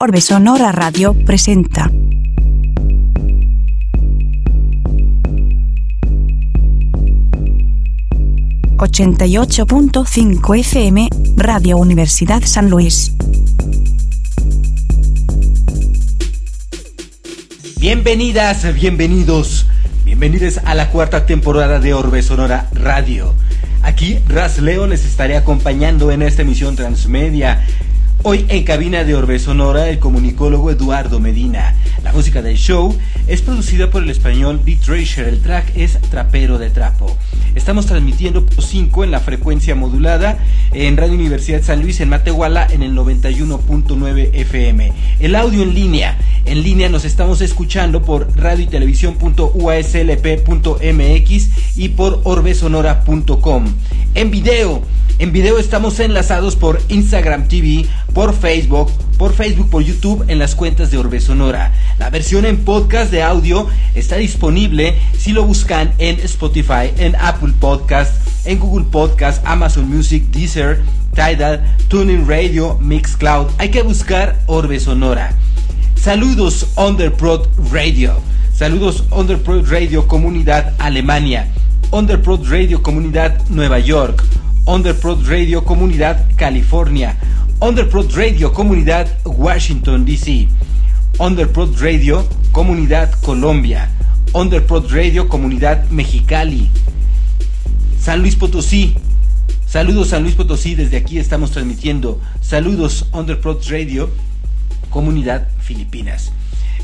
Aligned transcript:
Orbe 0.00 0.20
Sonora 0.20 0.70
Radio 0.70 1.12
presenta. 1.12 1.90
...88.5 8.76 10.56
FM, 10.60 11.08
Radio 11.34 11.78
Universidad 11.78 12.44
San 12.44 12.70
Luis. 12.70 13.12
Bienvenidas, 17.80 18.72
bienvenidos, 18.74 19.66
bienvenidos 20.04 20.60
a 20.64 20.76
la 20.76 20.90
cuarta 20.90 21.26
temporada 21.26 21.80
de 21.80 21.94
Orbe 21.94 22.22
Sonora 22.22 22.68
Radio. 22.72 23.34
Aquí 23.82 24.20
Raz 24.28 24.58
Leo 24.58 24.86
les 24.86 25.04
estaré 25.04 25.36
acompañando 25.36 26.12
en 26.12 26.22
esta 26.22 26.42
emisión 26.42 26.76
transmedia 26.76 27.66
Hoy 28.24 28.46
en 28.48 28.64
cabina 28.64 29.04
de 29.04 29.14
Orbe 29.14 29.38
Sonora, 29.38 29.88
el 29.88 30.00
comunicólogo 30.00 30.72
Eduardo 30.72 31.20
Medina. 31.20 31.76
La 32.02 32.12
música 32.12 32.42
del 32.42 32.56
show 32.56 32.92
es 33.28 33.42
producida 33.42 33.90
por 33.90 34.02
el 34.02 34.10
español 34.10 34.60
Beat 34.64 34.80
Treasure. 34.80 35.28
El 35.28 35.40
track 35.40 35.70
es 35.76 36.00
Trapero 36.10 36.58
de 36.58 36.70
Trapo. 36.70 37.16
Estamos 37.54 37.86
transmitiendo 37.86 38.44
5 38.58 39.04
en 39.04 39.12
la 39.12 39.20
frecuencia 39.20 39.76
modulada 39.76 40.38
en 40.72 40.96
Radio 40.96 41.14
Universidad 41.14 41.62
San 41.62 41.80
Luis 41.80 42.00
en 42.00 42.08
Matehuala 42.08 42.66
en 42.68 42.82
el 42.82 42.92
91.9 42.92 44.30
FM. 44.32 44.92
El 45.20 45.36
audio 45.36 45.62
en 45.62 45.74
línea. 45.74 46.18
En 46.44 46.64
línea 46.64 46.88
nos 46.88 47.04
estamos 47.04 47.40
escuchando 47.40 48.02
por 48.02 48.36
radio 48.36 48.64
y 48.64 48.66
televisión.uslp.mx 48.66 51.48
y 51.76 51.88
por 51.90 52.20
orbesonora.com. 52.24 53.66
En 54.16 54.32
video 54.32 54.82
en 55.20 55.32
video 55.32 55.58
estamos 55.58 55.98
enlazados 55.98 56.54
por 56.54 56.80
Instagram 56.88 57.48
TV, 57.48 57.86
por 58.12 58.34
Facebook, 58.34 58.90
por 59.16 59.32
Facebook, 59.32 59.70
por 59.70 59.82
YouTube 59.82 60.24
en 60.28 60.38
las 60.38 60.54
cuentas 60.54 60.90
de 60.90 60.98
Orbe 60.98 61.20
Sonora. 61.20 61.72
La 61.98 62.10
versión 62.10 62.44
en 62.44 62.64
podcast 62.64 63.10
de 63.10 63.22
audio 63.22 63.66
está 63.94 64.16
disponible 64.16 64.96
si 65.16 65.32
lo 65.32 65.44
buscan 65.44 65.92
en 65.98 66.20
Spotify, 66.20 66.92
en 66.98 67.16
Apple 67.16 67.52
Podcast, 67.58 68.12
en 68.44 68.58
Google 68.58 68.86
Podcast, 68.90 69.44
Amazon 69.46 69.88
Music, 69.88 70.24
Deezer, 70.30 70.82
Tidal, 71.14 71.64
Tuning 71.88 72.26
Radio, 72.28 72.78
Mixcloud. 72.80 73.48
Hay 73.58 73.70
que 73.70 73.82
buscar 73.82 74.40
Orbe 74.46 74.78
Sonora. 74.80 75.32
Saludos 75.94 76.68
Underprod 76.76 77.48
Radio. 77.72 78.20
Saludos 78.54 79.04
Underprod 79.10 79.70
Radio 79.70 80.06
Comunidad 80.06 80.74
Alemania. 80.78 81.48
Underprod 81.90 82.48
Radio 82.48 82.82
Comunidad 82.82 83.42
Nueva 83.48 83.78
York. 83.78 84.22
Underprod 84.68 85.26
Radio 85.26 85.64
Comunidad 85.64 86.26
California, 86.36 87.16
Underprod 87.58 88.12
Radio 88.14 88.52
Comunidad 88.52 89.08
Washington 89.24 90.04
DC, 90.04 90.46
Underprod 91.18 91.80
Radio 91.80 92.28
Comunidad 92.52 93.10
Colombia, 93.22 93.88
Underprod 94.34 94.90
Radio 94.90 95.26
Comunidad 95.26 95.88
Mexicali, 95.88 96.68
San 97.98 98.20
Luis 98.20 98.36
Potosí. 98.36 98.94
Saludos 99.66 100.08
San 100.08 100.22
Luis 100.22 100.34
Potosí, 100.34 100.74
desde 100.74 100.98
aquí 100.98 101.18
estamos 101.18 101.50
transmitiendo. 101.50 102.20
Saludos 102.42 103.06
Underprod 103.12 103.62
Radio 103.70 104.10
Comunidad 104.90 105.48
Filipinas. 105.60 106.30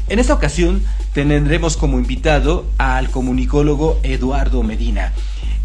En 0.09 0.19
esta 0.19 0.33
ocasión 0.33 0.81
tendremos 1.13 1.77
como 1.77 1.99
invitado 1.99 2.65
al 2.79 3.11
comunicólogo 3.11 4.01
Eduardo 4.05 4.63
Medina. 4.63 5.13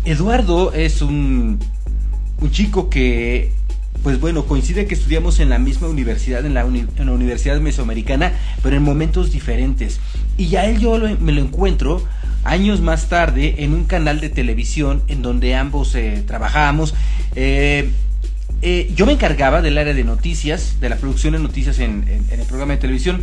Eduardo 0.04 0.74
es 0.74 1.02
un 1.02 1.60
un 2.42 2.52
chico 2.52 2.90
que, 2.90 3.52
pues 4.04 4.20
bueno, 4.20 4.46
coincide 4.46 4.86
que 4.86 4.96
estudiamos 4.96 5.40
en 5.40 5.50
la 5.50 5.60
misma 5.60 5.88
universidad, 5.88 6.46
en 6.46 6.54
la, 6.54 6.66
Universidad 6.66 7.60
Mesoamericana, 7.60 8.34
pero 8.64 8.76
en 8.76 8.84
momentos 8.84 9.32
diferentes. 9.32 10.00
Y 10.38 10.48
ya 10.48 10.66
él 10.66 10.80
yo 10.80 10.98
me 11.20 11.32
lo 11.32 11.42
encuentro 11.42 12.04
años 12.44 12.82
más 12.82 13.10
tarde 13.10 13.56
en 13.60 13.74
un 13.74 13.84
canal 13.84 14.22
de 14.22 14.30
televisión 14.30 15.04
en 15.08 15.22
donde 15.22 15.56
ambos 15.56 15.94
eh, 15.96 16.24
trabajábamos. 16.26 16.94
Eh, 17.36 17.92
eh, 18.62 18.92
yo 18.96 19.06
me 19.06 19.14
encargaba 19.14 19.62
del 19.62 19.78
área 19.78 19.94
de 19.94 20.04
noticias, 20.04 20.80
de 20.80 20.90
la 20.90 20.96
producción 20.96 21.34
de 21.34 21.40
noticias 21.40 21.80
en, 21.80 22.06
el 22.32 22.42
programa 22.48 22.74
de 22.74 22.80
televisión, 22.80 23.22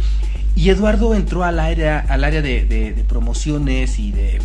y 0.55 0.71
Eduardo 0.71 1.15
entró 1.15 1.45
al 1.45 1.61
área, 1.61 1.99
al 1.99 2.25
área 2.25 2.41
de, 2.41 3.05
promociones 3.09 3.99
y 3.99 4.13
de, 4.13 4.39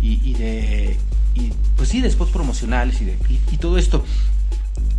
y 0.00 0.34
de 0.34 0.96
y 1.36 1.52
pues 1.76 1.90
sí, 1.90 2.00
de 2.00 2.10
spots 2.10 2.32
promocionales 2.32 3.00
y, 3.00 3.04
de, 3.04 3.16
y, 3.52 3.56
todo 3.58 3.78
esto. 3.78 4.04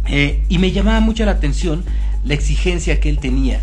Eh, 0.05 0.43
y 0.47 0.59
me 0.59 0.71
llamaba 0.71 0.99
mucho 0.99 1.25
la 1.25 1.31
atención 1.31 1.83
la 2.23 2.33
exigencia 2.33 2.99
que 2.99 3.09
él 3.09 3.19
tenía 3.19 3.61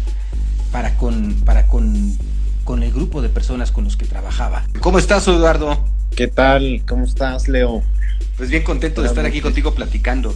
para 0.73 0.97
con, 0.97 1.35
para 1.45 1.67
con, 1.67 2.17
con 2.65 2.83
el 2.83 2.93
grupo 2.93 3.23
de 3.23 3.29
personas 3.29 3.71
con 3.71 3.85
los 3.85 3.97
que 3.97 4.07
trabajaba. 4.07 4.65
¿Cómo 4.81 4.99
estás, 4.99 5.27
Eduardo? 5.29 5.79
¿Qué 6.17 6.27
tal? 6.27 6.83
¿Cómo 6.87 7.05
estás, 7.05 7.49
Leo? 7.49 7.83
Pues 8.37 8.51
bien 8.51 8.65
contento 8.65 9.03
de 9.03 9.09
estar 9.09 9.25
aquí 9.25 9.41
contigo 9.41 9.75
platicando. 9.75 10.35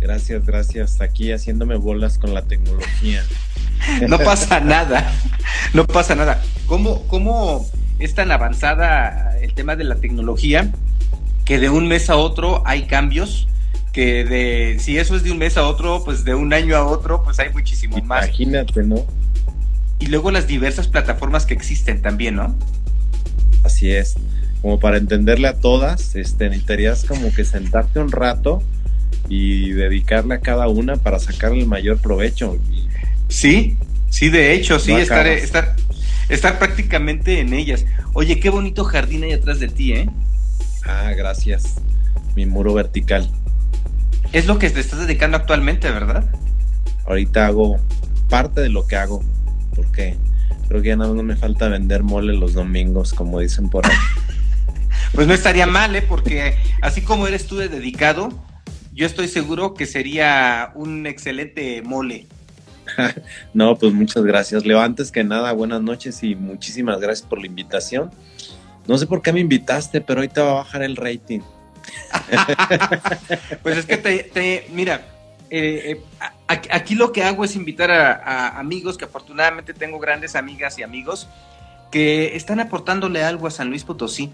Gracias, 0.00 0.46
gracias. 0.46 1.00
Aquí 1.00 1.32
haciéndome 1.32 1.76
bolas 1.76 2.18
con 2.18 2.32
la 2.32 2.42
tecnología. 2.42 3.24
no 4.08 4.18
pasa 4.24 4.60
nada, 4.60 5.12
no 5.74 5.86
pasa 5.86 6.14
nada. 6.14 6.40
¿Cómo, 6.66 7.06
¿Cómo 7.08 7.66
es 7.98 8.14
tan 8.14 8.30
avanzada 8.30 9.36
el 9.40 9.54
tema 9.54 9.74
de 9.74 9.84
la 9.84 9.96
tecnología 9.96 10.70
que 11.48 11.58
de 11.58 11.70
un 11.70 11.88
mes 11.88 12.10
a 12.10 12.16
otro 12.16 12.62
hay 12.66 12.82
cambios, 12.82 13.48
que 13.94 14.22
de 14.22 14.76
si 14.80 14.98
eso 14.98 15.16
es 15.16 15.22
de 15.22 15.32
un 15.32 15.38
mes 15.38 15.56
a 15.56 15.66
otro, 15.66 16.04
pues 16.04 16.22
de 16.22 16.34
un 16.34 16.52
año 16.52 16.76
a 16.76 16.84
otro, 16.84 17.24
pues 17.24 17.38
hay 17.38 17.50
muchísimo 17.54 17.96
más. 18.02 18.26
Imagínate, 18.26 18.82
¿no? 18.82 19.06
Y 19.98 20.08
luego 20.08 20.30
las 20.30 20.46
diversas 20.46 20.88
plataformas 20.88 21.46
que 21.46 21.54
existen 21.54 22.02
también, 22.02 22.34
¿no? 22.34 22.54
Así 23.64 23.90
es. 23.90 24.16
Como 24.60 24.78
para 24.78 24.98
entenderle 24.98 25.48
a 25.48 25.54
todas, 25.54 26.16
este, 26.16 26.50
necesitarías 26.50 27.06
como 27.06 27.32
que 27.32 27.46
sentarte 27.46 27.98
un 27.98 28.12
rato 28.12 28.62
y 29.30 29.70
dedicarle 29.70 30.34
a 30.34 30.40
cada 30.40 30.68
una 30.68 30.96
para 30.96 31.18
sacarle 31.18 31.60
el 31.60 31.66
mayor 31.66 31.96
provecho. 31.96 32.58
Sí, 33.28 33.78
sí, 34.10 34.28
de 34.28 34.52
hecho, 34.52 34.78
sí, 34.78 34.92
estar, 34.92 35.26
estar, 35.26 35.76
estar 36.28 36.58
prácticamente 36.58 37.40
en 37.40 37.54
ellas. 37.54 37.86
Oye, 38.12 38.38
qué 38.38 38.50
bonito 38.50 38.84
jardín 38.84 39.22
hay 39.24 39.32
atrás 39.32 39.60
de 39.60 39.68
ti, 39.68 39.94
¿eh? 39.94 40.10
Ah, 40.88 41.12
gracias. 41.14 41.76
Mi 42.34 42.46
muro 42.46 42.72
vertical. 42.74 43.30
Es 44.32 44.46
lo 44.46 44.58
que 44.58 44.70
te 44.70 44.80
estás 44.80 45.00
dedicando 45.00 45.36
actualmente, 45.36 45.90
¿verdad? 45.90 46.24
Ahorita 47.06 47.46
hago 47.46 47.76
parte 48.28 48.60
de 48.60 48.70
lo 48.70 48.86
que 48.86 48.96
hago, 48.96 49.22
porque 49.74 50.16
creo 50.68 50.82
que 50.82 50.88
ya 50.88 50.96
no, 50.96 51.14
me 51.14 51.36
falta 51.36 51.68
vender 51.68 52.02
mole 52.02 52.34
los 52.34 52.54
domingos, 52.54 53.12
como 53.12 53.40
dicen 53.40 53.68
por 53.68 53.86
ahí. 53.86 53.96
pues 55.12 55.26
no 55.26 55.34
estaría 55.34 55.66
mal, 55.66 55.94
¿eh? 55.94 56.02
Porque 56.02 56.56
así 56.82 57.02
como 57.02 57.26
eres 57.26 57.46
tú 57.46 57.56
de 57.56 57.68
dedicado, 57.68 58.30
yo 58.92 59.06
estoy 59.06 59.28
seguro 59.28 59.74
que 59.74 59.86
sería 59.86 60.72
un 60.74 61.06
excelente 61.06 61.82
mole. 61.82 62.26
no, 63.54 63.76
pues 63.76 63.92
muchas 63.92 64.24
gracias. 64.24 64.64
Leo, 64.64 64.80
antes 64.80 65.10
que 65.10 65.22
nada, 65.22 65.52
buenas 65.52 65.82
noches 65.82 66.22
y 66.22 66.34
muchísimas 66.34 66.98
gracias 67.00 67.26
por 67.26 67.40
la 67.40 67.46
invitación. 67.46 68.10
No 68.88 68.96
sé 68.96 69.06
por 69.06 69.20
qué 69.20 69.34
me 69.34 69.40
invitaste, 69.40 70.00
pero 70.00 70.20
ahorita 70.20 70.42
va 70.42 70.50
a 70.50 70.54
bajar 70.54 70.82
el 70.82 70.96
rating. 70.96 71.40
pues 73.62 73.78
es 73.78 73.86
que 73.86 73.98
te, 73.98 74.66
mira, 74.72 75.06
eh, 75.50 76.00
eh, 76.00 76.00
aquí 76.48 76.94
lo 76.94 77.12
que 77.12 77.22
hago 77.22 77.44
es 77.44 77.54
invitar 77.54 77.90
a, 77.90 78.58
amigos, 78.58 78.96
que 78.96 79.04
afortunadamente 79.04 79.74
tengo 79.74 79.98
grandes 79.98 80.34
amigas 80.34 80.78
y 80.78 80.82
amigos, 80.82 81.28
que 81.90 82.34
están 82.34 82.60
aportándole 82.60 83.22
algo 83.22 83.46
a 83.46 83.50
San 83.50 83.68
Luis 83.68 83.84
Potosí. 83.84 84.30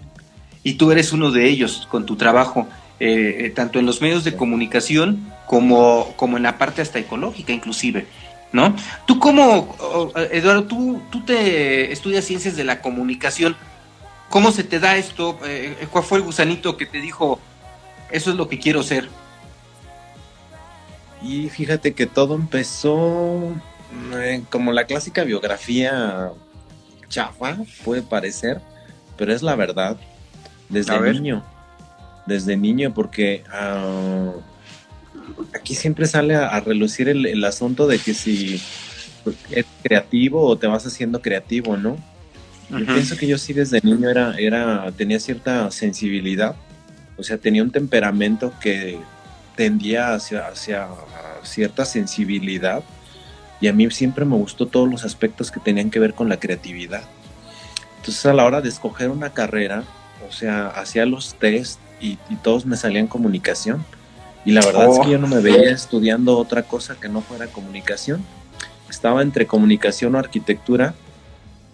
Y 0.63 0.75
tú 0.75 0.89
eres 0.89 1.11
uno 1.11 1.31
de 1.31 1.47
ellos 1.49 1.85
con 1.91 2.05
tu 2.05 2.15
trabajo, 2.15 2.65
eh, 3.01 3.51
tanto 3.53 3.79
en 3.79 3.85
los 3.85 4.01
medios 4.01 4.23
de 4.23 4.37
comunicación 4.37 5.33
como, 5.47 6.13
como 6.15 6.37
en 6.37 6.43
la 6.43 6.57
parte 6.57 6.81
hasta 6.81 6.97
ecológica 6.97 7.51
inclusive. 7.51 8.07
¿No? 8.53 8.73
Tú 9.05 9.19
como, 9.19 9.75
Eduardo, 10.31 10.63
tú, 10.63 11.01
tú 11.11 11.25
te 11.25 11.91
estudias 11.91 12.23
ciencias 12.23 12.55
de 12.55 12.63
la 12.63 12.79
comunicación. 12.79 13.57
¿Cómo 14.35 14.51
se 14.51 14.65
te 14.65 14.81
da 14.81 14.97
esto? 14.97 15.39
Eh, 15.45 15.77
eh, 15.79 15.87
¿Cuál 15.89 16.03
fue 16.03 16.17
el 16.17 16.25
gusanito 16.25 16.75
que 16.75 16.85
te 16.85 16.99
dijo, 16.99 17.39
eso 18.11 18.31
es 18.31 18.35
lo 18.35 18.49
que 18.49 18.59
quiero 18.59 18.83
ser? 18.83 19.07
Y 21.21 21.47
fíjate 21.47 21.93
que 21.93 22.05
todo 22.05 22.35
empezó 22.35 23.53
eh, 24.13 24.43
como 24.49 24.73
la 24.73 24.87
clásica 24.87 25.23
biografía 25.23 26.33
chafa, 27.07 27.59
puede 27.85 28.01
parecer, 28.01 28.59
pero 29.15 29.31
es 29.31 29.41
la 29.41 29.55
verdad. 29.55 29.95
Desde 30.67 30.99
niño. 31.13 31.41
Desde 32.25 32.57
niño, 32.57 32.93
porque 32.93 33.41
ah, 33.53 34.33
aquí 35.53 35.75
siempre 35.75 36.07
sale 36.07 36.35
a, 36.35 36.59
relucir 36.59 37.07
el, 37.07 37.25
el, 37.25 37.45
asunto 37.45 37.87
de 37.87 37.99
que 37.99 38.13
si 38.13 38.61
eres 39.49 39.65
creativo 39.81 40.45
o 40.45 40.57
te 40.57 40.67
vas 40.67 40.85
haciendo 40.85 41.21
creativo, 41.21 41.77
¿no? 41.77 41.95
Yo 42.69 42.85
pienso 42.85 43.15
que 43.15 43.27
yo 43.27 43.37
sí 43.37 43.53
desde 43.53 43.79
niño 43.81 44.09
era, 44.09 44.35
era, 44.37 44.91
tenía 44.91 45.19
cierta 45.19 45.69
sensibilidad, 45.71 46.55
o 47.17 47.23
sea, 47.23 47.37
tenía 47.37 47.61
un 47.61 47.71
temperamento 47.71 48.53
que 48.59 48.99
tendía 49.55 50.13
hacia, 50.13 50.47
hacia 50.47 50.87
cierta 51.43 51.85
sensibilidad 51.85 52.83
y 53.61 53.67
a 53.67 53.73
mí 53.73 53.89
siempre 53.91 54.25
me 54.25 54.35
gustó 54.35 54.67
todos 54.67 54.89
los 54.89 55.05
aspectos 55.05 55.51
que 55.51 55.59
tenían 55.59 55.89
que 55.89 55.99
ver 55.99 56.13
con 56.13 56.27
la 56.27 56.39
creatividad. 56.39 57.03
Entonces 57.97 58.25
a 58.25 58.33
la 58.33 58.45
hora 58.45 58.61
de 58.61 58.69
escoger 58.69 59.09
una 59.09 59.31
carrera, 59.31 59.83
o 60.27 60.31
sea, 60.31 60.67
hacía 60.67 61.05
los 61.05 61.35
test 61.35 61.79
y, 62.01 62.17
todos 62.43 62.65
me 62.65 62.77
salían 62.77 63.07
comunicación. 63.07 63.83
Y 64.43 64.51
la 64.51 64.63
verdad 64.63 64.89
es 64.91 64.99
que 64.99 65.09
yo 65.09 65.17
no 65.17 65.27
me 65.27 65.39
veía 65.39 65.71
estudiando 65.71 66.37
otra 66.37 66.63
cosa 66.63 66.95
que 66.99 67.09
no 67.09 67.21
fuera 67.21 67.47
comunicación. 67.47 68.23
Estaba 68.89 69.23
entre 69.23 69.47
comunicación 69.47 70.13
o 70.13 70.19
arquitectura 70.19 70.93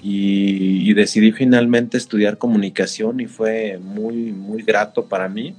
y, 0.02 0.90
y, 0.90 0.94
decidí 0.94 1.32
finalmente 1.32 1.98
estudiar 1.98 2.38
comunicación 2.38 3.20
y 3.20 3.28
fue 3.28 3.78
muy, 3.78 4.32
muy 4.32 4.64
grato 4.64 5.06
para 5.06 5.30
mí 5.30 5.56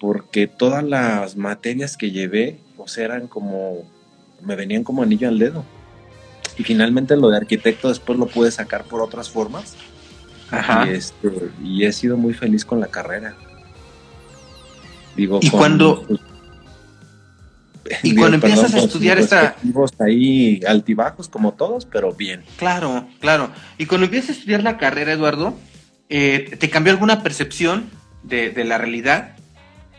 porque 0.00 0.46
todas 0.46 0.82
las 0.82 1.36
materias 1.36 1.96
que 1.96 2.10
llevé, 2.10 2.58
pues 2.76 2.96
eran 2.96 3.28
como, 3.28 3.84
me 4.42 4.56
venían 4.56 4.82
como 4.82 5.02
anillo 5.02 5.28
al 5.28 5.38
dedo. 5.38 5.64
Y 6.56 6.64
finalmente 6.64 7.16
lo 7.16 7.28
de 7.28 7.36
arquitecto 7.36 7.90
después 7.90 8.18
lo 8.18 8.26
pude 8.26 8.50
sacar 8.50 8.84
por 8.84 9.02
otras 9.02 9.28
formas. 9.28 9.76
Ajá. 10.50 10.86
Y, 10.88 10.94
este, 10.94 11.30
y 11.62 11.84
he 11.84 11.92
sido 11.92 12.16
muy 12.16 12.32
feliz 12.32 12.64
con 12.64 12.80
la 12.80 12.86
carrera. 12.86 13.36
Digo, 15.14 15.38
y 15.42 15.50
cuando... 15.50 16.06
y 18.02 18.14
cuando 18.14 18.36
empiezas 18.36 18.74
a 18.74 18.78
estudiar 18.78 19.18
esta... 19.18 19.56
Ahí 19.98 20.60
altibajos 20.66 21.28
como 21.28 21.52
todos, 21.54 21.86
pero 21.86 22.12
bien. 22.12 22.42
Claro, 22.56 23.08
claro. 23.20 23.50
Y 23.78 23.86
cuando 23.86 24.06
empiezas 24.06 24.30
a 24.30 24.38
estudiar 24.38 24.62
la 24.62 24.78
carrera, 24.78 25.12
Eduardo, 25.12 25.54
eh, 26.08 26.56
¿te 26.58 26.70
cambió 26.70 26.92
alguna 26.92 27.22
percepción 27.22 27.90
de, 28.22 28.50
de 28.50 28.64
la 28.64 28.78
realidad? 28.78 29.36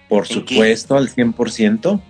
Por 0.09 0.27
supuesto, 0.27 0.97
al 0.97 1.09
100%. 1.09 2.01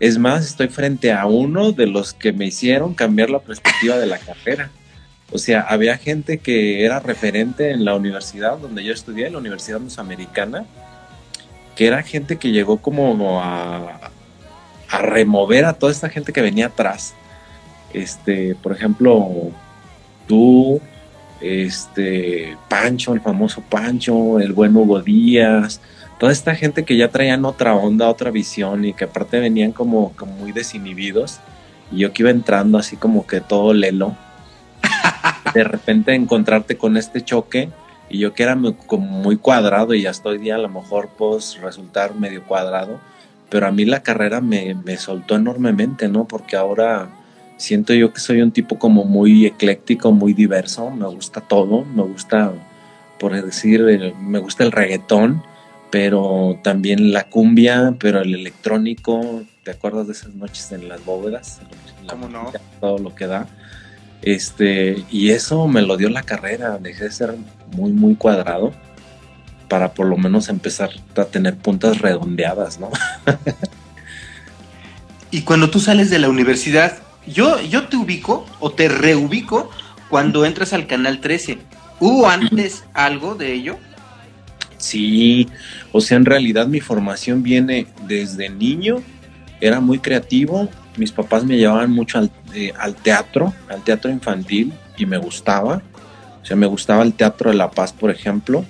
Es 0.00 0.18
más, 0.18 0.46
estoy 0.46 0.68
frente 0.68 1.12
a 1.12 1.26
uno 1.26 1.72
de 1.72 1.86
los 1.86 2.14
que 2.14 2.32
me 2.32 2.46
hicieron 2.46 2.94
cambiar 2.94 3.30
la 3.30 3.40
perspectiva 3.40 3.96
de 3.98 4.06
la 4.06 4.18
carrera. 4.18 4.70
O 5.30 5.38
sea, 5.38 5.60
había 5.60 5.98
gente 5.98 6.38
que 6.38 6.84
era 6.84 7.00
referente 7.00 7.70
en 7.70 7.84
la 7.84 7.94
universidad 7.94 8.56
donde 8.56 8.82
yo 8.82 8.94
estudié, 8.94 9.28
la 9.28 9.38
Universidad 9.38 9.78
Mesoamericana, 9.78 10.64
que 11.76 11.86
era 11.86 12.02
gente 12.02 12.38
que 12.38 12.50
llegó 12.50 12.78
como 12.78 13.40
a, 13.42 14.10
a 14.90 14.98
remover 14.98 15.64
a 15.64 15.74
toda 15.74 15.92
esta 15.92 16.08
gente 16.08 16.32
que 16.32 16.40
venía 16.40 16.66
atrás. 16.66 17.14
Este, 17.92 18.54
por 18.54 18.72
ejemplo, 18.72 19.50
tú, 20.26 20.80
este, 21.40 22.56
Pancho, 22.68 23.14
el 23.14 23.20
famoso 23.20 23.62
Pancho, 23.62 24.40
el 24.40 24.52
buen 24.52 24.76
Hugo 24.76 25.00
Díaz, 25.00 25.80
toda 26.18 26.32
esta 26.32 26.54
gente 26.54 26.84
que 26.84 26.96
ya 26.96 27.08
traían 27.08 27.44
otra 27.44 27.74
onda, 27.74 28.08
otra 28.08 28.30
visión 28.30 28.84
y 28.84 28.92
que 28.92 29.04
aparte 29.04 29.38
venían 29.38 29.72
como, 29.72 30.12
como 30.16 30.32
muy 30.32 30.52
desinhibidos 30.52 31.40
y 31.90 31.98
yo 31.98 32.12
que 32.12 32.22
iba 32.22 32.30
entrando 32.30 32.78
así 32.78 32.96
como 32.96 33.26
que 33.26 33.40
todo 33.40 33.72
lelo, 33.72 34.16
de 35.54 35.64
repente 35.64 36.14
encontrarte 36.14 36.76
con 36.76 36.96
este 36.96 37.22
choque 37.22 37.70
y 38.10 38.18
yo 38.18 38.34
que 38.34 38.42
era 38.42 38.56
muy, 38.56 38.74
como 38.74 39.06
muy 39.06 39.36
cuadrado 39.36 39.94
y 39.94 40.06
hasta 40.06 40.30
hoy 40.30 40.38
día 40.38 40.56
a 40.56 40.58
lo 40.58 40.68
mejor 40.68 41.08
pues 41.16 41.58
resultar 41.60 42.14
medio 42.14 42.42
cuadrado, 42.44 43.00
pero 43.50 43.66
a 43.66 43.72
mí 43.72 43.84
la 43.84 44.02
carrera 44.02 44.40
me, 44.40 44.74
me 44.74 44.96
soltó 44.96 45.36
enormemente, 45.36 46.08
¿no? 46.08 46.26
Porque 46.26 46.56
ahora 46.56 47.10
siento 47.56 47.92
yo 47.92 48.12
que 48.12 48.20
soy 48.20 48.40
un 48.40 48.52
tipo 48.52 48.78
como 48.78 49.04
muy 49.04 49.46
ecléctico, 49.46 50.12
muy 50.12 50.32
diverso, 50.32 50.90
me 50.90 51.06
gusta 51.06 51.40
todo, 51.40 51.84
me 51.84 52.02
gusta, 52.02 52.52
por 53.18 53.32
decir, 53.42 54.14
me 54.20 54.38
gusta 54.38 54.64
el 54.64 54.72
reggaetón, 54.72 55.42
pero 55.90 56.58
también 56.62 57.12
la 57.12 57.24
cumbia, 57.28 57.94
pero 57.98 58.20
el 58.20 58.34
electrónico, 58.34 59.42
¿te 59.64 59.72
acuerdas 59.72 60.06
de 60.06 60.12
esas 60.12 60.34
noches 60.34 60.70
en 60.72 60.88
las 60.88 61.04
bóvedas? 61.04 61.60
¿Cómo 62.08 62.28
no? 62.28 62.52
Todo 62.80 62.98
lo 62.98 63.14
que 63.14 63.26
da. 63.26 63.46
Este, 64.22 65.04
y 65.10 65.30
eso 65.30 65.68
me 65.68 65.82
lo 65.82 65.96
dio 65.96 66.08
la 66.10 66.22
carrera, 66.22 66.78
dejé 66.78 67.04
de 67.04 67.12
ser 67.12 67.34
muy, 67.72 67.92
muy 67.92 68.14
cuadrado 68.14 68.72
para 69.68 69.94
por 69.94 70.06
lo 70.06 70.16
menos 70.16 70.48
empezar 70.48 70.90
a 71.16 71.24
tener 71.24 71.56
puntas 71.56 71.98
redondeadas, 71.98 72.80
¿no? 72.80 72.90
y 75.30 75.42
cuando 75.42 75.70
tú 75.70 75.80
sales 75.80 76.10
de 76.10 76.18
la 76.18 76.28
universidad, 76.28 76.98
yo, 77.26 77.60
yo 77.60 77.88
te 77.88 77.96
ubico 77.96 78.46
o 78.60 78.72
te 78.72 78.88
reubico 78.88 79.70
cuando 80.08 80.44
entras 80.44 80.72
al 80.72 80.86
canal 80.86 81.20
13. 81.20 81.58
¿Hubo 82.00 82.28
antes 82.28 82.84
algo 82.94 83.34
de 83.34 83.52
ello? 83.52 83.76
Sí, 84.78 85.48
o 85.92 86.00
sea, 86.00 86.16
en 86.16 86.24
realidad 86.24 86.66
mi 86.66 86.80
formación 86.80 87.42
viene 87.42 87.88
desde 88.06 88.48
niño, 88.48 89.02
era 89.60 89.80
muy 89.80 89.98
creativo, 89.98 90.68
mis 90.96 91.10
papás 91.10 91.44
me 91.44 91.56
llevaban 91.56 91.90
mucho 91.90 92.18
al, 92.18 92.30
eh, 92.54 92.72
al, 92.78 92.94
teatro, 92.94 93.52
al 93.68 93.82
teatro 93.82 94.10
infantil, 94.10 94.72
y 94.96 95.04
me 95.04 95.18
gustaba, 95.18 95.82
o 96.42 96.44
sea, 96.44 96.56
me 96.56 96.66
gustaba 96.66 97.02
el 97.02 97.14
Teatro 97.14 97.50
de 97.50 97.56
la 97.56 97.70
Paz, 97.70 97.92
por 97.92 98.10
ejemplo, 98.10 98.64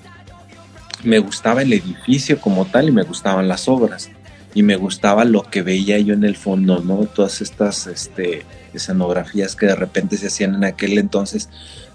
me 1.09 1.19
gustaba 1.19 1.63
el 1.63 1.73
edificio 1.73 2.41
como 2.41 2.65
tal 2.67 2.89
y 2.89 2.93
me 2.93 3.03
gustaban 3.03 3.49
las 3.49 3.69
obras, 3.69 4.11
y 4.55 4.63
me 4.63 4.77
gustaba 4.77 5.25
lo 5.25 5.43
que 5.43 5.63
veía 5.63 5.99
yo 5.99 6.15
en 6.15 6.25
el 6.25 6.37
fondo, 6.37 6.81
¿no? 6.81 7.07
Todas 7.07 7.41
estas 7.41 7.87
este, 7.87 8.45
escenografías 8.73 9.57
que 9.57 9.67
de 9.67 9.75
repente 9.75 10.17
se 10.17 10.29
hacían 10.29 10.55
en 10.55 10.65
aquel 10.65 10.99
entonces, 10.99 11.49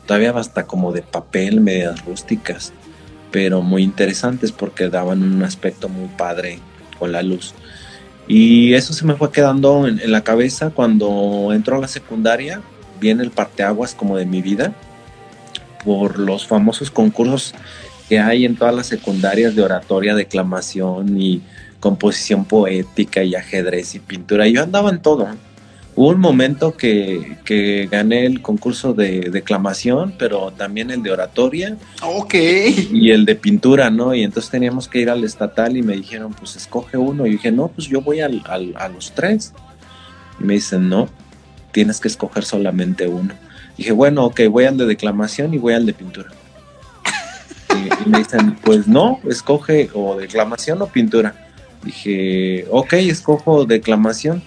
todavía 0.06 0.32
hasta 0.32 0.66
como 0.66 0.92
de 0.92 1.02
papel, 1.02 1.62
medias 1.62 2.06
rústicas 2.06 2.74
pero 3.34 3.64
muy 3.64 3.82
interesantes 3.82 4.52
porque 4.52 4.90
daban 4.90 5.24
un 5.24 5.42
aspecto 5.42 5.90
muy 5.90 6.08
padre 6.08 6.60
con 7.00 7.12
la 7.12 7.24
luz. 7.24 7.56
Y 8.28 8.76
eso 8.76 8.94
se 8.94 9.06
me 9.06 9.16
fue 9.16 9.32
quedando 9.32 9.88
en, 9.88 10.00
la 10.12 10.24
cabeza 10.24 10.70
cuando 10.70 11.52
entró 11.52 11.78
a 11.78 11.82
la 11.82 11.88
secundaria, 11.88 12.62
viene 13.02 13.24
el 13.24 13.32
parteaguas 13.32 13.96
como 13.96 14.18
de 14.18 14.28
mi 14.28 14.44
vida, 14.44 14.76
por 15.84 16.20
los 16.20 16.46
famosos 16.46 16.92
concursos 16.92 17.56
que 18.08 18.20
hay 18.20 18.46
en 18.46 18.56
todas 18.56 18.76
las 18.76 18.88
secundarias 18.88 19.56
de 19.56 19.64
oratoria, 19.64 20.16
declamación 20.16 21.20
y 21.20 21.42
composición 21.80 22.46
poética 22.46 23.24
y 23.24 23.36
ajedrez 23.36 23.96
y 23.96 24.00
pintura. 24.00 24.48
Yo 24.48 24.64
andaba 24.64 24.90
en 24.90 25.02
todo. 25.02 25.28
Hubo 25.96 26.10
un 26.10 26.20
momento 26.20 26.76
que, 26.76 27.38
que, 27.46 27.88
gané 27.92 28.26
el 28.26 28.42
concurso 28.42 28.94
de 28.94 29.30
declamación, 29.30 30.16
pero 30.18 30.52
también 30.52 30.90
el 30.90 31.04
de 31.04 31.12
oratoria. 31.12 31.78
Ok. 32.02 32.34
Y 32.92 33.12
el 33.12 33.26
de 33.26 33.36
pintura, 33.36 33.92
¿no? 33.92 34.16
Y 34.16 34.24
entonces 34.24 34.50
teníamos 34.50 34.88
que 34.88 35.00
ir 35.00 35.10
al 35.10 35.24
estatal 35.24 35.78
y 35.78 35.84
me 35.84 35.96
dijeron, 35.96 36.34
pues 36.34 36.56
escoge 36.56 36.98
uno. 36.98 37.28
Y 37.28 37.32
dije, 37.32 37.52
no, 37.52 37.68
pues 37.68 37.88
yo 37.88 38.02
voy 38.02 38.22
al, 38.22 38.42
a 38.48 38.88
los 38.90 39.12
tres. 39.12 39.54
Y 40.40 40.46
me 40.46 40.54
dicen, 40.56 40.90
no, 40.90 41.10
tienes 41.72 42.00
que 42.00 42.08
escoger 42.08 42.44
solamente 42.44 43.08
uno. 43.08 43.36
dije, 43.78 43.92
bueno, 43.92 44.26
ok, 44.26 44.42
voy 44.50 44.66
al 44.66 44.78
de 44.78 44.86
declamación 44.86 45.54
y 45.54 45.58
voy 45.58 45.74
al 45.74 45.86
de 45.86 45.94
pintura. 45.94 46.30
Y, 47.76 48.08
y 48.08 48.10
me 48.10 48.20
dicen, 48.20 48.56
pues 48.64 48.88
no, 48.88 49.20
escoge 49.30 49.90
o 49.94 50.16
declamación 50.16 50.82
o 50.82 50.88
pintura. 50.88 51.36
Dije, 51.84 52.66
ok, 52.70 52.94
escojo 52.94 53.66
declamación 53.66 54.42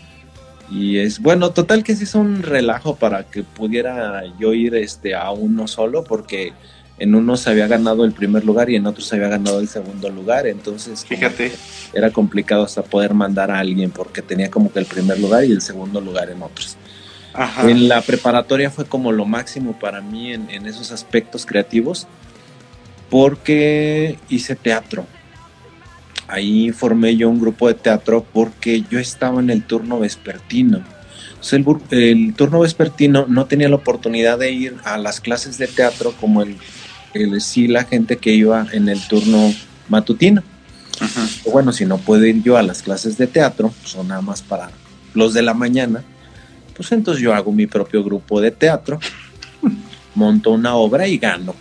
y 0.71 0.99
es 0.99 1.21
bueno, 1.21 1.51
total 1.51 1.85
que 1.85 1.95
sí 1.95 2.05
es 2.05 2.15
un 2.15 2.43
relajo 2.43 2.97
para 2.97 3.25
que 3.25 3.43
pudiera 3.43 4.23
yo 4.39 4.53
ir 4.53 4.75
este, 4.75 5.15
a 5.15 5.31
uno 5.31 5.69
solo, 5.69 6.03
porque 6.03 6.53
en 6.99 7.15
uno 7.15 7.37
se 7.37 7.51
había 7.51 7.67
ganado 7.67 8.05
el 8.05 8.13
primer 8.13 8.45
lugar 8.45 8.71
y 8.71 8.77
en 8.77 8.87
otro 8.87 9.03
se 9.03 9.17
había 9.17 9.29
ganado 9.29 9.61
el 9.61 9.69
segundo 9.69 10.11
lugar. 10.11 10.47
Entonces, 10.47 11.05
fíjate, 11.05 11.53
era 11.93 12.11
complicado 12.11 12.65
hasta 12.65 12.83
poder 12.83 13.15
mandar 13.15 13.51
a 13.51 13.61
alguien 13.61 13.91
porque 13.91 14.23
tenía 14.23 14.51
como 14.51 14.73
que 14.73 14.81
el 14.81 14.87
primer 14.87 15.21
lugar 15.21 15.45
y 15.45 15.53
el 15.53 15.63
segundo 15.63 16.01
lugar 16.01 16.31
en 16.31 16.43
otros. 16.43 16.77
En 17.65 17.87
la 17.87 18.01
preparatoria 18.01 18.71
fue 18.71 18.87
como 18.87 19.13
lo 19.13 19.27
máximo 19.27 19.79
para 19.79 20.01
mí 20.01 20.33
en, 20.33 20.49
en 20.49 20.67
esos 20.67 20.91
aspectos 20.91 21.45
creativos 21.45 22.09
porque 23.11 24.19
hice 24.29 24.57
teatro 24.57 25.07
ahí 26.29 26.71
formé 26.73 27.17
yo 27.17 27.29
un 27.29 27.41
grupo 27.41 27.69
de 27.69 27.75
teatro 27.75 28.25
porque 28.33 28.83
yo 28.91 28.99
estaba 28.99 29.41
en 29.41 29.51
el 29.51 29.63
turno 29.65 30.01
vespertino. 30.01 30.83
el, 31.91 32.35
turno 32.35 32.61
vespertino 32.61 33.27
no 33.29 33.47
tenía 33.47 33.69
la 33.69 33.77
oportunidad 33.77 34.39
de 34.39 34.53
ir 34.53 34.77
a 34.85 34.99
las 34.99 35.21
clases 35.21 35.59
de 35.59 35.67
teatro 35.67 36.13
como 36.21 36.43
el, 36.43 36.57
sí 37.41 37.69
la 37.69 37.85
gente 37.85 38.19
que 38.19 38.33
iba 38.33 38.67
en 38.73 38.89
el 38.89 39.01
turno 39.09 39.55
matutino. 39.89 40.43
Bueno, 41.53 41.73
si 41.73 41.85
no 41.85 41.99
puedo 41.99 42.25
ir 42.25 42.43
yo 42.43 42.57
a 42.57 42.63
las 42.63 42.83
clases 42.83 43.19
de 43.19 43.27
teatro, 43.27 43.73
son 43.85 44.09
nada 44.09 44.23
más 44.23 44.43
para 44.43 44.71
los 45.15 45.35
de 45.35 45.43
la 45.43 45.55
mañana, 45.55 46.03
pues 46.75 46.91
entonces 46.93 47.23
yo 47.23 47.35
hago 47.35 47.53
mi 47.53 47.67
propio 47.67 48.03
grupo 48.03 48.41
de 48.41 48.51
teatro, 48.51 48.99
monto 50.15 50.51
una 50.53 50.75
obra 50.75 51.07
y 51.07 51.19
gano. 51.19 51.55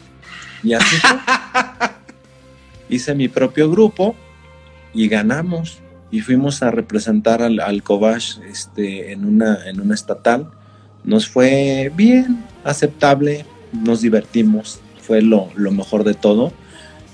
Y 0.66 0.74
así 0.74 0.98
Hice 2.90 3.16
mi 3.16 3.30
propio 3.30 3.72
grupo, 3.72 4.16
y 4.96 5.10
ganamos 5.10 5.80
y 6.10 6.22
fuimos 6.22 6.64
a 6.64 6.72
representar 6.72 7.42
al, 7.42 7.60
al 7.60 7.84
este, 8.50 9.12
en, 9.12 9.26
una, 9.26 9.68
en 9.68 9.82
una 9.82 9.94
estatal. 9.94 10.50
Nos 11.04 11.28
fue 11.28 11.92
bien, 11.96 12.44
aceptable, 12.64 13.46
nos 13.74 14.02
divertimos, 14.02 14.80
fue 15.02 15.22
lo, 15.22 15.50
lo, 15.56 15.72
mejor 15.72 16.06
de 16.06 16.14
todo. 16.14 16.54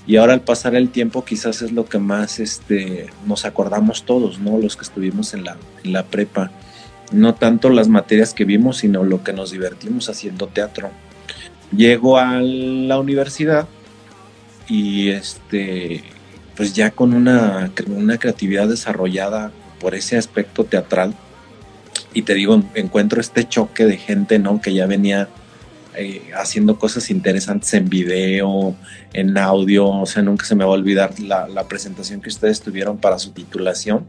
Y 0.06 0.16
ahora 0.16 0.34
al 0.34 0.42
pasar 0.42 0.76
el 0.76 0.90
tiempo 0.90 1.24
quizás 1.24 1.62
es 1.62 1.72
lo 1.72 1.86
que 1.86 1.98
más 1.98 2.38
este, 2.38 3.08
nos 3.26 3.44
acordamos 3.44 4.04
todos, 4.04 4.38
¿no? 4.38 4.58
Los 4.58 4.76
que 4.76 4.84
estuvimos 4.84 5.34
en 5.34 5.44
la, 5.44 5.56
en 5.82 5.92
la 5.92 6.04
prepa. 6.04 6.50
no 7.12 7.34
tanto 7.34 7.70
las 7.70 7.88
materias 7.88 8.34
que 8.34 8.44
vimos, 8.44 8.78
sino 8.78 9.04
lo 9.04 9.24
que 9.24 9.32
nos 9.32 9.50
divertimos 9.50 10.08
haciendo 10.08 10.46
teatro. 10.46 10.90
Llego 11.76 12.18
a 12.18 12.40
la 12.40 12.98
universidad 12.98 13.66
y 14.68 15.10
este, 15.10 16.04
pues 16.56 16.74
ya 16.74 16.90
con 16.90 17.14
una, 17.14 17.70
una 17.86 18.18
creatividad 18.18 18.68
desarrollada 18.68 19.52
por 19.80 19.94
ese 19.94 20.16
aspecto 20.16 20.64
teatral. 20.64 21.14
Y 22.14 22.22
te 22.22 22.34
digo, 22.34 22.62
encuentro 22.74 23.20
este 23.20 23.48
choque 23.48 23.84
de 23.84 23.96
gente, 23.96 24.38
¿no? 24.38 24.60
Que 24.60 24.74
ya 24.74 24.86
venía 24.86 25.28
eh, 25.94 26.30
haciendo 26.34 26.78
cosas 26.78 27.10
interesantes 27.10 27.72
en 27.74 27.88
video, 27.88 28.76
en 29.12 29.36
audio. 29.38 29.88
O 29.88 30.06
sea, 30.06 30.22
nunca 30.22 30.44
se 30.44 30.54
me 30.54 30.64
va 30.64 30.70
a 30.70 30.74
olvidar 30.74 31.18
la, 31.20 31.66
presentación 31.68 32.20
que 32.20 32.28
ustedes 32.28 32.60
tuvieron 32.60 32.98
para 32.98 33.18
su 33.18 33.32
titulación. 33.32 34.06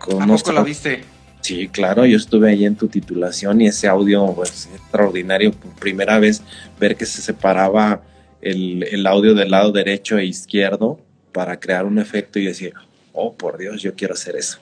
¿A 0.00 0.26
poco 0.26 0.52
la 0.52 0.62
viste? 0.62 1.02
Sí, 1.40 1.68
claro, 1.68 2.04
yo 2.04 2.16
estuve 2.16 2.50
ahí 2.50 2.64
en 2.64 2.76
tu 2.76 2.88
titulación 2.88 3.60
y 3.60 3.68
ese 3.68 3.88
audio 3.88 4.32
pues 4.34 4.68
extraordinario. 4.74 5.52
Por 5.52 5.72
primera 5.74 6.18
vez 6.18 6.42
ver 6.78 6.96
que 6.96 7.06
se 7.06 7.22
separaba 7.22 8.02
el, 8.40 8.82
el 8.82 9.06
audio 9.06 9.34
del 9.34 9.50
lado 9.50 9.72
derecho 9.72 10.18
e 10.18 10.24
izquierdo 10.24 11.00
para 11.32 11.58
crear 11.60 11.84
un 11.84 11.98
efecto 11.98 12.38
y 12.38 12.46
decir, 12.46 12.74
oh, 13.12 13.34
por 13.34 13.58
Dios, 13.58 13.82
yo 13.82 13.94
quiero 13.94 14.14
hacer 14.14 14.36
eso. 14.36 14.58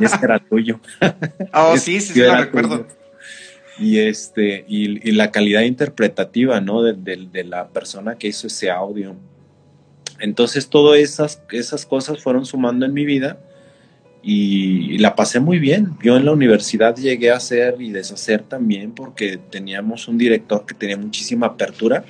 y 0.00 0.04
ese 0.04 0.16
era 0.22 0.38
tuyo. 0.38 0.80
Oh, 1.52 1.76
sí, 1.76 2.00
sí, 2.00 2.14
sí, 2.14 2.20
lo 2.20 2.34
recuerdo. 2.36 2.86
Y, 3.78 3.98
este, 3.98 4.64
y, 4.68 5.12
la 5.12 5.30
calidad 5.30 5.62
interpretativa, 5.62 6.60
¿no? 6.60 6.82
De, 6.82 7.44
la 7.44 7.68
persona 7.68 8.16
que 8.16 8.28
hizo 8.28 8.46
ese 8.46 8.70
audio. 8.70 9.14
Entonces, 10.20 10.68
todas 10.68 10.98
esas, 11.00 11.42
esas 11.50 11.84
cosas 11.86 12.22
fueron 12.22 12.46
sumando 12.46 12.86
en 12.86 12.94
mi 12.94 13.04
vida 13.04 13.38
y, 14.26 14.96
la 14.98 15.14
pasé 15.14 15.38
muy 15.38 15.58
bien. 15.58 15.90
Yo 16.02 16.16
en 16.16 16.24
la 16.24 16.32
universidad 16.32 16.96
llegué 16.96 17.30
a 17.30 17.36
hacer 17.36 17.76
y 17.78 17.90
deshacer 17.90 18.42
también 18.42 18.92
porque 18.92 19.36
teníamos 19.36 20.08
un 20.08 20.16
director 20.16 20.64
que 20.64 20.74
tenía 20.74 20.96
muchísima 20.96 21.48
apertura 21.48 22.04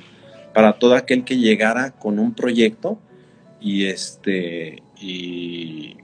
para 0.53 0.73
todo 0.79 0.95
aquel 0.95 1.25
que 1.25 1.37
llegara 1.37 1.91
con 1.91 2.17
un 2.17 2.33
proyecto 2.33 2.97
y 3.59 3.85
este 3.87 4.81
y, 5.01 5.97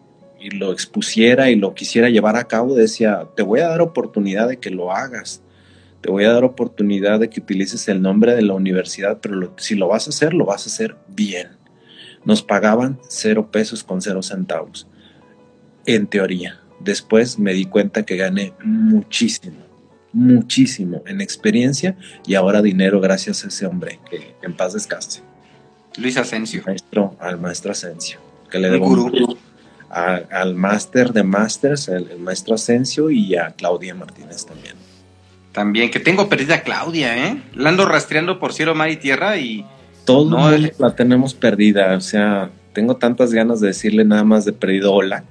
lo 0.54 0.74
expusiera 0.74 1.52
y 1.52 1.56
lo 1.56 1.76
quisiera 1.76 2.10
llevar 2.10 2.36
a 2.36 2.46
cabo, 2.46 2.74
decía, 2.74 3.28
te 3.36 3.44
voy 3.44 3.60
a 3.60 3.68
dar 3.68 3.80
oportunidad 3.80 4.50
de 4.50 4.58
que 4.58 4.72
lo 4.72 4.92
hagas, 4.92 5.44
te 6.02 6.10
voy 6.10 6.24
a 6.24 6.34
dar 6.34 6.44
oportunidad 6.44 7.20
de 7.20 7.30
que 7.30 7.42
utilices 7.42 7.88
el 7.88 8.02
nombre 8.02 8.36
de 8.36 8.42
la 8.42 8.54
universidad, 8.54 9.20
pero 9.22 9.54
si 9.58 9.76
lo 9.76 9.88
vas 9.88 10.08
a 10.08 10.10
hacer, 10.10 10.34
lo 10.34 10.46
vas 10.46 10.66
a 10.66 10.70
hacer 10.72 10.96
bien. 11.08 11.50
Nos 12.26 12.42
pagaban 12.42 13.00
cero 13.08 13.50
pesos 13.52 13.84
con 13.84 14.02
cero 14.02 14.24
centavos, 14.24 14.88
en 15.86 16.08
teoría. 16.08 16.60
Después 16.80 17.38
me 17.38 17.54
di 17.54 17.66
cuenta 17.66 18.04
que 18.04 18.18
gané 18.18 18.54
muchísimo, 18.64 19.58
muchísimo 20.14 21.04
en 21.06 21.22
experiencia 21.22 21.96
y 22.26 22.36
ahora 22.36 22.62
dinero 22.62 23.00
gracias 23.00 23.44
a 23.46 23.50
ese 23.50 23.66
hombre 23.66 24.00
que 24.10 24.36
en 24.42 24.56
paz 24.56 24.74
descanse. 24.74 25.22
Luis 25.98 26.18
Asensio. 26.18 26.64
Maestro, 26.66 27.16
al 27.20 27.40
maestro 27.40 27.72
Asensio. 27.72 28.20
Que 28.50 28.60
le 28.60 28.70
debo 28.70 29.38
al 29.92 30.56
máster 30.56 31.12
de 31.12 31.24
másters, 31.24 31.90
el, 31.90 32.18
maestro 32.20 32.56
Asensio 32.56 33.10
y 33.10 33.36
a 33.36 33.52
Claudia 33.52 33.94
Martínez 33.94 34.46
también. 34.46 34.76
También, 35.52 35.92
que 35.92 36.00
tengo 36.00 36.30
perdida 36.30 36.56
a 36.56 36.62
Claudia, 36.62 37.28
¿eh? 37.28 37.42
La 37.56 37.70
ando 37.70 37.86
rastreando 37.86 38.40
por 38.40 38.54
cielo, 38.54 38.74
mar 38.74 38.90
y 38.90 38.96
tierra 38.96 39.38
y... 39.38 39.66
Todo 40.06 40.30
no, 40.30 40.70
la 40.80 40.96
tenemos 40.96 41.34
perdida, 41.34 41.96
o 41.96 42.02
sea, 42.02 42.50
tengo 42.74 42.96
tantas 42.96 43.34
ganas 43.34 43.60
de 43.60 43.68
decirle 43.68 44.06
nada 44.06 44.24
más 44.24 44.46
de 44.46 44.54
perdido 44.54 44.94
hola, 44.94 45.26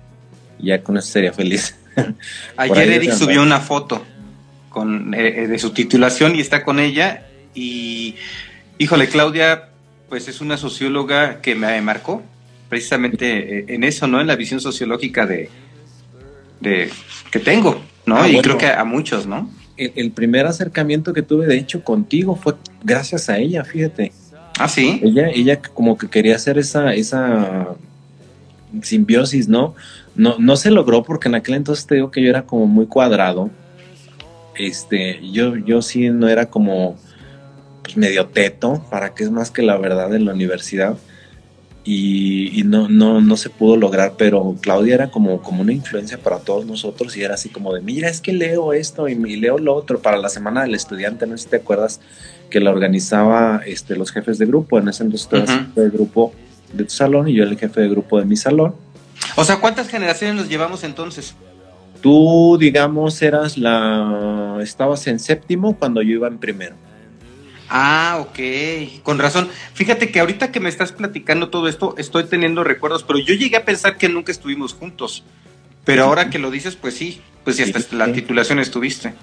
ya 0.62 0.82
con 0.82 0.96
eso 0.96 1.08
sería 1.08 1.32
feliz. 1.32 1.76
Ayer 2.56 2.90
Eric 2.90 3.12
subió 3.12 3.42
una 3.42 3.60
foto 3.60 4.04
con, 4.68 5.14
eh, 5.14 5.46
de 5.46 5.58
su 5.58 5.70
titulación 5.70 6.36
y 6.36 6.40
está 6.40 6.62
con 6.64 6.78
ella 6.78 7.26
y, 7.54 8.14
híjole, 8.78 9.08
Claudia, 9.08 9.70
pues 10.08 10.28
es 10.28 10.40
una 10.40 10.56
socióloga 10.56 11.40
que 11.40 11.54
me 11.54 11.80
marcó 11.80 12.22
precisamente 12.68 13.58
eh, 13.58 13.64
en 13.68 13.84
eso, 13.84 14.06
¿no? 14.06 14.20
En 14.20 14.26
la 14.26 14.36
visión 14.36 14.60
sociológica 14.60 15.26
de, 15.26 15.50
de 16.60 16.90
que 17.30 17.38
tengo, 17.40 17.82
¿no? 18.06 18.16
Ah, 18.16 18.28
y 18.28 18.40
creo 18.40 18.56
que 18.56 18.68
a 18.68 18.84
muchos, 18.84 19.26
¿no? 19.26 19.50
El, 19.76 20.10
primer 20.10 20.46
acercamiento 20.46 21.14
que 21.14 21.22
tuve, 21.22 21.46
de 21.46 21.56
hecho, 21.56 21.82
contigo 21.82 22.36
fue 22.36 22.54
gracias 22.84 23.30
a 23.30 23.38
ella, 23.38 23.64
fíjate. 23.64 24.12
Ah, 24.58 24.68
sí. 24.68 25.00
Ella, 25.02 25.30
ella 25.30 25.62
como 25.62 25.96
que 25.96 26.08
quería 26.08 26.36
hacer 26.36 26.58
esa, 26.58 26.92
esa 26.92 27.68
simbiosis, 28.82 29.48
¿no? 29.48 29.74
No, 30.14 30.36
no 30.38 30.56
se 30.56 30.70
logró 30.70 31.02
porque 31.02 31.28
en 31.28 31.34
aquel 31.34 31.54
entonces 31.54 31.86
te 31.86 31.96
digo 31.96 32.10
que 32.10 32.22
yo 32.22 32.28
era 32.28 32.42
como 32.42 32.66
muy 32.66 32.86
cuadrado. 32.86 33.50
Este, 34.56 35.20
yo, 35.32 35.56
yo 35.56 35.80
sí 35.82 36.10
no 36.10 36.28
era 36.28 36.46
como 36.46 36.96
pues, 37.82 37.96
medio 37.96 38.26
teto, 38.26 38.84
para 38.90 39.14
que 39.14 39.24
es 39.24 39.30
más 39.30 39.50
que 39.50 39.62
la 39.62 39.76
verdad 39.76 40.14
en 40.14 40.24
la 40.26 40.32
universidad. 40.32 40.96
Y, 41.82 42.62
no, 42.66 42.88
no, 42.88 43.20
no 43.20 43.36
se 43.36 43.48
pudo 43.48 43.76
lograr, 43.76 44.12
pero 44.16 44.54
Claudia 44.60 44.94
era 44.94 45.10
como, 45.10 45.42
como 45.42 45.62
una 45.62 45.72
influencia 45.72 46.18
para 46.18 46.38
todos 46.38 46.66
nosotros 46.66 47.16
y 47.16 47.22
era 47.22 47.34
así 47.34 47.48
como 47.48 47.72
de, 47.72 47.80
mira, 47.80 48.08
es 48.08 48.20
que 48.20 48.32
leo 48.32 48.74
esto 48.74 49.08
y, 49.08 49.14
leo 49.14 49.58
lo 49.58 49.74
otro 49.74 50.00
para 50.00 50.18
la 50.18 50.28
Semana 50.28 50.62
del 50.62 50.74
Estudiante, 50.74 51.26
no 51.26 51.36
sé 51.36 51.44
si 51.44 51.50
te 51.50 51.56
acuerdas 51.56 52.00
que 52.50 52.60
la 52.60 52.70
organizaba 52.70 53.62
este, 53.66 53.96
los 53.96 54.12
jefes 54.12 54.38
de 54.38 54.46
grupo, 54.46 54.78
en 54.78 54.88
ese 54.88 55.04
entonces 55.04 55.26
tú 55.26 55.36
eras 55.36 55.50
el 55.50 55.66
jefe 55.66 55.80
de 55.80 55.90
grupo 55.90 56.32
de 56.74 56.84
tu 56.84 56.90
salón 56.90 57.28
y 57.28 57.34
yo 57.34 57.44
el 57.44 57.58
jefe 57.58 57.80
de 57.80 57.88
grupo 57.88 58.18
de 58.20 58.26
mi 58.26 58.36
salón. 58.36 58.74
O 59.36 59.44
sea, 59.44 59.56
¿cuántas 59.56 59.88
generaciones 59.88 60.36
nos 60.36 60.48
llevamos 60.48 60.84
entonces? 60.84 61.34
Tú, 62.00 62.56
digamos, 62.58 63.20
eras 63.20 63.58
la... 63.58 64.58
estabas 64.62 65.06
en 65.06 65.18
séptimo 65.18 65.76
cuando 65.76 66.02
yo 66.02 66.12
iba 66.12 66.28
en 66.28 66.38
primero. 66.38 66.74
Ah, 67.68 68.18
ok, 68.20 69.02
con 69.04 69.18
razón. 69.18 69.48
Fíjate 69.74 70.10
que 70.10 70.18
ahorita 70.18 70.50
que 70.50 70.58
me 70.58 70.68
estás 70.68 70.90
platicando 70.90 71.50
todo 71.50 71.68
esto, 71.68 71.94
estoy 71.98 72.24
teniendo 72.24 72.64
recuerdos, 72.64 73.04
pero 73.04 73.20
yo 73.20 73.34
llegué 73.34 73.56
a 73.56 73.64
pensar 73.64 73.96
que 73.96 74.08
nunca 74.08 74.32
estuvimos 74.32 74.74
juntos. 74.74 75.22
Pero 75.84 76.04
ahora 76.04 76.30
que 76.30 76.40
lo 76.40 76.50
dices, 76.50 76.74
pues 76.74 76.94
sí, 76.94 77.20
pues 77.44 77.56
sí, 77.56 77.62
hasta 77.62 77.96
la 77.96 78.12
titulación 78.12 78.58
estuviste. 78.58 79.14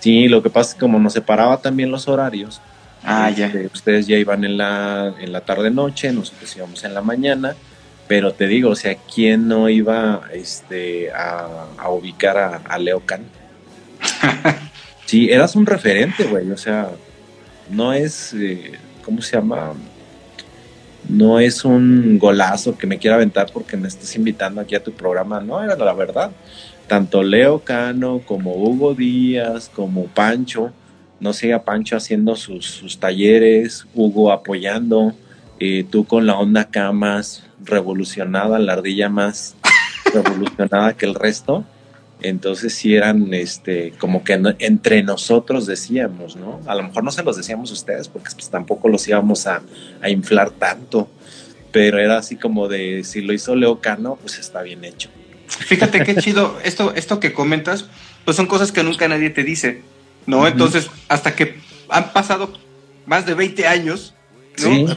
Sí, 0.00 0.28
lo 0.28 0.42
que 0.42 0.50
pasa 0.50 0.70
es 0.70 0.74
que 0.74 0.80
como 0.80 0.98
nos 0.98 1.14
separaba 1.14 1.56
también 1.62 1.90
los 1.90 2.06
horarios, 2.06 2.60
ah, 3.02 3.30
ya. 3.30 3.46
Este, 3.46 3.66
ustedes 3.72 4.06
ya 4.06 4.16
iban 4.18 4.44
en 4.44 4.58
la, 4.58 5.14
en 5.18 5.32
la 5.32 5.40
tarde-noche, 5.40 6.12
nosotros 6.12 6.54
íbamos 6.54 6.84
en 6.84 6.92
la 6.92 7.00
mañana, 7.00 7.56
pero 8.08 8.32
te 8.32 8.46
digo, 8.46 8.70
o 8.70 8.76
sea, 8.76 8.96
¿quién 9.12 9.48
no 9.48 9.68
iba 9.68 10.22
este, 10.32 11.10
a, 11.12 11.66
ubicar 11.90 12.38
a, 12.38 12.56
a 12.56 12.78
Leo 12.78 13.00
Can? 13.00 13.22
sí, 15.06 15.30
eras 15.30 15.56
un 15.56 15.66
referente, 15.66 16.24
güey, 16.24 16.50
o 16.50 16.56
sea, 16.56 16.90
no 17.70 17.92
es, 17.92 18.32
eh, 18.34 18.72
¿cómo 19.04 19.22
se 19.22 19.36
llama? 19.36 19.74
No 21.08 21.38
es 21.38 21.64
un 21.64 22.18
golazo 22.18 22.76
que 22.76 22.86
me 22.86 22.98
quiera 22.98 23.16
aventar 23.16 23.50
porque 23.52 23.76
me 23.76 23.88
estás 23.88 24.14
invitando 24.16 24.60
aquí 24.60 24.74
a 24.74 24.82
tu 24.82 24.92
programa, 24.92 25.40
no, 25.40 25.62
era 25.62 25.76
la 25.76 25.92
verdad. 25.92 26.30
Tanto 26.86 27.22
Leo 27.22 27.60
Cano 27.60 28.22
como 28.24 28.54
Hugo 28.54 28.94
Díaz, 28.94 29.70
como 29.74 30.06
Pancho, 30.06 30.72
no 31.18 31.32
siga 31.32 31.62
Pancho 31.64 31.96
haciendo 31.96 32.36
sus, 32.36 32.98
talleres, 33.00 33.86
Hugo 33.94 34.30
apoyando, 34.30 35.14
eh, 35.60 35.84
tú 35.90 36.04
con 36.04 36.26
la 36.26 36.34
onda 36.34 36.62
acá 36.62 36.92
más 36.92 37.44
revolucionada, 37.64 38.58
la 38.58 38.74
ardilla 38.74 39.08
más 39.08 39.56
revolucionada 40.12 40.94
que 40.94 41.06
el 41.06 41.14
resto 41.14 41.64
entonces 42.22 42.74
sí 42.74 42.94
eran 42.94 43.32
este, 43.34 43.92
como 43.98 44.24
que 44.24 44.40
entre 44.58 45.02
nosotros 45.02 45.66
decíamos, 45.66 46.36
¿no? 46.36 46.60
A 46.66 46.74
lo 46.74 46.82
mejor 46.82 47.04
no 47.04 47.10
se 47.10 47.22
los 47.22 47.36
decíamos 47.36 47.70
a 47.70 47.74
ustedes 47.74 48.08
porque 48.08 48.30
pues, 48.34 48.48
tampoco 48.48 48.88
los 48.88 49.06
íbamos 49.06 49.46
a, 49.46 49.62
inflar 50.08 50.50
tanto, 50.50 51.08
pero 51.72 51.98
era 51.98 52.18
así 52.18 52.36
como 52.36 52.68
de 52.68 53.04
si 53.04 53.20
lo 53.20 53.32
hizo 53.32 53.54
Leo 53.54 53.80
Cano, 53.80 54.18
pues 54.20 54.38
está 54.38 54.62
bien 54.62 54.84
hecho. 54.84 55.10
Fíjate 55.46 56.02
qué 56.02 56.16
chido, 56.16 56.58
esto, 56.64 56.94
esto 56.94 57.20
que 57.20 57.32
comentas, 57.32 57.86
pues 58.24 58.36
son 58.36 58.46
cosas 58.46 58.72
que 58.72 58.82
nunca 58.82 59.08
nadie 59.08 59.30
te 59.30 59.44
dice, 59.44 59.82
¿no? 60.26 60.46
Entonces, 60.46 60.90
hasta 61.08 61.36
que 61.36 61.60
han 61.88 62.12
pasado 62.12 62.52
más 63.04 63.26
de 63.26 63.34
20 63.34 63.66
años, 63.66 64.14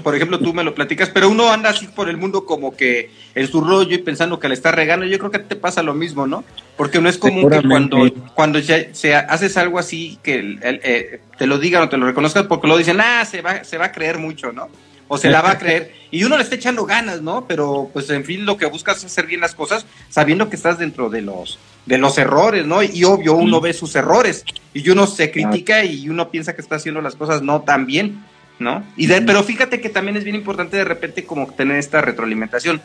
por 0.04 0.16
ejemplo, 0.16 0.40
tú 0.40 0.54
me 0.54 0.64
lo 0.64 0.74
platicas, 0.74 1.10
pero 1.10 1.30
uno 1.30 1.52
anda 1.52 1.70
así 1.70 1.88
por 1.88 2.10
el 2.10 2.18
mundo 2.18 2.46
como 2.46 2.76
que 2.76 3.12
en 3.36 3.48
su 3.48 3.62
rollo 3.62 3.96
y 3.96 4.00
pensando 4.00 4.40
que 4.40 4.48
le 4.48 4.54
está 4.54 4.72
regando. 4.72 5.06
Yo 5.06 5.18
creo 5.20 5.32
que 5.32 5.40
te 5.40 5.56
pasa 5.56 5.84
lo 5.84 5.94
mismo, 5.94 6.28
¿no? 6.28 6.44
Porque 6.78 7.00
no 7.00 7.10
es 7.10 7.18
común 7.18 7.50
que 7.50 7.62
cuando, 7.68 8.12
cuando 8.34 8.62
se 8.62 9.16
haces 9.16 9.58
algo 9.58 9.80
así 9.80 10.18
que 10.24 10.58
eh, 10.62 11.22
te 11.38 11.48
lo 11.48 11.58
digan 11.58 11.84
o 11.84 11.90
te 11.90 11.98
lo 11.98 12.06
reconozcan, 12.06 12.48
porque 12.48 12.68
lo 12.68 12.78
dicen, 12.78 13.00
ah, 13.02 13.26
se 13.26 13.42
va, 13.42 13.64
se 13.64 13.78
va 13.78 13.86
a 13.86 13.92
creer 13.92 14.18
mucho, 14.18 14.52
¿no? 14.52 14.70
O 15.08 15.18
se 15.18 15.30
la 15.30 15.42
va 15.42 15.52
a 15.52 15.58
creer. 15.58 15.92
Y 16.12 16.24
uno 16.24 16.38
le 16.38 16.44
está 16.44 16.56
echando 16.56 16.86
ganas, 16.86 17.22
¿no? 17.22 17.46
Pero, 17.48 17.90
pues, 17.92 18.10
en 18.12 18.24
fin, 18.24 18.46
lo 18.46 18.58
que 18.58 18.68
buscas 18.68 19.00
es 19.00 19.06
hacer 19.06 19.26
bien 19.26 19.42
las 19.42 19.56
cosas, 19.56 19.88
sabiendo 20.08 20.50
que 20.50 20.56
estás 20.56 20.78
dentro 20.78 21.10
de 21.10 21.24
los, 21.24 21.58
de 21.88 21.98
los 21.98 22.18
errores, 22.20 22.68
¿no? 22.68 22.84
Y 22.84 23.04
obvio, 23.04 23.34
uno 23.34 23.60
ve 23.60 23.74
sus 23.74 23.96
errores. 23.96 24.46
Y 24.72 24.88
uno 24.90 25.08
se 25.08 25.32
critica 25.32 25.84
y 25.84 26.10
uno 26.10 26.30
piensa 26.30 26.54
que 26.54 26.62
está 26.62 26.76
haciendo 26.76 27.02
las 27.02 27.16
cosas 27.16 27.42
no 27.42 27.62
tan 27.62 27.88
bien 27.88 28.24
¿no? 28.60 28.84
Y 28.96 29.08
pero 29.08 29.44
fíjate 29.44 29.82
que 29.82 29.90
también 29.90 30.18
es 30.18 30.24
bien 30.24 30.36
importante 30.36 30.78
de 30.78 30.86
repente 30.86 31.26
como 31.26 31.48
tener 31.48 31.78
esta 31.78 32.02
retroalimentación, 32.02 32.82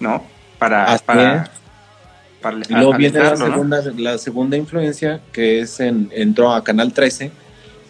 ¿no? 0.00 0.24
Para, 0.58 0.98
para 1.04 1.50
y 2.68 2.74
luego 2.74 2.96
viene 2.96 3.18
la 3.18 3.36
segunda, 3.36 3.82
la 3.96 4.18
segunda 4.18 4.56
influencia, 4.56 5.20
que 5.32 5.60
es 5.60 5.80
en, 5.80 6.10
entró 6.12 6.52
a 6.52 6.62
Canal 6.62 6.92
13, 6.92 7.30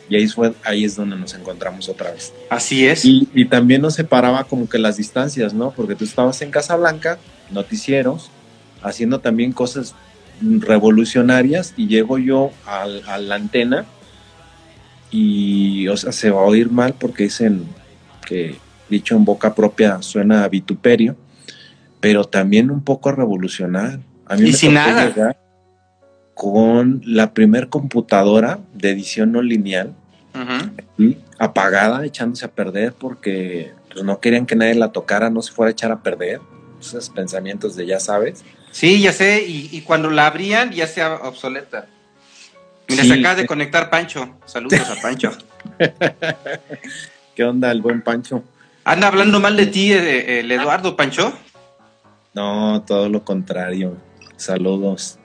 y 0.08 0.16
ahí, 0.16 0.28
fue, 0.28 0.52
ahí 0.64 0.84
es 0.84 0.94
donde 0.94 1.16
nos 1.16 1.34
encontramos 1.34 1.88
otra 1.88 2.12
vez. 2.12 2.32
Así 2.48 2.86
es. 2.86 3.04
Y, 3.04 3.28
y 3.34 3.46
también 3.46 3.82
nos 3.82 3.94
separaba 3.94 4.44
como 4.44 4.68
que 4.68 4.78
las 4.78 4.96
distancias, 4.96 5.52
¿no? 5.52 5.72
Porque 5.72 5.96
tú 5.96 6.04
estabas 6.04 6.40
en 6.42 6.50
Casablanca, 6.50 7.18
noticieros, 7.50 8.30
haciendo 8.82 9.18
también 9.18 9.52
cosas 9.52 9.94
revolucionarias, 10.40 11.74
y 11.76 11.88
llego 11.88 12.18
yo 12.18 12.50
a 12.66 12.86
la 13.18 13.34
antena, 13.34 13.84
y, 15.18 15.88
o 15.88 15.96
sea, 15.96 16.12
se 16.12 16.30
va 16.30 16.42
a 16.42 16.44
oír 16.44 16.70
mal 16.70 16.92
porque 16.92 17.24
dicen 17.24 17.64
que 18.26 18.56
dicho 18.90 19.16
en 19.16 19.24
boca 19.24 19.54
propia 19.54 20.02
suena 20.02 20.44
a 20.44 20.48
vituperio, 20.48 21.16
pero 22.00 22.24
también 22.24 22.70
un 22.70 22.84
poco 22.84 23.08
a 23.08 23.12
revolucionar. 23.12 24.00
A 24.26 24.36
mí 24.36 24.50
y 24.50 24.52
sin 24.52 24.74
nada. 24.74 25.34
Con 26.34 27.00
la 27.06 27.32
primer 27.32 27.70
computadora 27.70 28.58
de 28.74 28.90
edición 28.90 29.32
no 29.32 29.40
lineal, 29.40 29.94
apagada, 31.38 32.04
echándose 32.04 32.44
a 32.44 32.50
perder 32.50 32.92
porque 32.92 33.72
pues, 33.90 34.04
no 34.04 34.20
querían 34.20 34.44
que 34.44 34.54
nadie 34.54 34.74
la 34.74 34.92
tocara, 34.92 35.30
no 35.30 35.40
se 35.40 35.50
fuera 35.50 35.70
a 35.70 35.72
echar 35.72 35.92
a 35.92 36.02
perder. 36.02 36.40
Esos 36.78 37.08
pensamientos 37.08 37.74
de 37.74 37.86
ya 37.86 38.00
sabes. 38.00 38.44
Sí, 38.70 39.00
ya 39.00 39.14
sé, 39.14 39.46
y, 39.48 39.80
cuando 39.80 40.10
la 40.10 40.26
abrían 40.26 40.72
ya 40.72 40.86
sea 40.86 41.14
obsoleta. 41.14 41.86
Mira, 42.88 43.04
se 43.04 43.14
acaba 43.14 43.34
de 43.34 43.46
conectar 43.46 43.90
Pancho. 43.90 44.38
Saludos 44.44 44.80
a 44.88 45.00
Pancho. 45.00 45.32
¿Qué 47.34 47.44
onda 47.44 47.70
el 47.70 47.82
buen 47.82 48.02
Pancho? 48.02 48.44
¿Anda 48.84 49.08
hablando 49.08 49.40
mal 49.40 49.56
de 49.56 49.66
ti 49.66 49.92
eh, 49.92 50.40
el 50.40 50.52
Eduardo 50.52 50.96
Pancho? 50.96 51.36
No, 52.34 52.82
todo 52.86 53.08
lo 53.08 53.24
contrario. 53.24 53.96
Saludos. 54.36 55.18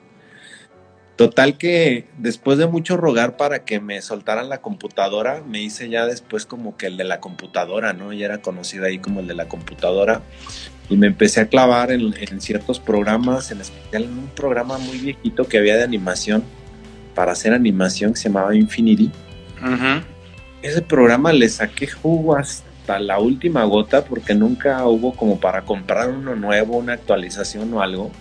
Total 1.21 1.57
que 1.57 2.07
después 2.17 2.57
de 2.57 2.65
mucho 2.65 2.97
rogar 2.97 3.37
para 3.37 3.63
que 3.63 3.79
me 3.79 4.01
soltaran 4.01 4.49
la 4.49 4.61
computadora, 4.61 5.43
me 5.47 5.61
hice 5.61 5.87
ya 5.87 6.07
después 6.07 6.47
como 6.47 6.77
que 6.77 6.87
el 6.87 6.97
de 6.97 7.03
la 7.03 7.19
computadora, 7.19 7.93
¿no? 7.93 8.11
Ya 8.11 8.25
era 8.25 8.41
conocido 8.41 8.85
ahí 8.85 8.97
como 8.97 9.19
el 9.19 9.27
de 9.27 9.35
la 9.35 9.47
computadora. 9.47 10.23
Y 10.89 10.97
me 10.97 11.05
empecé 11.07 11.41
a 11.41 11.47
clavar 11.47 11.91
en, 11.91 12.41
ciertos 12.41 12.79
programas, 12.79 13.51
en 13.51 13.61
especial 13.61 14.05
en 14.05 14.17
un 14.17 14.27
programa 14.29 14.79
muy 14.79 14.97
viejito 14.97 15.47
que 15.47 15.59
había 15.59 15.77
de 15.77 15.83
animación, 15.83 16.43
para 17.13 17.31
hacer 17.33 17.53
animación, 17.53 18.13
que 18.13 18.19
se 18.19 18.29
llamaba 18.29 18.55
Infinity. 18.55 19.11
Ese 20.61 20.81
programa 20.81 21.31
le 21.33 21.49
saqué 21.49 21.87
jugo 21.87 22.35
hasta 22.35 22.99
la 22.99 23.19
última 23.19 23.63
gota 23.65 24.03
porque 24.03 24.33
nunca 24.33 24.85
hubo 24.85 25.13
como 25.13 25.39
para 25.39 25.63
comprar 25.63 26.09
uno 26.09 26.35
nuevo, 26.35 26.77
una 26.77 26.93
actualización 26.93 27.73
o 27.73 27.81
algo. 27.81 28.11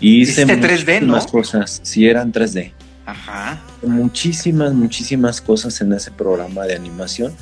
Y 0.00 0.22
hice 0.22 0.46
3D, 0.46 1.02
¿no? 1.02 1.18
cosas, 1.26 1.80
sí 1.82 2.06
eran 2.06 2.32
3D. 2.32 2.72
Ajá. 3.06 3.62
Muchísimas, 3.82 4.72
muchísimas 4.72 5.40
cosas 5.40 5.80
en 5.80 5.92
ese 5.92 6.10
programa 6.10 6.64
de 6.64 6.74
animación. 6.74 7.34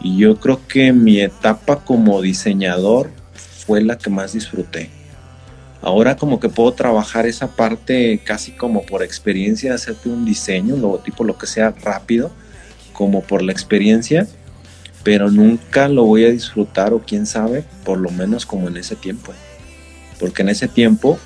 Y 0.00 0.18
yo 0.18 0.36
creo 0.36 0.60
que 0.66 0.92
mi 0.92 1.20
etapa 1.20 1.84
como 1.84 2.20
diseñador 2.20 3.10
fue 3.66 3.82
la 3.82 3.96
que 3.96 4.10
más 4.10 4.32
disfruté. 4.32 4.90
Ahora 5.82 6.16
como 6.16 6.38
que 6.38 6.48
puedo 6.48 6.72
trabajar 6.72 7.26
esa 7.26 7.48
parte 7.48 8.20
casi 8.24 8.52
como 8.52 8.86
por 8.86 9.02
experiencia, 9.02 9.74
hacerte 9.74 10.08
un 10.08 10.24
diseño, 10.24 10.76
un 10.76 10.82
logotipo, 10.82 11.24
lo 11.24 11.36
que 11.36 11.48
sea 11.48 11.74
rápido, 11.82 12.30
como 12.92 13.22
por 13.22 13.42
la 13.42 13.50
experiencia, 13.50 14.28
pero 15.02 15.28
nunca 15.28 15.88
lo 15.88 16.04
voy 16.04 16.24
a 16.24 16.30
disfrutar 16.30 16.92
o 16.92 17.00
quién 17.00 17.26
sabe, 17.26 17.64
por 17.84 17.98
lo 17.98 18.10
menos 18.10 18.46
como 18.46 18.68
en 18.68 18.76
ese 18.76 18.94
tiempo. 18.94 19.32
Porque 20.20 20.42
en 20.42 20.50
ese 20.50 20.68
tiempo 20.68 21.18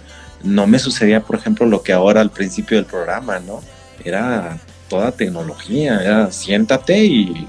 no 0.42 0.66
me 0.66 0.78
sucedía, 0.78 1.20
por 1.20 1.36
ejemplo, 1.36 1.66
lo 1.66 1.82
que 1.82 1.92
ahora 1.92 2.22
al 2.22 2.30
principio 2.30 2.78
del 2.78 2.86
programa, 2.86 3.38
¿no? 3.40 3.60
Era 4.02 4.58
toda 4.88 5.12
tecnología, 5.12 6.00
era 6.00 6.30
siéntate 6.30 7.04
y, 7.04 7.46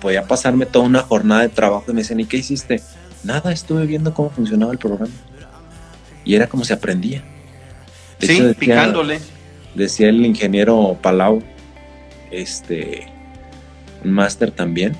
podía 0.00 0.26
pasarme 0.26 0.64
toda 0.64 0.86
una 0.86 1.02
jornada 1.02 1.42
de 1.42 1.50
trabajo 1.50 1.84
y 1.88 1.92
me 1.92 2.00
decían, 2.00 2.20
¿y 2.20 2.24
qué 2.24 2.38
hiciste? 2.38 2.80
Nada, 3.24 3.52
estuve 3.52 3.84
viendo 3.84 4.14
cómo 4.14 4.30
funcionaba 4.30 4.72
el 4.72 4.78
programa. 4.78 5.12
Y 6.26 6.34
era 6.34 6.48
como 6.48 6.64
se 6.64 6.74
aprendía. 6.74 7.22
sí, 8.18 8.42
picándole. 8.58 9.20
Decía 9.74 10.08
el 10.08 10.26
ingeniero 10.26 10.98
Palau, 11.00 11.42
este, 12.30 13.06
un 14.04 14.12
máster 14.12 14.50
también, 14.50 14.96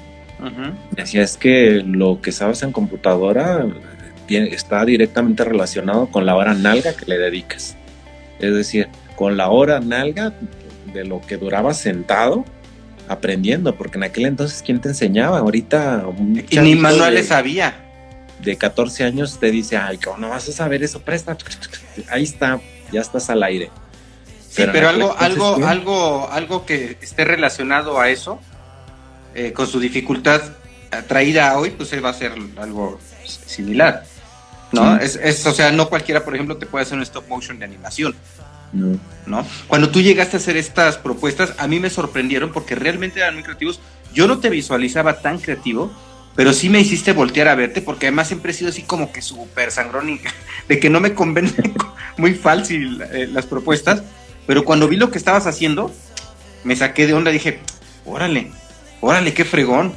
decía, 0.90 1.22
es 1.22 1.36
que 1.36 1.82
lo 1.84 2.20
que 2.20 2.30
sabes 2.30 2.62
en 2.62 2.72
computadora 2.72 3.66
está 4.28 4.84
directamente 4.84 5.44
relacionado 5.44 6.08
con 6.10 6.26
la 6.26 6.36
hora 6.36 6.54
nalga 6.54 6.94
que 6.94 7.06
le 7.06 7.18
dedicas. 7.18 7.74
Es 8.38 8.54
decir, 8.54 8.88
con 9.16 9.38
la 9.38 9.48
hora 9.48 9.80
nalga 9.80 10.34
de 10.92 11.04
lo 11.04 11.22
que 11.22 11.38
duraba 11.38 11.72
sentado 11.72 12.44
aprendiendo, 13.08 13.74
porque 13.76 13.96
en 13.98 14.04
aquel 14.04 14.26
entonces, 14.26 14.62
¿quién 14.62 14.80
te 14.80 14.88
enseñaba? 14.88 15.38
Ahorita... 15.38 16.04
Y 16.50 16.58
ni 16.58 16.74
manuales 16.74 17.30
había. 17.30 17.85
De 18.42 18.56
14 18.56 19.04
años 19.04 19.38
te 19.40 19.50
dice, 19.50 19.76
ay, 19.76 19.98
¿cómo 19.98 20.18
no 20.18 20.28
vas 20.30 20.48
a 20.48 20.52
saber 20.52 20.82
eso? 20.82 21.00
Presta. 21.00 21.36
Ahí 22.10 22.24
está, 22.24 22.60
ya 22.92 23.00
estás 23.00 23.30
al 23.30 23.42
aire. 23.42 23.70
Sí, 24.48 24.62
pero, 24.72 24.88
algo, 24.88 25.14
algo, 25.18 25.66
algo, 25.66 26.28
algo 26.30 26.66
que 26.66 26.98
esté 27.00 27.24
relacionado 27.24 28.00
a 28.00 28.08
eso, 28.08 28.40
eh, 29.34 29.52
con 29.52 29.66
su 29.66 29.80
dificultad 29.80 30.42
traída 31.08 31.58
hoy, 31.58 31.70
pues 31.70 31.92
va 32.02 32.10
a 32.10 32.14
ser 32.14 32.32
algo 32.58 32.98
similar. 33.24 34.04
¿no? 34.72 34.96
Es, 34.96 35.46
o 35.46 35.52
sea, 35.52 35.72
no 35.72 35.88
cualquiera, 35.88 36.24
por 36.24 36.34
ejemplo, 36.34 36.56
te 36.56 36.66
puede 36.66 36.84
hacer 36.84 36.96
un 36.96 37.02
stop 37.02 37.28
motion 37.28 37.58
de 37.58 37.64
animación. 37.64 38.14
No. 38.72 39.46
Cuando 39.68 39.90
tú 39.90 40.00
llegaste 40.00 40.36
a 40.36 40.40
hacer 40.40 40.56
estas 40.56 40.98
propuestas, 40.98 41.54
a 41.58 41.66
mí 41.66 41.80
me 41.80 41.88
sorprendieron 41.88 42.52
porque 42.52 42.74
realmente 42.74 43.20
eran 43.20 43.34
muy 43.34 43.42
creativos. 43.42 43.80
Yo 44.12 44.26
no 44.26 44.38
te 44.38 44.50
visualizaba 44.50 45.20
tan 45.20 45.38
creativo, 45.38 45.90
pero 46.36 46.52
sí 46.52 46.68
me 46.68 46.78
hiciste 46.78 47.12
voltear 47.12 47.48
a 47.48 47.54
verte 47.54 47.80
porque 47.80 48.06
además 48.06 48.28
siempre 48.28 48.52
he 48.52 48.54
sido 48.54 48.68
así 48.68 48.82
como 48.82 49.10
que 49.10 49.22
súper 49.22 49.72
sangrón 49.72 50.20
de 50.68 50.78
que 50.78 50.90
no 50.90 51.00
me 51.00 51.14
convencen 51.14 51.74
muy 52.18 52.34
fácil 52.34 53.02
eh, 53.10 53.26
las 53.32 53.46
propuestas. 53.46 54.02
Pero 54.46 54.64
cuando 54.64 54.86
vi 54.86 54.96
lo 54.96 55.10
que 55.10 55.18
estabas 55.18 55.46
haciendo, 55.46 55.92
me 56.62 56.76
saqué 56.76 57.06
de 57.06 57.14
onda, 57.14 57.32
dije, 57.32 57.60
órale, 58.04 58.52
órale, 59.00 59.34
qué 59.34 59.44
fregón. 59.44 59.94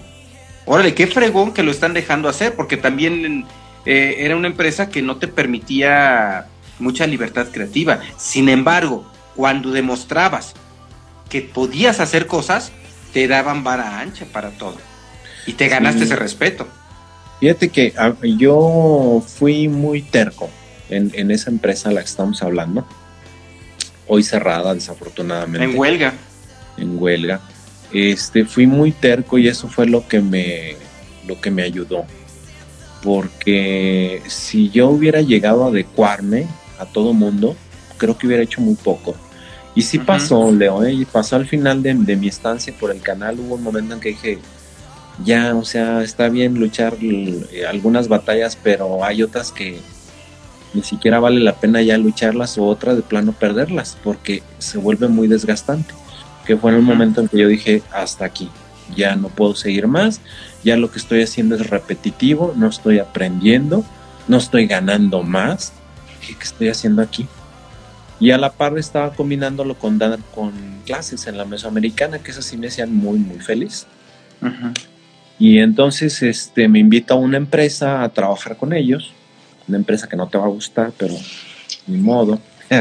Órale, 0.66 0.96
qué 0.96 1.08
fregón 1.08 1.54
que 1.54 1.62
lo 1.62 1.72
están 1.72 1.94
dejando 1.94 2.30
hacer, 2.30 2.56
porque 2.56 2.78
también 2.78 3.46
eh, 3.86 4.16
era 4.20 4.36
una 4.36 4.48
empresa 4.48 4.90
que 4.90 5.02
no 5.02 5.18
te 5.18 5.28
permitía 5.28 6.48
mucha 6.80 7.06
libertad 7.06 7.48
creativa. 7.52 8.00
Sin 8.18 8.50
embargo, 8.50 9.12
cuando 9.36 9.72
demostrabas 9.72 10.54
que 11.30 11.42
podías 11.42 12.00
hacer 12.00 12.28
cosas, 12.28 12.72
te 13.14 13.28
daban 13.28 13.64
vara 13.64 14.00
ancha 14.00 14.26
para 14.32 14.52
todo. 14.52 14.89
Y 15.50 15.54
te 15.54 15.68
ganaste 15.68 16.04
ese 16.04 16.16
respeto. 16.16 16.68
Fíjate 17.40 17.70
que 17.70 17.94
ah, 17.98 18.14
yo 18.22 19.24
fui 19.26 19.68
muy 19.68 20.02
terco 20.02 20.50
en, 20.90 21.12
en, 21.14 21.32
esa 21.32 21.50
empresa 21.50 21.90
a 21.90 21.92
la 21.92 22.02
que 22.02 22.08
estamos 22.08 22.44
hablando. 22.44 22.86
Hoy 24.08 24.24
cerrada, 24.24 24.74
desafortunadamente. 24.74 25.66
En 25.66 25.78
huelga. 25.78 26.14
En 26.78 27.02
huelga. 27.02 27.42
Este, 27.92 28.46
fui 28.46 28.68
muy 28.68 28.92
terco 28.92 29.38
y 29.38 29.48
eso 29.48 29.68
fue 29.68 29.88
lo 29.88 30.08
que 30.08 30.20
me, 30.20 30.76
lo 31.28 31.40
que 31.40 31.50
me 31.50 31.64
ayudó 31.64 32.06
porque 33.04 34.22
si 34.28 34.70
yo 34.70 34.90
hubiera 34.90 35.22
llegado 35.22 35.64
a 35.64 35.68
adecuarme 35.68 36.48
a 36.80 36.86
todo 36.86 37.14
mundo, 37.14 37.56
creo 37.98 38.18
que 38.18 38.28
hubiera 38.28 38.44
hecho 38.44 38.62
muy 38.62 38.76
poco. 38.76 39.16
Y 39.76 39.84
sí 39.84 40.00
pasó, 40.00 40.52
Leo, 40.52 40.84
¿eh? 40.84 40.94
y 40.94 41.06
pasó 41.06 41.36
al 41.36 41.48
final 41.48 41.82
de, 41.82 41.94
mi 41.94 42.28
estancia 42.28 42.74
por 42.78 42.92
el 42.92 43.02
canal, 43.02 43.40
hubo 43.40 43.56
un 43.56 43.64
momento 43.64 43.94
en 43.94 44.00
que 44.00 44.10
dije, 44.10 44.40
ya, 45.24 45.56
o 45.56 45.66
sea, 45.66 46.02
está 46.02 46.30
bien 46.30 46.60
luchar 46.60 46.96
eh, 47.02 47.66
algunas 47.68 48.08
batallas, 48.08 48.58
pero 48.62 49.04
hay 49.04 49.24
otras 49.24 49.52
que 49.52 49.80
ni 50.74 50.84
siquiera 50.84 51.20
vale 51.20 51.40
la 51.40 51.56
pena 51.56 51.82
ya 51.82 51.98
lucharlas 51.98 52.58
o 52.58 52.66
otras 52.66 52.96
de 52.96 53.02
plano 53.02 53.34
perderlas, 53.34 53.98
porque 54.04 54.44
se 54.60 54.78
vuelve 54.78 55.08
muy 55.08 55.28
desgastante. 55.28 55.94
Que 56.46 56.58
fue 56.58 56.72
en 56.72 56.78
el 56.78 56.84
momento 56.84 57.22
en 57.22 57.28
que 57.28 57.38
yo 57.38 57.48
dije, 57.48 57.84
hasta 57.92 58.26
aquí, 58.26 58.50
ya 58.96 59.16
no 59.16 59.30
puedo 59.30 59.56
seguir 59.56 59.88
más, 59.88 60.20
ya 60.64 60.78
lo 60.78 60.90
que 60.90 61.00
estoy 61.00 61.22
haciendo 61.22 61.56
es 61.56 61.70
repetitivo, 61.70 62.54
no 62.56 62.68
estoy 62.68 63.00
aprendiendo, 63.00 63.84
no 64.28 64.38
estoy 64.38 64.66
ganando 64.68 65.22
más. 65.22 65.74
¿Qué, 66.26 66.36
estoy 66.42 66.70
haciendo 66.70 67.02
aquí? 67.02 67.28
Y 68.20 68.32
a 68.32 68.38
la 68.38 68.52
par 68.52 68.78
estaba 68.78 69.14
combinándolo 69.14 69.76
con, 69.76 70.00
con 70.34 70.54
clases 70.86 71.28
en 71.28 71.38
la 71.38 71.46
mesoamericana, 71.46 72.20
que 72.20 72.32
esas 72.32 72.46
sí 72.46 72.58
me 72.58 72.68
hacían 72.68 72.94
muy, 72.94 73.20
muy 73.20 73.40
feliz. 73.40 73.86
Y 75.40 75.60
entonces 75.60 76.22
este, 76.22 76.68
me 76.68 76.80
invita 76.80 77.14
a 77.14 77.18
una 77.18 77.38
empresa 77.38 78.04
a 78.04 78.10
trabajar 78.10 78.58
con 78.58 78.74
ellos, 78.74 79.14
una 79.68 79.78
empresa 79.78 80.08
que 80.08 80.18
no 80.18 80.28
te 80.28 80.38
va 80.38 80.46
a 80.46 80.50
gustar, 80.50 80.92
pero 80.98 81.16
ni 81.88 81.98
modo. 81.98 82.40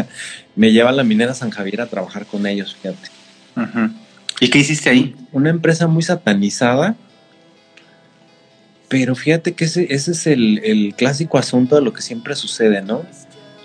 me 0.56 0.72
lleva 0.72 0.90
a 0.90 0.92
la 0.92 1.04
minera 1.04 1.34
San 1.34 1.50
Javier 1.50 1.80
a 1.80 1.86
trabajar 1.86 2.26
con 2.26 2.44
ellos, 2.46 2.74
fíjate. 2.74 3.10
¿Y 4.40 4.50
qué 4.50 4.58
hiciste 4.58 4.90
ahí? 4.90 5.14
Una 5.32 5.50
empresa 5.50 5.86
muy 5.86 6.02
satanizada, 6.02 6.96
pero 8.88 9.14
fíjate 9.14 9.54
que 9.54 9.66
ese, 9.66 9.86
ese 9.90 10.12
es 10.12 10.26
el, 10.26 10.94
clásico 10.96 11.38
asunto 11.38 11.76
de 11.76 11.82
lo 11.82 11.92
que 11.92 12.02
siempre 12.02 12.34
sucede, 12.34 12.82
¿no? 12.82 13.04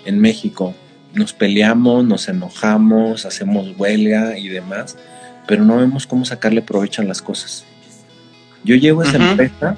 En 0.04 0.20
México. 0.20 0.74
nos 1.14 1.32
peleamos, 1.32 2.04
nos 2.04 2.28
enojamos, 2.28 3.24
hacemos 3.24 3.78
huelga 3.78 4.36
y 4.36 4.48
demás, 4.48 4.96
pero 5.46 5.64
no 5.64 5.76
vemos 5.76 6.06
cómo 6.06 6.24
sacarle 6.24 6.60
provecho 6.60 7.02
a 7.02 7.04
las 7.04 7.22
cosas. 7.22 7.64
Yo 8.64 8.76
llego 8.76 9.02
a 9.02 9.04
esa 9.04 9.16
empresa 9.16 9.76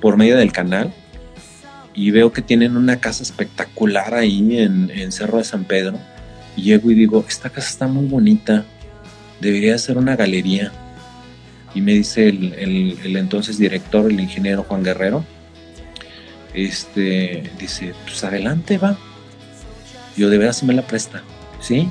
por 0.00 0.16
medio 0.16 0.36
del 0.36 0.52
canal 0.52 0.92
y 1.94 2.10
veo 2.10 2.32
que 2.32 2.42
tienen 2.42 2.76
una 2.76 3.00
casa 3.00 3.22
espectacular 3.22 4.14
ahí 4.14 4.58
en, 4.58 4.90
en 4.90 5.12
Cerro 5.12 5.38
de 5.38 5.44
San 5.44 5.64
Pedro. 5.64 5.98
Y 6.56 6.62
llego 6.62 6.90
y 6.90 6.94
digo, 6.94 7.24
esta 7.28 7.50
casa 7.50 7.68
está 7.68 7.86
muy 7.86 8.06
bonita, 8.06 8.64
debería 9.40 9.76
ser 9.78 9.98
una 9.98 10.16
galería. 10.16 10.72
Y 11.74 11.80
me 11.80 11.92
dice 11.92 12.28
el, 12.28 12.98
el 13.04 13.16
entonces 13.16 13.58
director, 13.58 14.10
el 14.10 14.18
ingeniero 14.18 14.64
Juan 14.64 14.82
Guerrero, 14.82 15.24
este, 16.54 17.50
dice, 17.58 17.94
pues 18.04 18.24
adelante 18.24 18.78
va. 18.78 18.96
Yo 20.16 20.30
de 20.30 20.38
veras 20.38 20.62
me 20.62 20.74
la 20.74 20.82
presta, 20.82 21.22
¿sí? 21.60 21.88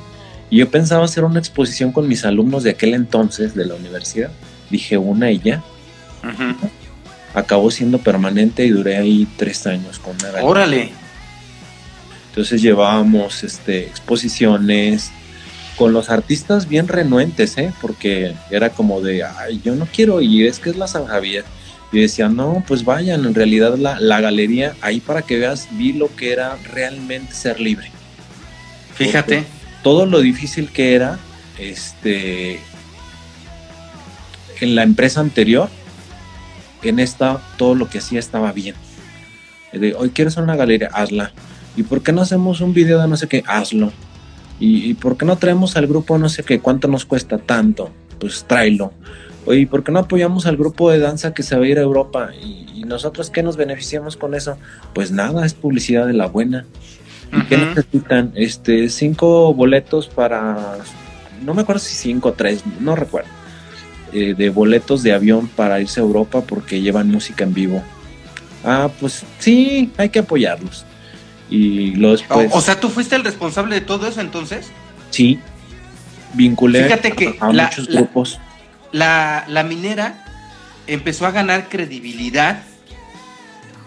Y 0.49 0.57
yo 0.57 0.69
pensaba 0.69 1.05
hacer 1.05 1.23
una 1.23 1.39
exposición 1.39 1.91
con 1.91 2.07
mis 2.07 2.25
alumnos 2.25 2.63
de 2.63 2.71
aquel 2.71 2.93
entonces 2.93 3.55
de 3.55 3.65
la 3.65 3.75
universidad. 3.75 4.31
Dije 4.69 4.97
una 4.97 5.31
y 5.31 5.39
ya. 5.39 5.63
Acabó 7.33 7.69
siendo 7.71 7.99
permanente 7.99 8.65
y 8.65 8.69
duré 8.69 8.97
ahí 8.97 9.27
tres 9.37 9.67
años 9.67 9.99
con 9.99 10.15
una 10.15 10.43
Órale. 10.43 10.91
Entonces 12.29 12.61
llevábamos 12.61 13.43
este, 13.43 13.81
exposiciones 13.81 15.11
con 15.75 15.93
los 15.93 16.09
artistas 16.09 16.67
bien 16.67 16.87
renuentes, 16.87 17.57
¿eh? 17.57 17.71
porque 17.81 18.35
era 18.49 18.71
como 18.71 19.01
de, 19.01 19.23
ay, 19.23 19.61
yo 19.63 19.75
no 19.75 19.87
quiero 19.87 20.21
ir, 20.21 20.47
es 20.47 20.59
que 20.59 20.71
es 20.71 20.75
la 20.75 20.87
San 20.87 21.05
Javier. 21.05 21.45
Y 21.91 22.01
decía, 22.01 22.27
no, 22.27 22.63
pues 22.67 22.83
vayan, 22.83 23.25
en 23.25 23.33
realidad 23.33 23.77
la, 23.77 23.99
la 23.99 24.19
galería, 24.19 24.75
ahí 24.81 24.99
para 24.99 25.21
que 25.21 25.37
veas, 25.37 25.67
vi 25.71 25.93
lo 25.93 26.13
que 26.15 26.33
era 26.33 26.57
realmente 26.73 27.33
ser 27.33 27.59
libre. 27.59 27.91
Fíjate. 28.95 29.45
todo 29.83 30.05
lo 30.05 30.19
difícil 30.19 30.69
que 30.69 30.95
era, 30.95 31.19
este, 31.59 32.59
en 34.59 34.75
la 34.75 34.83
empresa 34.83 35.21
anterior, 35.21 35.69
en 36.83 36.99
esta, 36.99 37.39
todo 37.57 37.75
lo 37.75 37.89
que 37.89 37.99
hacía 37.99 38.19
estaba 38.19 38.51
bien. 38.51 38.75
De, 39.73 39.93
hoy 39.93 40.09
quieres 40.09 40.37
una 40.37 40.55
galería, 40.55 40.89
hazla. 40.93 41.31
¿Y 41.75 41.83
por 41.83 42.01
qué 42.01 42.11
no 42.11 42.21
hacemos 42.21 42.61
un 42.61 42.73
video 42.73 43.01
de 43.01 43.07
no 43.07 43.17
sé 43.17 43.27
qué? 43.27 43.43
Hazlo. 43.47 43.91
¿Y, 44.59 44.95
por 44.95 45.17
qué 45.17 45.25
no 45.25 45.37
traemos 45.37 45.77
al 45.77 45.85
grupo 45.85 46.17
no 46.17 46.29
sé 46.29 46.43
qué? 46.43 46.59
¿Cuánto 46.59 46.87
nos 46.87 47.05
cuesta? 47.05 47.37
Tanto. 47.37 47.91
Pues 48.19 48.45
tráelo. 48.47 48.91
Oye, 49.45 49.67
¿por 49.67 49.83
qué 49.83 49.91
no 49.91 49.99
apoyamos 49.99 50.45
al 50.47 50.57
grupo 50.57 50.89
de 50.89 50.99
danza 50.99 51.33
que 51.33 51.43
se 51.43 51.55
va 51.55 51.63
a 51.63 51.67
ir 51.67 51.77
a 51.77 51.81
Europa? 51.81 52.31
¿Y, 52.33 52.65
nosotros 52.87 53.29
qué 53.29 53.43
nos 53.43 53.57
beneficiamos 53.57 54.15
con 54.15 54.33
eso? 54.33 54.57
Pues 54.93 55.11
nada, 55.11 55.45
es 55.45 55.53
publicidad 55.53 56.07
de 56.07 56.13
la 56.13 56.27
buena. 56.27 56.65
¿Y 57.33 57.41
qué 57.47 57.57
necesitan? 57.57 58.31
Este, 58.33 58.87
cinco 58.87 59.53
boletos 59.53 60.07
para, 60.07 60.77
no 61.43 61.53
me 61.53 61.63
acuerdo 61.63 61.79
si 61.79 61.95
cinco 61.95 62.29
o 62.29 62.33
tres, 62.33 62.63
no 62.79 62.95
recuerdo, 62.95 63.29
eh, 64.13 64.33
de 64.37 64.49
boletos 64.49 65.03
de 65.03 65.13
avión 65.13 65.47
para 65.47 65.79
irse 65.79 65.99
a 65.99 66.03
Europa 66.03 66.41
porque 66.41 66.81
llevan 66.81 67.09
música 67.09 67.43
en 67.43 67.53
vivo. 67.53 67.83
Ah, 68.63 68.89
pues 68.99 69.23
sí, 69.39 69.91
hay 69.97 70.09
que 70.09 70.19
apoyarlos. 70.19 70.85
Y 71.49 71.95
los 71.95 72.23
o, 72.29 72.61
sea, 72.61 72.79
¿tú 72.79 72.89
fuiste 72.89 73.15
el 73.15 73.23
responsable 73.23 73.75
de 73.75 73.81
todo 73.81 74.07
eso 74.07 74.19
entonces? 74.19 74.67
Sí, 75.11 75.39
vinculé 76.33 76.83
Fíjate 76.83 77.11
que 77.13 77.37
a, 77.39 77.51
muchos 77.51 77.87
grupos 77.87 78.39
la, 78.91 79.65
minera 79.67 80.25
empezó 80.87 81.25
a 81.25 81.31
ganar 81.31 81.69
credibilidad 81.69 82.63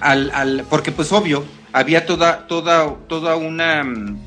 al, 0.00 0.64
porque 0.70 0.92
pues 0.92 1.12
obvio, 1.12 1.44
había 1.72 2.06
toda, 2.06 2.46
toda, 2.46 2.94
toda 3.06 3.36
una 3.36 3.84
mm, 3.84 4.18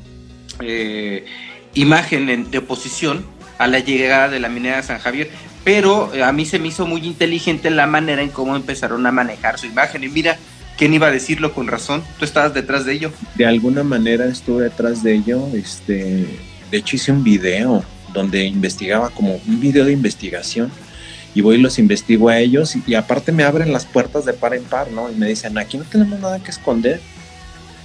eh, 0.60 1.26
imagen 1.74 2.50
de 2.50 2.58
oposición 2.58 3.26
a 3.58 3.66
la 3.66 3.80
llegada 3.80 4.28
de 4.28 4.40
la 4.40 4.48
minera 4.48 4.76
de 4.76 4.82
San 4.84 4.98
Javier, 5.00 5.30
pero 5.64 6.14
eh, 6.14 6.22
a 6.22 6.30
mí 6.32 6.44
se 6.44 6.58
me 6.58 6.68
hizo 6.68 6.86
muy 6.86 7.04
inteligente 7.06 7.70
la 7.70 7.86
manera 7.86 8.22
en 8.22 8.28
cómo 8.28 8.54
empezaron 8.54 9.06
a 9.06 9.12
manejar 9.12 9.58
su 9.58 9.66
imagen. 9.66 10.04
Y 10.04 10.08
mira, 10.08 10.38
¿quién 10.76 10.92
iba 10.92 11.08
a 11.08 11.10
decirlo 11.10 11.54
con 11.54 11.66
razón? 11.66 12.04
¿Tú 12.18 12.24
estabas 12.24 12.52
detrás 12.54 12.84
de 12.84 12.92
ello? 12.92 13.12
De 13.34 13.46
alguna 13.46 13.82
manera 13.82 14.26
estuve 14.26 14.64
detrás 14.64 15.02
de 15.02 15.14
ello. 15.14 15.48
Este, 15.54 16.26
de 16.70 16.76
hecho 16.76 16.96
hice 16.96 17.10
un 17.10 17.24
video 17.24 17.82
donde 18.12 18.44
investigaba 18.44 19.10
como 19.10 19.40
un 19.46 19.60
video 19.60 19.86
de 19.86 19.92
investigación 19.92 20.70
y 21.34 21.40
voy 21.40 21.56
y 21.56 21.60
los 21.60 21.78
investigo 21.78 22.28
a 22.28 22.38
ellos 22.38 22.76
y, 22.86 22.94
aparte 22.94 23.32
me 23.32 23.42
abren 23.42 23.72
las 23.72 23.86
puertas 23.86 24.24
de 24.24 24.34
par 24.34 24.54
en 24.54 24.62
par, 24.62 24.90
¿no? 24.92 25.10
Y 25.10 25.16
me 25.16 25.26
dicen, 25.26 25.58
aquí 25.58 25.76
no 25.76 25.84
tenemos 25.84 26.20
nada 26.20 26.38
que 26.38 26.50
esconder. 26.50 27.00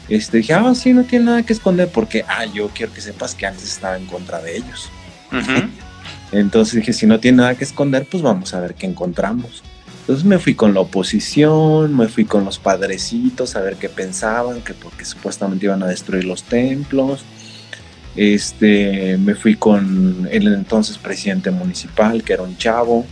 Este, 0.07 0.37
dije, 0.37 0.53
ah, 0.53 0.73
sí, 0.75 0.93
no 0.93 1.03
tiene 1.03 1.25
nada 1.25 1.43
que 1.43 1.53
esconder 1.53 1.89
porque, 1.89 2.23
ah, 2.27 2.45
yo 2.45 2.69
quiero 2.69 2.93
que 2.93 3.01
sepas 3.01 3.33
que 3.33 3.47
antes 3.47 3.63
estaba 3.63 3.97
en 3.97 4.05
contra 4.05 4.39
de 4.39 4.57
ellos. 4.57 4.89
Entonces 6.31 6.75
dije, 6.75 6.93
si 6.93 7.05
no 7.05 7.19
tiene 7.19 7.37
nada 7.37 7.55
que 7.55 7.63
esconder, 7.63 8.05
pues 8.09 8.23
vamos 8.23 8.53
a 8.53 8.59
ver 8.59 8.75
qué 8.75 8.85
encontramos. 8.85 9.63
Entonces 10.01 10.25
me 10.25 10.39
fui 10.39 10.55
con 10.55 10.73
la 10.73 10.79
oposición, 10.81 11.95
me 11.95 12.07
fui 12.07 12.25
con 12.25 12.45
los 12.45 12.57
padrecitos 12.57 13.55
a 13.55 13.61
ver 13.61 13.75
qué 13.75 13.89
pensaban, 13.89 14.61
que 14.61 14.73
porque 14.73 15.05
supuestamente 15.05 15.65
iban 15.65 15.83
a 15.83 15.87
destruir 15.87 16.25
los 16.25 16.43
templos. 16.43 17.23
Este, 18.15 19.17
me 19.17 19.35
fui 19.35 19.55
con 19.55 20.27
el 20.31 20.47
entonces 20.53 20.97
presidente 20.97 21.51
municipal, 21.51 22.23
que 22.23 22.33
era 22.33 22.43
un 22.43 22.57
chavo, 22.57 23.05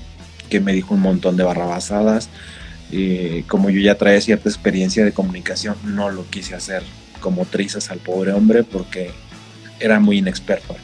que 0.50 0.60
me 0.60 0.74
dijo 0.74 0.96
un 0.96 1.02
montón 1.02 1.38
de 1.38 1.44
barrabasadas. 1.44 2.30
y 2.92 3.44
como 3.44 3.70
yo 3.70 3.82
ya 3.82 3.96
traía 3.96 4.22
cierta 4.22 4.50
experiencia 4.50 5.04
de 5.06 5.12
comunicación, 5.12 5.76
no 5.84 6.10
lo 6.10 6.26
quise 6.30 6.56
hacer 6.56 6.84
como 7.20 7.46
trizas 7.46 7.92
al 7.92 8.00
pobre 8.00 8.32
hombre 8.32 8.64
porque 8.64 9.12
era 9.80 10.00
muy 10.00 10.20
inexperto. 10.20 10.76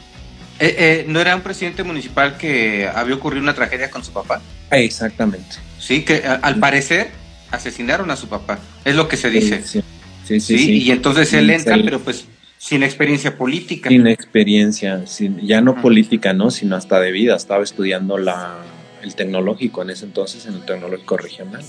Eh, 0.60 0.76
eh, 0.78 1.04
¿No 1.08 1.20
era 1.20 1.34
un 1.34 1.42
presidente 1.42 1.82
municipal 1.82 2.36
que 2.36 2.88
había 2.92 3.14
ocurrido 3.14 3.42
una 3.42 3.54
tragedia 3.54 3.90
con 3.90 4.04
su 4.04 4.12
papá? 4.12 4.40
Exactamente. 4.70 5.56
Sí, 5.78 6.02
que 6.02 6.22
al 6.24 6.58
parecer 6.58 7.10
asesinaron 7.50 8.10
a 8.10 8.16
su 8.16 8.28
papá, 8.28 8.58
es 8.84 8.94
lo 8.94 9.08
que 9.08 9.16
se 9.16 9.30
dice. 9.30 9.62
Sí, 9.62 9.82
sí, 10.24 10.40
sí. 10.40 10.82
y 10.82 10.90
entonces 10.90 11.32
él 11.32 11.50
entra, 11.50 11.76
pero 11.84 12.00
pues 12.00 12.26
sin 12.64 12.82
experiencia 12.82 13.36
política. 13.36 13.90
Sin 13.90 14.06
experiencia, 14.06 15.06
sin, 15.06 15.38
ya 15.40 15.60
no 15.60 15.80
política, 15.82 16.32
¿no? 16.32 16.50
Sino 16.50 16.76
hasta 16.76 16.98
de 16.98 17.12
vida. 17.12 17.36
Estaba 17.36 17.62
estudiando 17.62 18.16
la, 18.16 18.56
el 19.02 19.14
tecnológico 19.14 19.82
en 19.82 19.90
ese 19.90 20.06
entonces, 20.06 20.46
en 20.46 20.54
el 20.54 20.64
tecnológico 20.64 21.18
regional. 21.18 21.62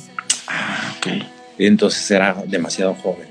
Ah, 0.47 0.95
ok. 0.97 1.07
Entonces 1.57 2.09
era 2.11 2.41
demasiado 2.47 2.93
joven. 2.93 3.27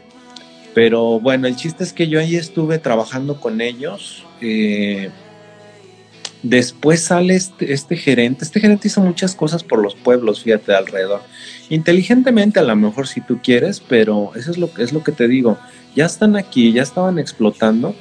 Pero 0.74 1.20
bueno, 1.20 1.46
el 1.46 1.56
chiste 1.56 1.84
es 1.84 1.92
que 1.92 2.08
yo 2.08 2.20
ahí 2.20 2.36
estuve 2.36 2.78
trabajando 2.78 3.40
con 3.40 3.60
ellos. 3.60 4.24
Eh, 4.42 5.10
después 6.44 7.00
sale 7.00 7.34
este, 7.34 7.72
este, 7.72 7.96
gerente. 7.96 8.44
Este 8.44 8.60
gerente 8.60 8.86
hizo 8.86 9.00
muchas 9.00 9.34
cosas 9.34 9.64
por 9.64 9.82
los 9.82 9.96
pueblos, 9.96 10.44
fíjate, 10.44 10.70
de 10.70 10.78
alrededor. 10.78 11.22
Inteligentemente, 11.68 12.60
a 12.60 12.62
lo 12.62 12.76
mejor 12.76 13.08
si 13.08 13.20
tú 13.20 13.40
quieres, 13.42 13.80
pero 13.80 14.30
eso 14.36 14.52
es 14.52 14.58
lo, 14.58 14.70
es 14.78 14.92
lo 14.92 15.02
que 15.02 15.10
te 15.10 15.26
digo 15.26 15.58
ya 15.94 16.06
están 16.06 16.36
aquí, 16.36 16.72
ya 16.72 16.82
estaban 16.82 17.18
explotando, 17.18 17.94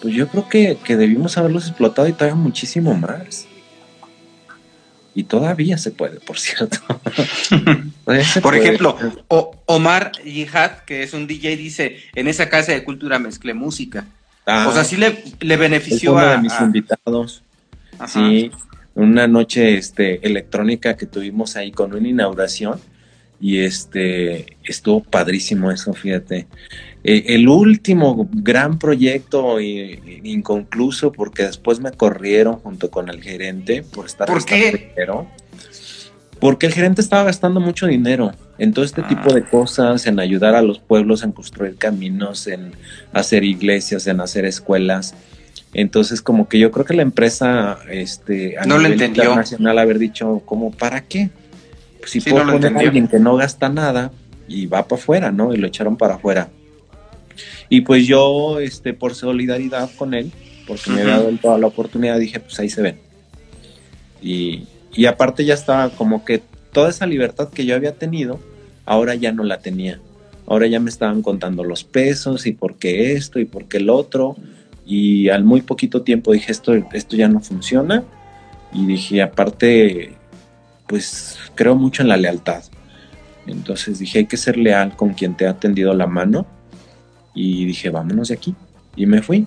pues 0.00 0.14
yo 0.14 0.28
creo 0.28 0.48
que, 0.48 0.78
debimos 0.96 1.36
haberlos 1.36 1.68
explotado 1.68 2.08
y 2.08 2.12
todavía 2.12 2.34
muchísimo 2.34 2.94
más. 2.94 3.46
Y 5.14 5.24
todavía 5.24 5.76
se 5.76 5.90
puede, 5.90 6.20
por 6.20 6.38
cierto. 6.38 6.78
por 8.42 8.56
ejemplo, 8.56 8.96
Omar 9.66 10.12
Yihad, 10.24 10.84
que 10.86 11.02
es 11.02 11.12
un 11.12 11.26
DJ, 11.26 11.56
dice, 11.56 11.98
en 12.14 12.28
esa 12.28 12.48
casa 12.48 12.72
de 12.72 12.82
cultura 12.82 13.18
mezclé 13.18 13.52
música. 13.52 14.06
Ah, 14.46 14.66
o 14.68 14.72
sea, 14.72 14.84
sí 14.84 14.96
le, 14.96 15.22
le 15.40 15.56
benefició 15.56 16.18
a... 16.18 16.38
mis 16.38 16.58
invitados. 16.60 17.42
Sí, 18.08 18.50
una 18.94 19.26
noche 19.26 19.76
este, 19.76 20.26
electrónica 20.26 20.96
que 20.96 21.06
tuvimos 21.06 21.56
ahí 21.56 21.72
con 21.72 21.94
una 21.94 22.08
inauguración 22.08 22.78
y 23.40 23.58
este 23.60 24.56
estuvo 24.62 25.02
padrísimo 25.02 25.70
eso, 25.70 25.92
fíjate. 25.92 26.46
Eh, 27.04 27.24
el 27.28 27.48
último 27.48 28.28
gran 28.32 28.78
proyecto 28.78 29.60
inconcluso, 29.60 31.10
porque 31.10 31.44
después 31.44 31.80
me 31.80 31.90
corrieron 31.90 32.56
junto 32.56 32.90
con 32.90 33.08
el 33.08 33.20
gerente 33.20 33.82
por 33.82 34.06
estar 34.06 34.28
¿Por 34.28 34.44
qué? 34.44 34.94
Porque 36.38 36.66
el 36.66 36.72
gerente 36.72 37.00
estaba 37.00 37.24
gastando 37.24 37.60
mucho 37.60 37.86
dinero 37.86 38.32
en 38.58 38.72
todo 38.72 38.84
este 38.84 39.02
tipo 39.02 39.32
de 39.32 39.40
ah. 39.40 39.50
cosas, 39.50 40.06
en 40.06 40.20
ayudar 40.20 40.54
a 40.54 40.62
los 40.62 40.78
pueblos, 40.78 41.24
en 41.24 41.32
construir 41.32 41.76
caminos, 41.76 42.46
en 42.46 42.72
hacer 43.12 43.42
iglesias, 43.42 44.06
en 44.06 44.20
hacer 44.20 44.44
escuelas. 44.44 45.14
Entonces, 45.74 46.20
como 46.20 46.48
que 46.48 46.58
yo 46.58 46.70
creo 46.70 46.84
que 46.84 46.94
la 46.94 47.02
empresa, 47.02 47.78
este, 47.90 48.58
a 48.58 48.64
no 48.66 48.78
nivel 48.78 49.02
internacional, 49.02 49.78
haber 49.78 49.98
dicho, 49.98 50.42
como, 50.44 50.70
¿para 50.70 51.02
qué? 51.02 51.30
si 52.04 52.20
puedo 52.20 52.44
poner 52.44 52.76
a 52.76 52.80
alguien 52.80 53.06
que 53.08 53.18
no 53.18 53.36
gasta 53.36 53.68
nada 53.68 54.10
y 54.48 54.66
va 54.66 54.86
para 54.86 55.00
afuera, 55.00 55.30
¿no? 55.30 55.54
Y 55.54 55.56
lo 55.56 55.66
echaron 55.66 55.96
para 55.96 56.16
afuera. 56.16 56.50
Y 57.68 57.82
pues 57.82 58.06
yo, 58.06 58.58
este, 58.58 58.92
por 58.92 59.14
solidaridad 59.14 59.90
con 59.96 60.14
él, 60.14 60.32
porque 60.66 60.90
me 60.90 61.02
había 61.02 61.18
dado 61.18 61.30
toda 61.40 61.58
la 61.58 61.68
oportunidad, 61.68 62.18
dije, 62.18 62.40
pues 62.40 62.58
ahí 62.58 62.68
se 62.68 62.82
ven. 62.82 62.98
Y, 64.20 64.64
y 64.94 65.06
aparte 65.06 65.44
ya 65.44 65.54
estaba 65.54 65.90
como 65.90 66.24
que 66.24 66.42
toda 66.72 66.90
esa 66.90 67.06
libertad 67.06 67.48
que 67.48 67.64
yo 67.64 67.74
había 67.74 67.94
tenido, 67.94 68.40
ahora 68.84 69.14
ya 69.14 69.32
no 69.32 69.44
la 69.44 69.58
tenía. 69.60 70.00
Ahora 70.46 70.66
ya 70.66 70.80
me 70.80 70.90
estaban 70.90 71.22
contando 71.22 71.64
los 71.64 71.84
pesos 71.84 72.46
y 72.46 72.52
por 72.52 72.76
qué 72.76 73.12
esto 73.12 73.38
y 73.38 73.44
por 73.44 73.66
qué 73.66 73.78
el 73.78 73.90
otro. 73.90 74.36
Y 74.94 75.30
al 75.30 75.42
muy 75.42 75.62
poquito 75.62 76.02
tiempo 76.02 76.32
dije, 76.32 76.52
esto, 76.52 76.74
esto 76.74 77.16
ya 77.16 77.26
no 77.26 77.40
funciona. 77.40 78.04
Y 78.74 78.84
dije, 78.84 79.22
aparte, 79.22 80.12
pues 80.86 81.38
creo 81.54 81.76
mucho 81.76 82.02
en 82.02 82.08
la 82.08 82.18
lealtad. 82.18 82.62
Entonces 83.46 83.98
dije, 83.98 84.18
hay 84.18 84.26
que 84.26 84.36
ser 84.36 84.58
leal 84.58 84.94
con 84.94 85.14
quien 85.14 85.34
te 85.34 85.46
ha 85.46 85.54
tendido 85.54 85.94
la 85.94 86.06
mano. 86.06 86.44
Y 87.34 87.64
dije, 87.64 87.88
vámonos 87.88 88.28
de 88.28 88.34
aquí. 88.34 88.54
Y 88.94 89.06
me 89.06 89.22
fui. 89.22 89.46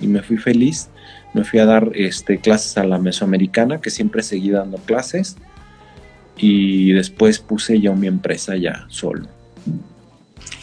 Y 0.00 0.06
me 0.06 0.22
fui 0.22 0.38
feliz. 0.38 0.88
Me 1.34 1.44
fui 1.44 1.58
a 1.58 1.66
dar 1.66 1.90
este, 1.94 2.38
clases 2.38 2.78
a 2.78 2.84
la 2.84 2.96
mesoamericana, 2.96 3.82
que 3.82 3.90
siempre 3.90 4.22
seguí 4.22 4.48
dando 4.48 4.78
clases. 4.78 5.36
Y 6.38 6.92
después 6.92 7.38
puse 7.38 7.80
yo 7.82 7.94
mi 7.94 8.06
empresa 8.06 8.56
ya 8.56 8.86
solo. 8.88 9.28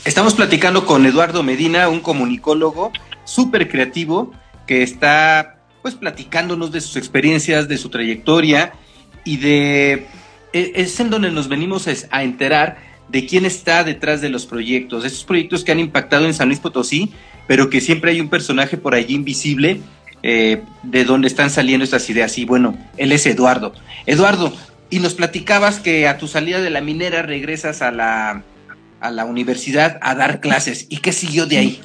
Estamos 0.06 0.34
platicando 0.34 0.88
con 0.88 1.06
Eduardo 1.06 1.44
Medina, 1.44 1.88
un 1.88 2.00
comunicólogo 2.00 2.92
súper 3.26 3.70
creativo 3.70 4.32
que 4.68 4.84
está 4.84 5.58
pues 5.82 5.96
platicándonos 5.96 6.72
de 6.72 6.82
sus 6.82 6.96
experiencias, 6.96 7.68
de 7.68 7.78
su 7.78 7.90
trayectoria 7.90 8.74
y 9.26 9.38
de... 9.38 10.08
E, 10.54 10.72
es 10.76 11.00
en 11.00 11.10
donde 11.10 11.32
nos 11.32 11.50
venimos 11.50 11.88
a 12.10 12.24
enterar 12.24 12.78
de 13.10 13.26
quién 13.26 13.46
está 13.46 13.84
detrás 13.84 14.22
de 14.22 14.30
los 14.30 14.46
proyectos, 14.46 15.04
esos 15.06 15.26
proyectos 15.26 15.64
que 15.64 15.72
han 15.72 15.80
impactado 15.80 16.26
en 16.26 16.34
San 16.34 16.48
Luis 16.48 16.60
Potosí, 16.60 17.12
pero 17.48 17.70
que 17.70 17.82
siempre 17.82 18.12
hay 18.12 18.22
un 18.22 18.30
personaje 18.30 18.78
por 18.78 18.96
allí 18.96 19.14
invisible 19.14 19.82
eh, 20.24 20.62
de 20.84 21.04
donde 21.04 21.28
están 21.28 21.50
saliendo 21.50 21.84
estas 21.84 22.10
ideas. 22.10 22.38
Y 22.38 22.46
bueno, 22.46 22.78
él 22.98 23.12
es 23.12 23.26
Eduardo. 23.26 23.74
Eduardo, 24.06 24.54
y 24.90 25.00
nos 25.00 25.16
platicabas 25.16 25.80
que 25.80 26.08
a 26.08 26.18
tu 26.18 26.28
salida 26.28 26.62
de 26.62 26.70
la 26.70 26.80
minera 26.80 27.24
regresas 27.24 27.82
a 27.82 27.92
la, 27.92 28.44
a 29.02 29.12
la 29.12 29.26
universidad 29.26 30.00
a 30.02 30.16
dar 30.16 30.40
clases. 30.40 30.86
¿Y 30.90 30.98
qué 30.98 31.12
siguió 31.12 31.46
de 31.46 31.58
ahí? 31.58 31.82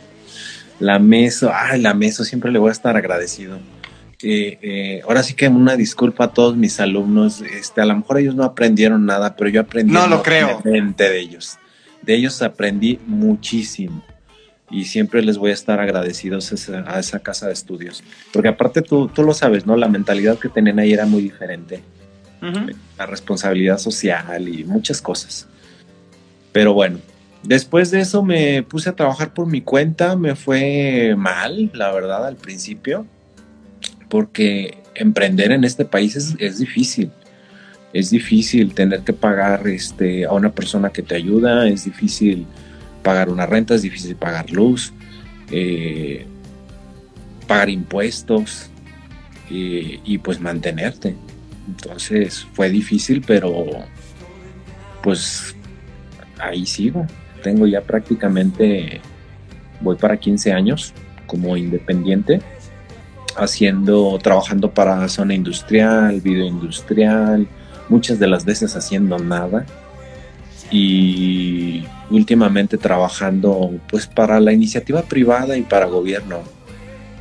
La 0.80 0.98
Meso, 0.98 1.50
ay, 1.52 1.80
la 1.80 1.94
Meso, 1.94 2.24
siempre 2.24 2.50
le 2.50 2.58
voy 2.58 2.68
a 2.68 2.72
estar 2.72 2.96
agradecido. 2.96 3.58
Eh, 4.20 5.00
ahora 5.04 5.22
sí 5.22 5.34
que 5.34 5.48
una 5.48 5.76
disculpa 5.76 6.24
a 6.24 6.32
todos 6.32 6.56
mis 6.56 6.80
alumnos, 6.80 7.40
este, 7.40 7.80
a 7.80 7.84
lo 7.84 7.96
mejor 7.96 8.18
ellos 8.18 8.34
no 8.34 8.44
aprendieron 8.44 9.06
nada, 9.06 9.36
pero 9.36 9.50
yo 9.50 9.60
aprendí 9.60 9.92
no 9.92 10.06
lo 10.06 10.22
creo. 10.22 10.60
de 10.64 11.20
ellos. 11.20 11.58
De 12.02 12.14
ellos 12.14 12.42
aprendí 12.42 12.98
muchísimo 13.06 14.04
y 14.70 14.84
siempre 14.84 15.22
les 15.22 15.38
voy 15.38 15.50
a 15.50 15.54
estar 15.54 15.80
agradecidos 15.80 16.52
a 16.70 16.98
esa, 16.98 17.18
casa 17.20 17.46
de 17.46 17.52
estudios. 17.52 18.02
Porque 18.32 18.48
aparte 18.48 18.82
tú, 18.82 19.08
tú 19.08 19.22
lo 19.22 19.34
sabes, 19.34 19.66
¿no? 19.66 19.76
La 19.76 19.88
mentalidad 19.88 20.38
que 20.38 20.48
tenían 20.48 20.78
ahí 20.78 20.92
era 20.92 21.06
muy 21.06 21.22
diferente. 21.22 21.82
La 22.96 23.06
responsabilidad 23.06 23.78
social 23.78 24.48
y 24.48 24.64
muchas 24.64 25.02
cosas. 25.02 25.48
Pero 26.52 26.72
bueno, 26.72 26.98
después 27.42 27.90
de 27.90 28.00
eso 28.00 28.22
me 28.22 28.62
puse 28.62 28.90
a 28.90 28.96
trabajar 28.96 29.34
por 29.34 29.46
mi 29.46 29.60
cuenta, 29.60 30.16
me 30.16 30.34
fue 30.34 31.14
mal, 31.16 31.70
la 31.74 31.92
verdad, 31.92 32.26
al 32.26 32.36
principio, 32.36 33.06
porque 34.08 34.78
emprender 34.94 35.52
en 35.52 35.64
este 35.64 35.84
país 35.84 36.16
es, 36.38 36.58
difícil. 36.58 37.10
Es 37.92 38.10
difícil 38.10 38.74
tener 38.74 39.00
que 39.00 39.12
pagar 39.12 39.66
este, 39.68 40.26
a 40.26 40.32
una 40.32 40.52
persona 40.52 40.90
que 40.90 41.02
te 41.02 41.14
ayuda, 41.14 41.68
es 41.68 41.84
difícil 41.84 42.46
pagar 43.02 43.30
una 43.30 43.46
renta, 43.46 43.74
es 43.74 43.82
difícil 43.82 44.16
pagar 44.16 44.50
luz, 44.50 44.92
eh, 45.50 46.26
pagar 47.46 47.70
impuestos 47.70 48.68
eh, 49.50 50.00
y 50.04 50.18
pues 50.18 50.40
mantenerte. 50.40 51.16
Entonces 51.66 52.46
fue 52.52 52.70
difícil, 52.70 53.22
pero 53.26 53.66
pues 55.02 55.54
ahí 56.38 56.66
sigo. 56.66 57.06
Tengo 57.42 57.66
ya 57.66 57.82
prácticamente, 57.82 59.00
voy 59.80 59.96
para 59.96 60.16
15 60.16 60.52
años 60.52 60.92
como 61.26 61.56
independiente, 61.56 62.40
haciendo, 63.36 64.18
trabajando 64.22 64.72
para 64.72 65.08
zona 65.08 65.34
industrial, 65.34 66.20
video 66.20 66.46
industrial, 66.46 67.46
muchas 67.88 68.18
de 68.18 68.26
las 68.26 68.44
veces 68.44 68.74
haciendo 68.76 69.18
nada. 69.18 69.64
Y 70.70 71.84
últimamente 72.10 72.76
trabajando 72.76 73.78
pues 73.88 74.06
para 74.06 74.40
la 74.40 74.52
iniciativa 74.52 75.02
privada 75.02 75.56
y 75.56 75.62
para 75.62 75.86
gobierno 75.86 76.40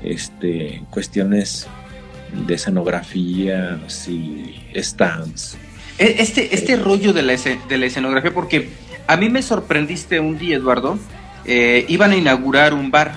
este 0.04 0.84
cuestiones 0.90 1.68
de 2.46 2.54
escenografía 2.54 3.80
y 4.08 4.56
stands. 4.76 5.58
E, 5.98 6.16
este 6.20 6.54
este 6.54 6.76
rollo 6.76 7.14
de 7.14 7.24
la, 7.24 7.34
de 7.36 7.78
la 7.78 7.86
escenografía 7.86 8.34
porque 8.34 8.70
a 9.08 9.18
mí 9.18 9.30
me 9.30 9.42
sorprendiste 9.42 10.20
un 10.20 10.38
día, 10.38 10.58
Eduardo. 10.58 11.00
Eh, 11.46 11.86
iban 11.88 12.12
a 12.12 12.16
inaugurar 12.16 12.74
un 12.74 12.92
bar 12.92 13.16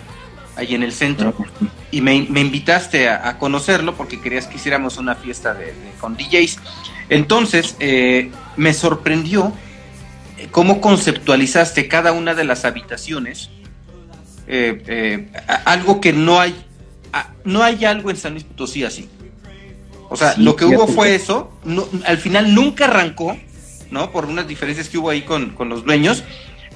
ahí 0.57 0.75
en 0.75 0.83
el 0.83 0.93
centro 0.93 1.35
y 1.91 2.01
me, 2.01 2.15
invitaste 2.15 3.09
a, 3.09 3.39
conocerlo 3.39 3.97
porque 3.97 4.21
querías 4.21 4.47
que 4.47 4.57
hiciéramos 4.57 4.99
una 4.99 5.17
fiesta 5.17 5.53
de, 5.53 5.75
con 6.01 6.17
DJs. 6.17 6.59
Entonces, 7.09 7.77
eh, 7.81 8.31
me 8.57 8.73
sorprendió 8.73 9.53
eh, 10.39 10.49
cómo 10.51 10.81
conceptualizaste 10.81 11.89
cada 11.89 12.13
una 12.13 12.35
de 12.35 12.45
las 12.45 12.65
habitaciones. 12.65 13.51
algo 15.65 16.01
que 16.01 16.13
no 16.13 16.41
hay, 16.41 16.55
no 17.45 17.63
hay 17.63 17.85
algo 17.85 18.11
en 18.11 18.17
San 18.17 18.33
Luis 18.33 18.45
Potosí 18.45 18.85
así. 18.85 19.09
O 20.09 20.17
sea, 20.17 20.35
lo 20.37 20.57
que 20.57 20.65
hubo 20.65 20.89
fue 20.89 21.15
eso, 21.15 21.53
al 22.05 22.19
final 22.19 22.53
nunca 22.53 22.87
arrancó, 22.87 23.37
¿no? 23.91 24.11
Por 24.11 24.27
unas 24.27 24.47
diferencias 24.47 24.89
que 24.89 24.99
hubo 24.99 25.11
ahí 25.11 25.23
con, 25.23 25.55
los 25.69 25.85
dueños, 25.85 26.25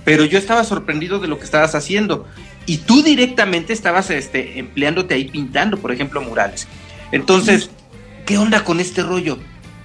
pero 0.04 0.24
yo 0.24 0.38
estaba 0.38 0.64
sorprendido 0.64 1.18
de 1.18 1.28
lo 1.28 1.38
que 1.38 1.44
estabas 1.44 1.74
haciendo. 1.74 2.26
Y 2.66 2.78
tú 2.78 3.02
directamente 3.02 3.72
estabas 3.72 4.10
este, 4.10 4.58
empleándote 4.58 5.14
ahí 5.14 5.26
pintando, 5.26 5.78
por 5.78 5.92
ejemplo, 5.92 6.20
murales. 6.20 6.66
Entonces, 7.12 7.70
¿qué 8.26 8.38
onda 8.38 8.64
con 8.64 8.80
este 8.80 9.02
rollo? 9.02 9.38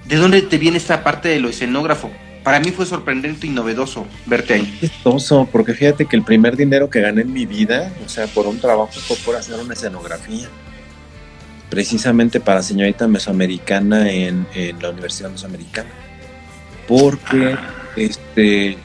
¿De 0.08 0.16
dónde 0.16 0.42
te 0.42 0.58
viene 0.58 0.78
esta 0.78 1.04
parte 1.04 1.30
de 1.30 1.40
lo 1.40 1.50
escenógrafo? 1.50 2.10
Para 2.44 2.60
mí 2.60 2.72
fue 2.72 2.86
sorprendente 2.86 3.48
y 3.48 3.50
novedoso 3.50 4.08
verte 4.26 4.56
ahí. 4.56 4.78
Chistoso, 4.80 5.48
porque 5.52 5.74
fíjate 5.74 6.06
que 6.06 6.16
el 6.16 6.24
primer 6.24 6.56
dinero 6.56 6.90
que 6.90 7.02
gané 7.02 7.22
en 7.22 7.34
mi 7.34 7.46
vida, 7.46 7.92
o 8.04 8.10
sea, 8.10 8.28
por 8.28 8.48
un 8.48 8.60
trabajo 8.60 8.92
fue 8.94 9.18
por 9.18 9.36
hacer 9.36 9.60
una 9.60 9.74
escenografía. 9.74 10.48
Precisamente 11.70 12.40
para 12.40 12.64
señorita 12.64 13.08
mesoamericana 13.08 14.10
en, 14.10 14.48
en 14.56 14.82
la 14.82 14.90
Universidad 14.90 15.30
Mesoamericana 15.30 15.90
porque 16.90 17.56
este, 17.96 18.76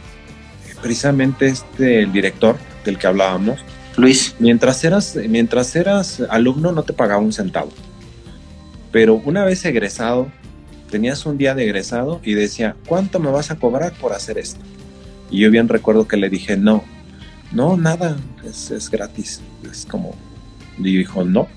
precisamente 0.82 1.46
este, 1.46 2.00
el 2.00 2.12
director 2.12 2.56
del 2.84 2.98
que 2.98 3.06
hablábamos, 3.06 3.64
Luis, 3.96 4.36
mientras 4.38 4.84
eras, 4.84 5.16
mientras 5.28 5.74
eras 5.74 6.20
alumno 6.28 6.70
no 6.70 6.82
te 6.82 6.92
pagaba 6.92 7.22
un 7.22 7.32
centavo, 7.32 7.70
pero 8.92 9.14
una 9.14 9.42
vez 9.44 9.64
egresado, 9.64 10.30
tenías 10.90 11.24
un 11.24 11.38
día 11.38 11.54
de 11.54 11.64
egresado 11.64 12.20
y 12.22 12.34
decía, 12.34 12.76
¿cuánto 12.86 13.18
me 13.20 13.30
vas 13.30 13.50
a 13.50 13.56
cobrar 13.56 13.94
por 13.94 14.12
hacer 14.12 14.36
esto? 14.36 14.60
Y 15.30 15.40
yo 15.40 15.50
bien 15.50 15.68
recuerdo 15.70 16.06
que 16.06 16.18
le 16.18 16.28
dije, 16.28 16.58
no, 16.58 16.84
no, 17.52 17.78
nada, 17.78 18.18
es, 18.44 18.70
es 18.70 18.90
gratis. 18.90 19.40
Es 19.70 19.86
como, 19.86 20.14
y 20.78 20.98
dijo, 20.98 21.24
no, 21.24 21.48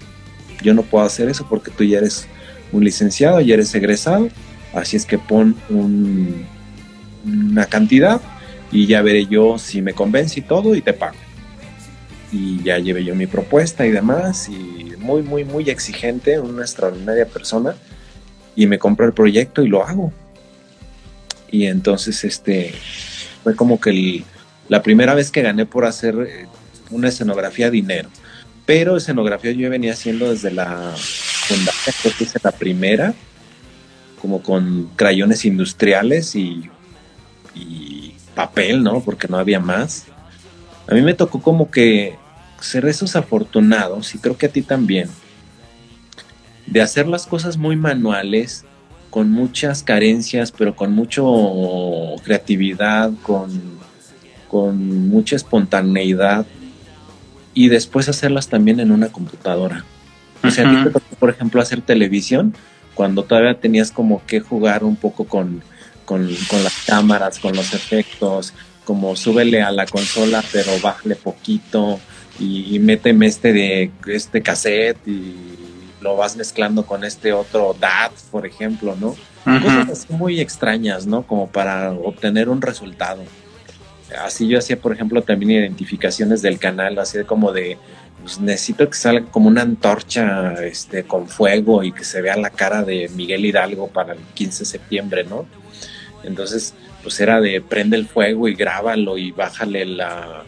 yo 0.64 0.74
no 0.74 0.84
puedo 0.84 1.06
hacer 1.06 1.28
eso 1.28 1.46
porque 1.50 1.72
tú 1.72 1.84
ya 1.84 1.98
eres 1.98 2.26
un 2.72 2.86
licenciado, 2.86 3.42
ya 3.42 3.56
eres 3.56 3.76
egresado 3.76 4.30
Así 4.78 4.98
es 4.98 5.06
que 5.06 5.18
pon 5.18 5.56
una 5.70 7.66
cantidad 7.66 8.22
y 8.72 8.86
ya 8.86 9.02
veré 9.02 9.26
yo 9.26 9.58
si 9.58 9.82
me 9.82 9.94
convence 9.94 10.40
y 10.40 10.44
todo 10.44 10.76
y 10.76 10.82
te 10.82 10.94
pago. 10.94 11.18
Y 12.32 12.62
ya 12.64 12.78
llevé 12.78 13.04
yo 13.04 13.16
mi 13.16 13.28
propuesta 13.28 13.86
y 13.86 13.92
demás 13.92 14.50
y 14.50 14.94
muy, 15.00 15.24
muy, 15.24 15.46
muy 15.46 15.70
exigente, 15.70 16.40
una 16.40 16.62
extraordinaria 16.62 17.26
persona 17.26 17.76
y 18.56 18.68
me 18.68 18.78
compró 18.80 19.06
el 19.06 19.14
proyecto 19.14 19.62
y 19.64 19.68
lo 19.68 19.84
hago. 19.84 20.12
Y 21.50 21.68
entonces 21.68 22.24
este 22.24 22.74
fue 23.44 23.56
como 23.56 23.80
que 23.80 24.24
la 24.68 24.82
primera 24.84 25.16
vez 25.16 25.32
que 25.32 25.42
gané 25.42 25.66
por 25.66 25.86
hacer 25.86 26.16
eh, 26.28 26.46
una 26.92 27.08
escenografía 27.10 27.70
dinero. 27.70 28.10
Pero 28.66 28.98
escenografía 28.98 29.52
yo 29.52 29.70
venía 29.70 29.94
haciendo 29.94 30.30
desde 30.30 30.52
la 30.52 30.94
fundación, 30.98 31.96
creo 32.02 32.14
que 32.18 32.24
es 32.26 32.44
la 32.44 32.52
primera, 32.52 33.14
como 34.28 34.42
con 34.42 34.90
crayones 34.98 35.46
industriales 35.46 36.36
y, 36.36 36.70
papel, 38.36 38.84
¿no? 38.84 39.00
Porque 39.00 39.28
no 39.28 39.40
había 39.40 39.60
más. 39.60 40.06
A 40.86 40.94
mí 40.94 41.02
me 41.02 41.14
tocó 41.14 41.42
como 41.42 41.72
que 41.72 42.18
ser 42.60 42.86
esos 42.86 43.16
afortunados, 43.16 44.14
y 44.14 44.20
creo 44.20 44.38
que 44.38 44.48
a 44.48 44.50
ti 44.50 44.62
también, 44.62 45.10
de 46.66 46.82
hacer 46.82 47.08
las 47.08 47.26
cosas 47.26 47.56
muy 47.58 47.78
manuales, 47.78 48.66
con 49.10 49.32
muchas 49.32 49.82
carencias, 49.82 50.52
pero 50.52 50.76
con 50.76 50.92
mucha 50.92 51.22
creatividad, 52.24 53.12
con, 53.24 53.80
con 54.50 55.08
mucha 55.08 55.38
espontaneidad, 55.38 56.46
y 57.54 57.70
después 57.70 58.10
hacerlas 58.10 58.50
también 58.50 58.82
en 58.82 58.92
una 58.92 59.08
computadora. 59.08 59.86
O 60.44 60.52
sea, 60.52 60.68
a 60.68 60.72
mí 60.72 60.78
me 60.84 60.92
tocó, 60.92 61.16
por 61.18 61.30
ejemplo, 61.30 61.62
hacer 61.62 61.82
televisión 61.82 62.54
cuando 62.98 63.24
todavía 63.24 63.54
tenías 63.54 63.92
como 63.92 64.26
que 64.26 64.40
jugar 64.40 64.84
un 64.84 64.96
poco 64.96 65.26
con, 65.26 65.62
las 66.10 66.86
cámaras, 66.88 67.38
con 67.38 67.56
los 67.56 67.76
efectos, 67.76 68.56
como 68.86 69.16
súbele 69.16 69.62
a 69.62 69.72
la 69.72 69.86
consola 69.86 70.44
pero 70.52 70.72
bájale 70.82 71.16
poquito, 71.16 72.00
y, 72.40 72.80
méteme 72.80 73.28
este 73.28 73.54
de 73.54 73.92
este 74.08 74.42
cassette 74.42 75.08
y 75.08 75.36
lo 76.02 76.16
vas 76.16 76.36
mezclando 76.36 76.86
con 76.86 77.04
este 77.04 77.34
otro 77.34 77.76
DAT, 77.80 78.14
por 78.32 78.46
ejemplo, 78.46 78.96
¿no? 79.00 79.16
Cosas 79.44 79.90
así 79.90 80.14
muy 80.14 80.40
extrañas, 80.40 81.08
¿no? 81.08 81.24
Como 81.24 81.48
para 81.48 81.92
obtener 81.92 82.50
un 82.50 82.62
resultado. 82.62 83.24
Así 84.24 84.48
yo 84.48 84.60
hacía, 84.60 84.80
por 84.80 84.94
ejemplo, 84.94 85.22
también 85.22 85.52
identificaciones 85.52 86.42
del 86.42 86.60
canal, 86.60 87.00
así 87.00 87.24
como 87.24 87.52
de, 87.52 87.78
pues 88.22 88.40
necesito 88.40 88.90
que 88.90 88.98
salga 88.98 89.26
como 89.32 89.48
una 89.48 89.62
antorcha 89.62 90.54
este, 90.66 91.04
con 91.04 91.28
fuego 91.28 91.84
y 91.84 91.92
que 91.92 92.04
se 92.04 92.22
vea 92.22 92.36
la 92.36 92.50
cara 92.50 92.84
de 92.84 93.10
Miguel 93.16 93.46
Hidalgo 93.46 93.88
para 93.88 94.14
el 94.14 94.20
15 94.34 94.60
de 94.60 94.66
septiembre, 94.66 95.24
¿no? 95.24 95.46
Entonces, 96.24 96.74
pues 97.04 97.20
era 97.20 97.40
de 97.40 97.62
prende 97.62 97.96
el 97.96 98.08
fuego 98.08 98.48
y 98.48 98.56
grábalo 98.56 99.18
y 99.18 99.32
bájale 99.32 99.86
la, 99.86 100.44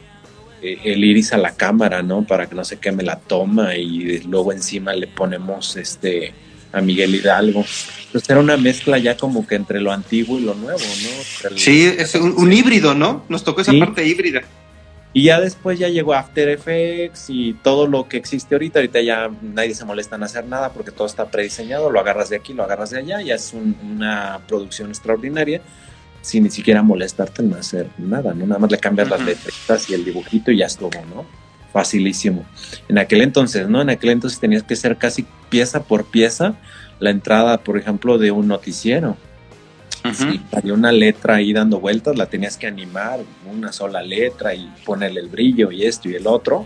eh, 0.61 0.79
el 0.83 1.03
iris 1.03 1.31
a 1.33 1.37
la 1.37 1.55
cámara, 1.55 2.01
¿no? 2.03 2.23
Para 2.25 2.47
que 2.47 2.55
no 2.55 2.65
se 2.65 2.79
queme 2.79 3.03
la 3.03 3.17
toma 3.17 3.75
y 3.75 4.19
luego 4.23 4.51
encima 4.51 4.93
le 4.93 5.07
ponemos 5.07 5.77
este 5.77 6.33
a 6.71 6.81
Miguel 6.81 7.15
Hidalgo. 7.15 7.65
Pues 8.11 8.29
era 8.29 8.39
una 8.39 8.57
mezcla 8.57 8.97
ya 8.97 9.15
como 9.15 9.47
que 9.47 9.55
entre 9.55 9.79
lo 9.79 9.91
antiguo 9.91 10.37
y 10.37 10.41
lo 10.41 10.55
nuevo, 10.55 10.79
¿no? 10.79 11.57
sí, 11.57 11.85
es 11.97 12.15
un, 12.15 12.51
híbrido, 12.51 12.93
¿no? 12.93 13.25
Nos 13.29 13.43
tocó 13.43 13.61
esa 13.61 13.73
parte 13.79 14.05
híbrida. 14.05 14.41
Y 15.11 15.23
ya 15.23 15.39
después 15.39 15.79
ya 15.79 15.89
llegó 15.89 16.13
After 16.13 16.49
Effects 16.49 17.29
y 17.29 17.53
todo 17.53 17.87
lo 17.87 18.07
que 18.07 18.17
existe 18.17 18.53
ahorita. 18.53 18.79
Ahorita 18.79 19.01
ya 19.01 19.29
nadie 19.41 19.73
se 19.73 19.83
molesta 19.85 20.15
en 20.17 20.23
hacer 20.23 20.45
nada 20.45 20.71
porque 20.71 20.91
todo 20.91 21.07
está 21.07 21.31
prediseñado. 21.31 21.89
Lo 21.89 21.99
agarras 21.99 22.29
de 22.29 22.35
aquí, 22.35 22.53
lo 22.53 22.63
agarras 22.63 22.91
de 22.91 22.99
allá. 22.99 23.21
Ya 23.21 23.35
es 23.35 23.53
una 23.53 24.39
producción 24.47 24.89
extraordinaria 24.89 25.61
sin 26.21 26.43
ni 26.43 26.49
siquiera 26.49 26.83
molestarte 26.83 27.41
en 27.41 27.53
hacer 27.53 27.89
nada, 27.97 28.33
¿no? 28.33 28.45
Nada 28.45 28.59
más 28.59 28.71
le 28.71 28.77
cambias 28.77 29.09
las 29.09 29.21
letras 29.21 29.89
y 29.89 29.93
el 29.93 30.03
dibujito 30.03 30.51
y 30.51 30.57
ya 30.57 30.65
estuvo, 30.65 30.91
¿no? 31.13 31.25
Facilísimo. 31.71 32.45
En 32.87 32.97
aquel 32.97 33.21
entonces, 33.21 33.67
¿no? 33.69 33.81
En 33.81 33.89
aquel 33.89 34.11
entonces 34.11 34.39
tenías 34.39 34.63
que 34.63 34.75
ser 34.75 34.97
casi 34.97 35.25
pieza 35.49 35.83
por 35.83 36.05
pieza 36.05 36.55
la 36.99 37.11
entrada, 37.11 37.59
por 37.59 37.77
ejemplo, 37.77 38.17
de 38.17 38.31
un 38.31 38.47
noticiero. 38.47 39.17
Si 40.13 40.41
había 40.55 40.73
una 40.73 40.91
letra 40.91 41.35
ahí 41.35 41.51
dando 41.51 41.79
vueltas, 41.79 42.17
la 42.17 42.27
tenías 42.27 42.57
que 42.57 42.67
animar, 42.67 43.19
una 43.51 43.71
sola 43.73 44.01
letra 44.01 44.53
y 44.55 44.71
ponerle 44.85 45.19
el 45.19 45.27
brillo 45.27 45.71
y 45.71 45.85
esto 45.85 46.09
y 46.09 46.15
el 46.15 46.25
otro. 46.27 46.65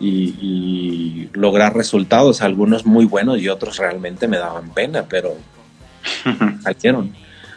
Y, 0.00 1.28
lograr 1.34 1.76
resultados, 1.76 2.42
algunos 2.42 2.84
muy 2.84 3.04
buenos 3.04 3.40
y 3.40 3.48
otros 3.48 3.76
realmente 3.76 4.26
me 4.28 4.38
daban 4.38 4.72
pena, 4.72 5.06
pero 5.08 5.36
salieron 6.62 7.12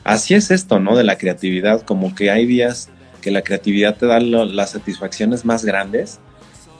así 0.07 0.33
es 0.33 0.51
esto, 0.51 0.79
¿no? 0.79 0.95
De 0.95 1.03
la 1.03 1.17
creatividad, 1.17 1.81
como 1.81 2.15
que 2.15 2.31
hay 2.31 2.45
días 2.45 2.89
que 3.21 3.29
la 3.29 3.41
creatividad 3.41 3.97
te 3.97 4.05
da 4.05 4.19
las 4.19 4.71
satisfacciones 4.71 5.43
más 5.43 5.65
grandes 5.65 6.19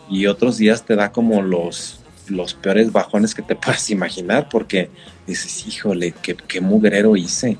y 0.09 0.27
otros 0.27 0.57
días 0.57 0.85
te 0.85 0.95
da 0.95 1.11
como 1.11 1.41
los, 1.41 1.99
los 2.29 2.53
peores 2.53 2.91
bajones 2.93 3.35
que 3.35 3.41
te 3.41 3.55
puedas 3.55 3.89
imaginar 3.89 4.47
porque 4.49 4.89
dices, 5.27 5.67
híjole, 5.67 6.13
qué, 6.21 6.35
qué 6.35 6.61
mugrero 6.61 7.17
hice, 7.17 7.57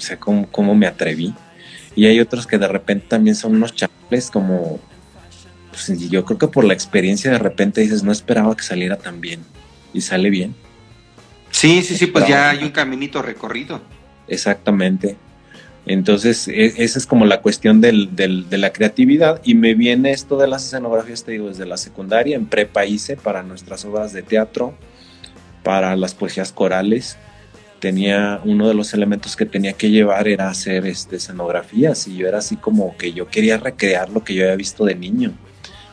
o 0.00 0.02
sea, 0.02 0.18
¿cómo, 0.18 0.50
¿cómo, 0.50 0.74
me 0.74 0.86
atreví? 0.86 1.34
Y 1.94 2.06
hay 2.06 2.20
otros 2.20 2.46
que 2.46 2.56
de 2.56 2.66
repente 2.66 3.04
también 3.06 3.36
son 3.36 3.54
unos 3.54 3.74
chaples 3.74 4.30
como, 4.30 4.80
pues, 5.70 6.08
yo 6.08 6.24
creo 6.24 6.38
que 6.38 6.48
por 6.48 6.64
la 6.64 6.72
experiencia 6.72 7.30
de 7.30 7.38
repente 7.38 7.82
dices, 7.82 8.02
no 8.02 8.10
esperaba 8.10 8.56
que 8.56 8.62
saliera 8.62 8.96
tan 8.96 9.20
bien 9.20 9.40
y 9.92 10.00
sale 10.00 10.30
bien. 10.30 10.54
Sí, 11.50 11.82
sí, 11.82 11.98
sí, 11.98 12.06
pues 12.06 12.26
ya 12.26 12.48
hay 12.48 12.64
un 12.64 12.70
caminito 12.70 13.20
recorrido. 13.20 13.82
Exactamente. 14.26 15.16
Entonces, 15.84 16.48
e, 16.48 16.82
esa 16.82 16.98
es 16.98 17.04
como 17.04 17.26
la 17.26 17.42
cuestión 17.42 17.82
del, 17.82 18.16
de 18.16 18.58
la 18.58 18.72
creatividad. 18.72 19.42
Y 19.44 19.54
me 19.54 19.74
viene 19.74 20.12
esto 20.12 20.38
de 20.38 20.48
las 20.48 20.64
escenografías, 20.64 21.24
te 21.24 21.32
digo, 21.32 21.48
desde 21.48 21.66
la 21.66 21.76
secundaria, 21.76 22.36
en 22.36 22.46
prepa 22.46 22.86
hice 22.86 23.16
para 23.16 23.42
nuestras 23.42 23.84
obras 23.84 24.14
de 24.14 24.22
teatro, 24.22 24.74
para 25.62 25.94
las 25.96 26.14
poesías 26.14 26.52
corales. 26.52 27.18
Tenía 27.80 28.40
uno 28.44 28.68
de 28.68 28.74
los 28.74 28.94
elementos 28.94 29.36
que 29.36 29.46
tenía 29.46 29.72
que 29.72 29.90
llevar 29.90 30.28
era 30.28 30.48
hacer 30.48 30.86
este, 30.86 31.16
escenografías. 31.16 32.06
Y 32.06 32.16
yo 32.16 32.28
era 32.28 32.38
así 32.38 32.56
como 32.56 32.96
que 32.96 33.12
yo 33.12 33.26
quería 33.26 33.56
recrear 33.56 34.10
lo 34.10 34.22
que 34.22 34.34
yo 34.34 34.44
había 34.44 34.56
visto 34.56 34.84
de 34.84 34.94
niño 34.94 35.32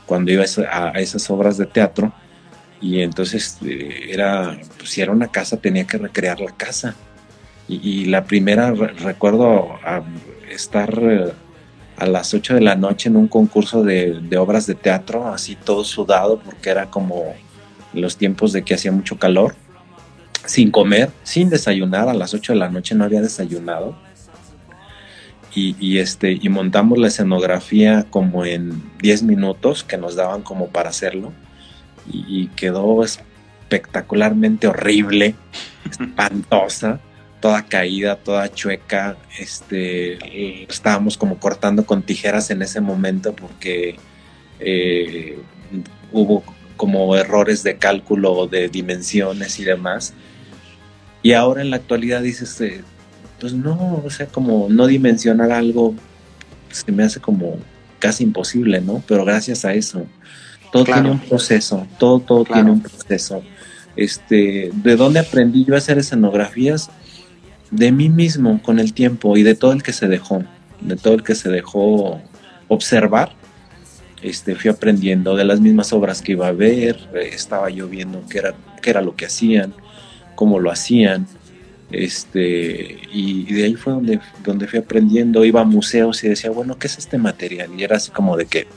cuando 0.05 0.31
iba 0.31 0.43
a, 0.71 0.91
esas 0.99 1.29
obras 1.29 1.57
de 1.57 1.65
teatro. 1.65 2.13
Y 2.81 3.01
entonces 3.01 3.57
eh, 3.65 4.09
era, 4.09 4.59
pues, 4.77 4.91
si 4.91 5.01
era 5.01 5.11
una 5.11 5.27
casa, 5.29 5.57
tenía 5.57 5.87
que 5.87 5.97
recrear 5.97 6.39
la 6.39 6.51
casa 6.51 6.95
y, 7.67 8.05
la 8.05 8.23
primera, 8.23 8.71
recuerdo 8.71 9.77
estar 10.49 10.97
eh, 11.01 11.33
a 11.97 12.05
las 12.05 12.33
8 12.33 12.55
de 12.55 12.61
la 12.61 12.75
noche 12.75 13.09
en 13.09 13.17
un 13.17 13.27
concurso 13.27 13.83
de, 13.83 14.37
obras 14.37 14.67
de 14.67 14.75
teatro, 14.75 15.27
así 15.27 15.55
todo 15.55 15.83
sudado, 15.83 16.39
porque 16.39 16.69
era 16.69 16.89
como 16.89 17.33
los 17.93 18.15
tiempos 18.15 18.53
de 18.53 18.63
que 18.63 18.73
hacía 18.73 18.91
mucho 18.93 19.17
calor, 19.17 19.55
sin 20.47 20.71
comer, 20.71 21.11
sin 21.23 21.49
desayunar, 21.49 22.09
a 22.09 22.15
las 22.15 22.33
8 22.33 22.53
de 22.53 22.59
la 22.59 22.69
noche 22.69 22.95
no 22.95 23.03
había 23.03 23.21
desayunado. 23.21 23.95
Y, 25.59 25.97
este, 25.97 26.37
y 26.39 26.49
montamos 26.49 26.99
la 26.99 27.07
escenografía 27.07 28.05
como 28.11 28.45
en 28.45 28.83
10 29.01 29.23
minutos 29.23 29.83
que 29.83 29.97
nos 29.97 30.15
daban 30.15 30.43
como 30.43 30.67
para 30.67 30.89
hacerlo. 30.89 31.33
Y, 32.11 32.25
y 32.27 32.47
quedó 32.49 33.03
espectacularmente 33.03 34.67
horrible, 34.67 35.33
espantosa 35.89 36.99
toda 37.39 37.65
caída, 37.65 38.15
toda 38.15 38.51
chueca. 38.51 39.17
Este, 39.39 40.63
estábamos 40.71 41.17
como 41.17 41.39
cortando 41.39 41.85
con 41.85 42.01
tijeras 42.03 42.49
en 42.49 42.61
ese 42.61 42.81
momento 42.81 43.33
porque 43.33 43.97
eh, 44.59 45.39
hubo 46.11 46.43
como 46.75 47.15
errores 47.15 47.63
de 47.63 47.77
cálculo 47.77 48.47
de 48.47 48.69
dimensiones 48.69 49.59
y 49.59 49.63
demás. 49.63 50.13
Y 51.27 51.33
ahora 51.33 51.61
en 51.61 51.71
la 51.71 51.75
actualidad 51.75 52.21
dices, 52.21 52.61
eh, 52.61 52.81
pues 53.37 53.51
no, 53.51 54.01
o 54.05 54.09
sea, 54.09 54.27
como 54.27 54.67
no 54.69 54.87
dimensionar 54.87 55.51
algo 55.51 55.93
se 56.69 56.89
me 56.89 57.03
hace 57.03 57.19
como 57.19 57.57
casi 57.99 58.23
imposible, 58.23 58.79
¿no? 58.79 59.03
Pero 59.05 59.25
gracias 59.25 59.65
a 59.65 59.73
eso, 59.73 60.05
todo 60.71 60.85
tiene 60.85 61.11
un 61.11 61.19
proceso, 61.19 61.85
todo, 61.99 62.21
todo 62.21 62.45
tiene 62.45 62.71
un 62.71 62.81
proceso. 62.81 63.43
Este, 63.97 64.71
¿de 64.73 64.95
dónde 64.95 65.19
aprendí 65.19 65.65
yo 65.65 65.75
a 65.75 65.79
hacer 65.79 65.97
escenografías? 65.97 66.89
de 67.71 67.91
mí 67.91 68.07
mismo 68.07 68.61
con 68.63 68.79
el 68.79 68.93
tiempo 68.93 69.35
y 69.35 69.43
de 69.43 69.53
todo 69.53 69.73
el 69.73 69.83
que 69.83 69.91
se 69.91 70.07
dejó, 70.07 70.45
de 70.79 70.95
todo 70.95 71.15
el 71.15 71.23
que 71.23 71.35
se 71.35 71.49
dejó 71.49 72.21
observar, 72.69 73.33
este, 74.21 74.55
fui 74.55 74.71
aprendiendo 74.71 75.35
de 75.35 75.43
las 75.43 75.59
mismas 75.59 75.91
obras 75.91 76.21
que 76.21 76.31
iba 76.31 76.47
a 76.47 76.53
ver, 76.53 76.97
estaba 77.13 77.69
yo 77.69 77.89
viendo 77.89 78.23
qué 78.29 78.37
era, 78.37 78.55
qué 78.81 78.91
era 78.91 79.01
lo 79.01 79.13
que 79.13 79.25
hacían, 79.25 79.73
cómo 80.37 80.59
lo 80.59 80.71
hacían, 80.71 81.27
este, 81.91 82.99
y, 83.11 83.51
de 83.53 83.63
ahí 83.65 83.75
fue 83.75 83.93
donde, 83.93 84.19
donde 84.43 84.67
fui 84.67 84.79
aprendiendo, 84.79 85.43
iba 85.43 85.61
a 85.61 85.65
museos 85.65 86.23
y 86.23 86.29
decía, 86.29 86.51
bueno, 86.51 86.77
¿qué 86.77 86.87
es 86.87 86.97
este 86.97 87.17
material? 87.17 87.71
Y 87.77 87.83
era 87.83 87.97
así 87.97 88.11
como 88.11 88.37
de 88.37 88.45
que, 88.45 88.67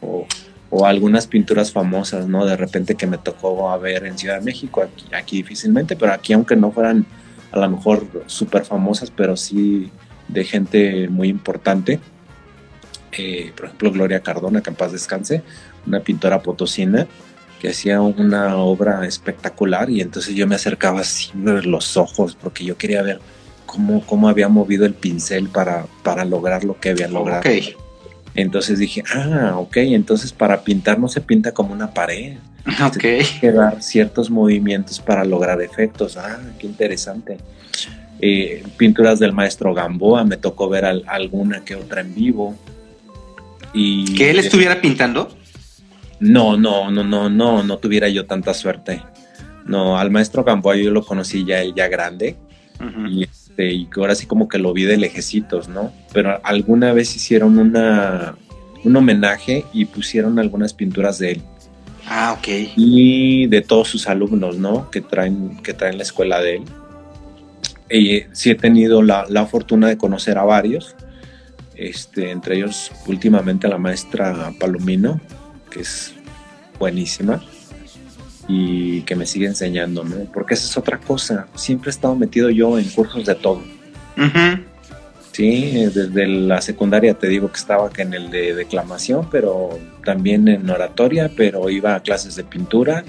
o, 0.00 0.26
o 0.70 0.86
algunas 0.86 1.26
pinturas 1.26 1.70
famosas, 1.70 2.26
¿no? 2.26 2.46
De 2.46 2.56
repente 2.56 2.94
que 2.94 3.06
me 3.06 3.18
tocó 3.18 3.70
a 3.70 3.76
ver 3.78 4.06
en 4.06 4.16
Ciudad 4.16 4.38
de 4.38 4.44
México, 4.44 4.82
aquí, 4.82 5.06
aquí 5.14 5.36
difícilmente, 5.36 5.96
pero 5.96 6.12
aquí 6.12 6.32
aunque 6.32 6.56
no 6.56 6.72
fueran 6.72 7.04
a 7.50 7.58
lo 7.58 7.68
mejor 7.68 8.24
súper 8.26 8.64
famosas, 8.64 9.10
pero 9.10 9.36
sí 9.36 9.90
de 10.28 10.44
gente 10.44 11.08
muy 11.08 11.28
importante. 11.28 12.00
Eh, 13.12 13.52
por 13.54 13.66
ejemplo, 13.66 13.92
Gloria 13.92 14.20
Cardona, 14.20 14.62
que 14.62 14.70
en 14.70 14.76
paz 14.76 14.92
descanse, 14.92 15.42
una 15.86 16.00
pintora 16.00 16.42
potosina 16.42 17.06
que 17.62 17.68
hacía 17.68 18.00
una 18.00 18.56
obra 18.56 19.06
espectacular 19.06 19.88
y 19.88 20.00
entonces 20.00 20.34
yo 20.34 20.48
me 20.48 20.56
acercaba 20.56 20.98
así 20.98 21.30
ver 21.32 21.64
los 21.64 21.96
ojos 21.96 22.36
porque 22.40 22.64
yo 22.64 22.76
quería 22.76 23.02
ver 23.02 23.20
cómo, 23.66 24.04
cómo 24.04 24.28
había 24.28 24.48
movido 24.48 24.84
el 24.84 24.94
pincel 24.94 25.48
para, 25.48 25.86
para 26.02 26.24
lograr 26.24 26.64
lo 26.64 26.80
que 26.80 26.90
había 26.90 27.06
logrado. 27.06 27.48
Entonces 28.34 28.80
dije, 28.80 29.04
ah, 29.14 29.52
ok, 29.58 29.76
entonces 29.76 30.32
para 30.32 30.64
pintar 30.64 30.98
no 30.98 31.06
se 31.06 31.20
pinta 31.20 31.52
como 31.52 31.72
una 31.72 31.94
pared, 31.94 32.38
Ok. 32.84 33.04
Hay 33.04 33.24
que 33.40 33.52
dar 33.52 33.80
ciertos 33.80 34.28
movimientos 34.28 34.98
para 34.98 35.24
lograr 35.24 35.62
efectos. 35.62 36.16
Ah, 36.16 36.40
qué 36.58 36.66
interesante. 36.66 37.38
Eh, 38.20 38.64
pinturas 38.76 39.20
del 39.20 39.32
maestro 39.32 39.72
Gamboa, 39.72 40.24
me 40.24 40.36
tocó 40.36 40.68
ver 40.68 40.84
alguna 40.84 41.64
que 41.64 41.76
otra 41.76 42.00
en 42.00 42.12
vivo. 42.12 42.56
Y, 43.72 44.16
¿Que 44.16 44.30
él 44.30 44.40
estuviera 44.40 44.80
pintando? 44.80 45.32
No, 46.22 46.56
no, 46.56 46.88
no, 46.92 47.02
no, 47.02 47.28
no, 47.28 47.64
no 47.64 47.78
tuviera 47.78 48.08
yo 48.08 48.26
tanta 48.26 48.54
suerte. 48.54 49.02
No, 49.66 49.98
al 49.98 50.12
maestro 50.12 50.44
Gamboa 50.44 50.76
yo 50.76 50.92
lo 50.92 51.04
conocí 51.04 51.44
ya, 51.44 51.64
ya 51.64 51.88
grande. 51.88 52.36
y, 53.10 53.24
este, 53.24 53.72
y 53.72 53.88
ahora 53.96 54.14
sí 54.14 54.26
como 54.26 54.48
que 54.48 54.58
lo 54.58 54.72
vi 54.72 54.84
de 54.84 54.96
lejecitos, 54.96 55.68
¿no? 55.68 55.92
Pero 56.12 56.40
alguna 56.44 56.92
vez 56.92 57.16
hicieron 57.16 57.58
una, 57.58 58.36
un 58.84 58.96
homenaje 58.96 59.64
y 59.72 59.84
pusieron 59.84 60.38
algunas 60.38 60.74
pinturas 60.74 61.18
de 61.18 61.32
él. 61.32 61.42
Ah, 62.06 62.36
ok. 62.38 62.48
Y 62.76 63.48
de 63.48 63.60
todos 63.60 63.88
sus 63.88 64.08
alumnos, 64.08 64.56
¿no? 64.56 64.90
Que 64.90 65.00
traen, 65.00 65.56
que 65.60 65.74
traen 65.74 65.96
la 65.96 66.04
escuela 66.04 66.40
de 66.40 66.56
él. 66.56 66.64
Y 67.90 68.22
sí 68.30 68.50
he 68.50 68.54
tenido 68.54 69.02
la, 69.02 69.46
fortuna 69.46 69.88
de 69.88 69.98
conocer 69.98 70.38
a 70.38 70.44
varios, 70.44 70.94
este, 71.74 72.30
entre 72.30 72.58
ellos 72.58 72.92
últimamente 73.08 73.66
a 73.66 73.70
la 73.70 73.78
maestra 73.78 74.52
Palomino, 74.60 75.20
que 75.72 75.80
es 75.80 76.14
buenísima 76.78 77.42
y 78.48 79.02
que 79.02 79.14
me 79.14 79.26
sigue 79.26 79.46
enseñando, 79.46 80.04
¿no? 80.04 80.16
Porque 80.32 80.54
esa 80.54 80.66
es 80.66 80.76
otra 80.76 80.98
cosa. 80.98 81.46
Siempre 81.54 81.90
he 81.90 81.92
estado 81.92 82.14
metido 82.16 82.50
yo 82.50 82.78
en 82.78 82.88
cursos 82.90 83.24
de 83.24 83.34
todo. 83.34 83.62
Sí, 85.32 85.86
desde 85.94 86.26
la 86.26 86.60
secundaria 86.60 87.14
te 87.14 87.28
digo 87.28 87.50
que 87.50 87.58
estaba 87.58 87.90
en 87.96 88.12
el 88.12 88.30
de 88.30 88.54
declamación, 88.54 89.28
pero 89.30 89.78
también 90.04 90.46
en 90.48 90.68
oratoria, 90.68 91.30
pero 91.34 91.70
iba 91.70 91.94
a 91.94 92.00
clases 92.00 92.36
de 92.36 92.44
pintura 92.44 93.04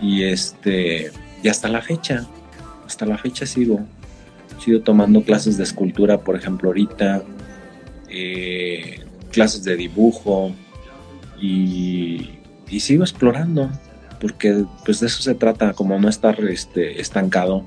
y 0.00 0.24
este 0.24 1.10
y 1.42 1.48
hasta 1.48 1.68
la 1.68 1.80
fecha, 1.80 2.26
hasta 2.86 3.06
la 3.06 3.16
fecha 3.16 3.46
sigo, 3.46 3.80
sigo 4.62 4.80
tomando 4.80 5.22
clases 5.22 5.56
de 5.56 5.64
escultura, 5.64 6.18
por 6.18 6.36
ejemplo, 6.36 6.68
ahorita, 6.68 7.22
eh, 8.10 9.04
clases 9.30 9.64
de 9.64 9.76
dibujo 9.76 10.52
y, 11.40 12.38
y 12.68 12.80
sigo 12.80 13.04
explorando 13.04 13.70
porque 14.20 14.64
pues 14.84 15.00
de 15.00 15.06
eso 15.06 15.22
se 15.22 15.34
trata, 15.34 15.72
como 15.72 15.98
no 15.98 16.08
estar 16.08 16.38
este, 16.44 17.00
estancado, 17.00 17.64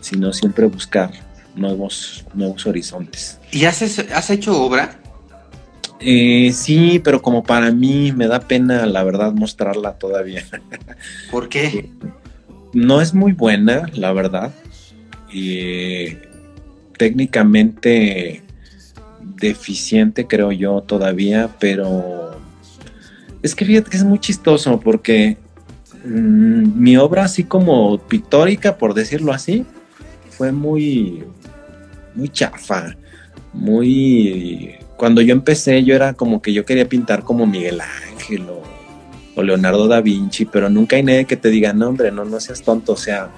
sino 0.00 0.32
siempre 0.32 0.66
buscar 0.66 1.10
nuevos, 1.54 2.24
nuevos 2.34 2.66
horizontes. 2.66 3.38
¿Y 3.52 3.64
has, 3.64 3.82
has 3.82 4.30
hecho 4.30 4.60
obra? 4.62 4.98
Eh, 6.00 6.52
sí, 6.54 7.00
pero 7.04 7.20
como 7.20 7.42
para 7.42 7.70
mí 7.70 8.12
me 8.12 8.26
da 8.26 8.40
pena, 8.40 8.86
la 8.86 9.04
verdad, 9.04 9.32
mostrarla 9.32 9.94
todavía. 9.94 10.44
¿Por 11.30 11.48
qué? 11.48 11.90
No 12.72 13.00
es 13.00 13.12
muy 13.12 13.32
buena, 13.32 13.86
la 13.92 14.12
verdad. 14.12 14.52
Y 15.30 16.16
técnicamente 16.96 18.42
deficiente, 19.20 20.26
creo 20.26 20.52
yo, 20.52 20.82
todavía, 20.82 21.50
pero 21.60 22.29
es 23.42 23.54
que 23.54 23.64
fíjate 23.64 23.90
que 23.90 23.96
es 23.96 24.04
muy 24.04 24.18
chistoso 24.18 24.78
porque 24.80 25.36
Mm, 26.04 26.80
mi 26.80 26.96
obra 26.96 27.24
así 27.24 27.44
como 27.44 27.98
pictórica, 27.98 28.78
por 28.78 28.94
decirlo 28.94 29.32
así, 29.32 29.66
fue 30.30 30.52
muy, 30.52 31.24
muy 32.14 32.28
chafa, 32.28 32.96
muy... 33.52 34.76
Cuando 34.96 35.22
yo 35.22 35.32
empecé 35.32 35.82
yo 35.82 35.94
era 35.94 36.12
como 36.12 36.42
que 36.42 36.52
yo 36.52 36.64
quería 36.66 36.88
pintar 36.88 37.24
como 37.24 37.46
Miguel 37.46 37.80
Ángel 37.80 38.46
o, 38.48 39.42
Leonardo 39.42 39.88
da 39.88 40.02
Vinci, 40.02 40.44
pero 40.44 40.68
nunca 40.68 40.96
hay 40.96 41.02
nadie 41.02 41.24
que 41.24 41.36
te 41.36 41.48
diga, 41.48 41.72
no 41.72 41.88
hombre, 41.88 42.12
no, 42.12 42.26
no 42.26 42.38
seas 42.40 42.60
tonto, 42.60 42.92
o 42.92 42.96
sea, 42.96 43.30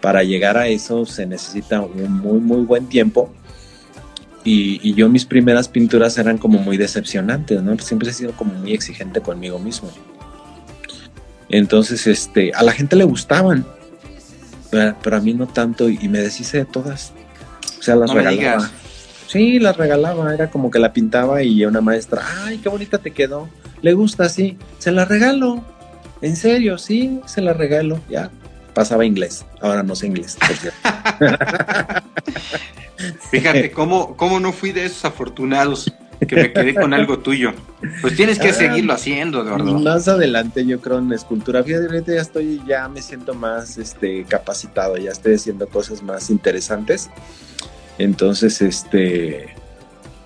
para 0.00 0.22
llegar 0.22 0.56
a 0.56 0.68
eso 0.68 1.04
se 1.04 1.26
necesita 1.26 1.82
un 1.82 2.14
muy, 2.14 2.40
muy 2.40 2.62
buen 2.62 2.86
tiempo. 2.86 3.30
Y, 4.42 4.80
y, 4.82 4.94
yo 4.94 5.08
mis 5.10 5.26
primeras 5.26 5.68
pinturas 5.68 6.16
eran 6.16 6.38
como 6.38 6.58
muy 6.58 6.78
decepcionantes, 6.78 7.62
¿no? 7.62 7.78
Siempre 7.78 8.08
he 8.08 8.12
sido 8.12 8.32
como 8.32 8.54
muy 8.54 8.72
exigente 8.72 9.20
conmigo 9.20 9.58
mismo. 9.58 9.90
Entonces, 11.50 12.06
este, 12.06 12.52
a 12.54 12.62
la 12.62 12.72
gente 12.72 12.96
le 12.96 13.04
gustaban, 13.04 13.66
pero 14.70 15.16
a 15.16 15.20
mí 15.20 15.34
no 15.34 15.46
tanto 15.46 15.88
y 15.88 16.08
me 16.08 16.20
deshice 16.20 16.58
de 16.58 16.64
todas. 16.64 17.12
O 17.78 17.82
sea, 17.82 17.96
las 17.96 18.12
regalaba. 18.12 18.70
Sí, 19.26 19.58
las 19.58 19.76
regalaba, 19.76 20.34
era 20.34 20.50
como 20.50 20.70
que 20.70 20.78
la 20.78 20.92
pintaba 20.92 21.42
y 21.42 21.64
una 21.64 21.80
maestra, 21.80 22.22
ay, 22.44 22.58
qué 22.58 22.68
bonita 22.68 22.98
te 22.98 23.12
quedó, 23.12 23.48
le 23.80 23.92
gusta 23.92 24.24
así, 24.24 24.56
se 24.78 24.90
la 24.90 25.04
regalo. 25.04 25.64
En 26.20 26.34
serio, 26.34 26.78
sí, 26.78 27.20
se 27.26 27.40
la 27.40 27.52
regalo. 27.52 28.00
Ya, 28.10 28.30
pasaba 28.70 29.04
inglés, 29.04 29.44
ahora 29.60 29.82
no 29.82 29.94
sé 29.94 30.06
inglés. 30.06 30.38
Fíjate, 33.30 33.70
¿cómo, 33.70 34.16
¿cómo 34.16 34.40
no 34.40 34.52
fui 34.52 34.72
de 34.72 34.84
esos 34.84 35.04
afortunados? 35.04 35.92
que 36.26 36.36
me 36.36 36.52
quedé 36.52 36.74
con 36.74 36.92
algo 36.92 37.18
tuyo. 37.18 37.52
Pues 38.02 38.14
tienes 38.14 38.38
que 38.38 38.48
ah, 38.48 38.52
seguirlo 38.52 38.92
haciendo, 38.92 39.42
Eduardo. 39.42 39.78
Más 39.78 40.06
adelante, 40.08 40.66
yo 40.66 40.80
creo, 40.80 40.98
en 40.98 41.12
escultura. 41.12 41.64
Fíjate, 41.64 42.14
ya 42.14 42.20
estoy, 42.20 42.60
ya 42.66 42.88
me 42.88 43.00
siento 43.02 43.34
más 43.34 43.78
este, 43.78 44.24
capacitado, 44.24 44.96
ya 44.96 45.10
estoy 45.10 45.34
haciendo 45.34 45.66
cosas 45.68 46.02
más 46.02 46.30
interesantes. 46.30 47.08
Entonces, 47.98 48.60
este, 48.60 49.54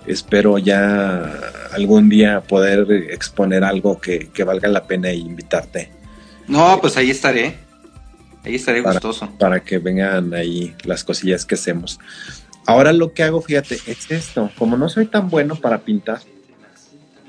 espero 0.05 0.57
ya 0.57 1.33
algún 1.71 2.09
día 2.09 2.41
poder 2.41 2.91
exponer 3.11 3.63
algo 3.63 3.99
que, 3.99 4.29
valga 4.45 4.67
la 4.67 4.85
pena 4.85 5.09
e 5.09 5.15
invitarte. 5.15 5.91
No, 6.47 6.79
pues 6.81 6.97
ahí 6.97 7.09
estaré. 7.09 7.64
Ahí 8.45 8.55
estaré 8.55 8.81
gustoso. 8.81 9.29
Para 9.39 9.61
que 9.61 9.79
vengan 9.79 10.33
ahí 10.33 10.75
las 10.83 11.03
cosillas 11.03 11.45
que 11.45 11.55
hacemos. 11.55 11.99
Ahora 12.65 12.93
lo 12.93 13.13
que 13.13 13.23
hago, 13.23 13.41
fíjate, 13.41 13.79
es 13.87 14.09
esto. 14.11 14.51
Como 14.57 14.77
no 14.77 14.89
soy 14.89 15.07
tan 15.07 15.29
bueno 15.29 15.55
para 15.55 15.79
pintar. 15.79 16.19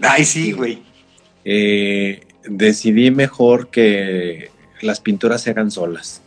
Ay, 0.03 0.25
sí, 0.25 0.53
güey. 0.53 0.83
Eh, 1.45 2.21
decidí 2.45 3.11
mejor 3.11 3.69
que 3.69 4.51
las 4.81 5.01
pinturas 5.01 5.43
se 5.43 5.51
hagan 5.51 5.71
solas. 5.71 6.23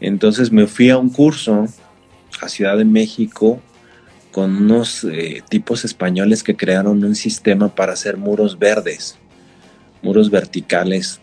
Entonces 0.00 0.50
me 0.50 0.66
fui 0.66 0.90
a 0.90 0.98
un 0.98 1.10
curso 1.10 1.66
a 2.40 2.48
Ciudad 2.48 2.76
de 2.76 2.84
México 2.84 3.60
con 4.32 4.56
unos 4.56 5.04
eh, 5.04 5.42
tipos 5.48 5.84
españoles 5.84 6.42
que 6.42 6.56
crearon 6.56 7.04
un 7.04 7.14
sistema 7.14 7.74
para 7.74 7.92
hacer 7.92 8.16
muros 8.16 8.58
verdes, 8.58 9.18
muros 10.00 10.30
verticales. 10.30 11.20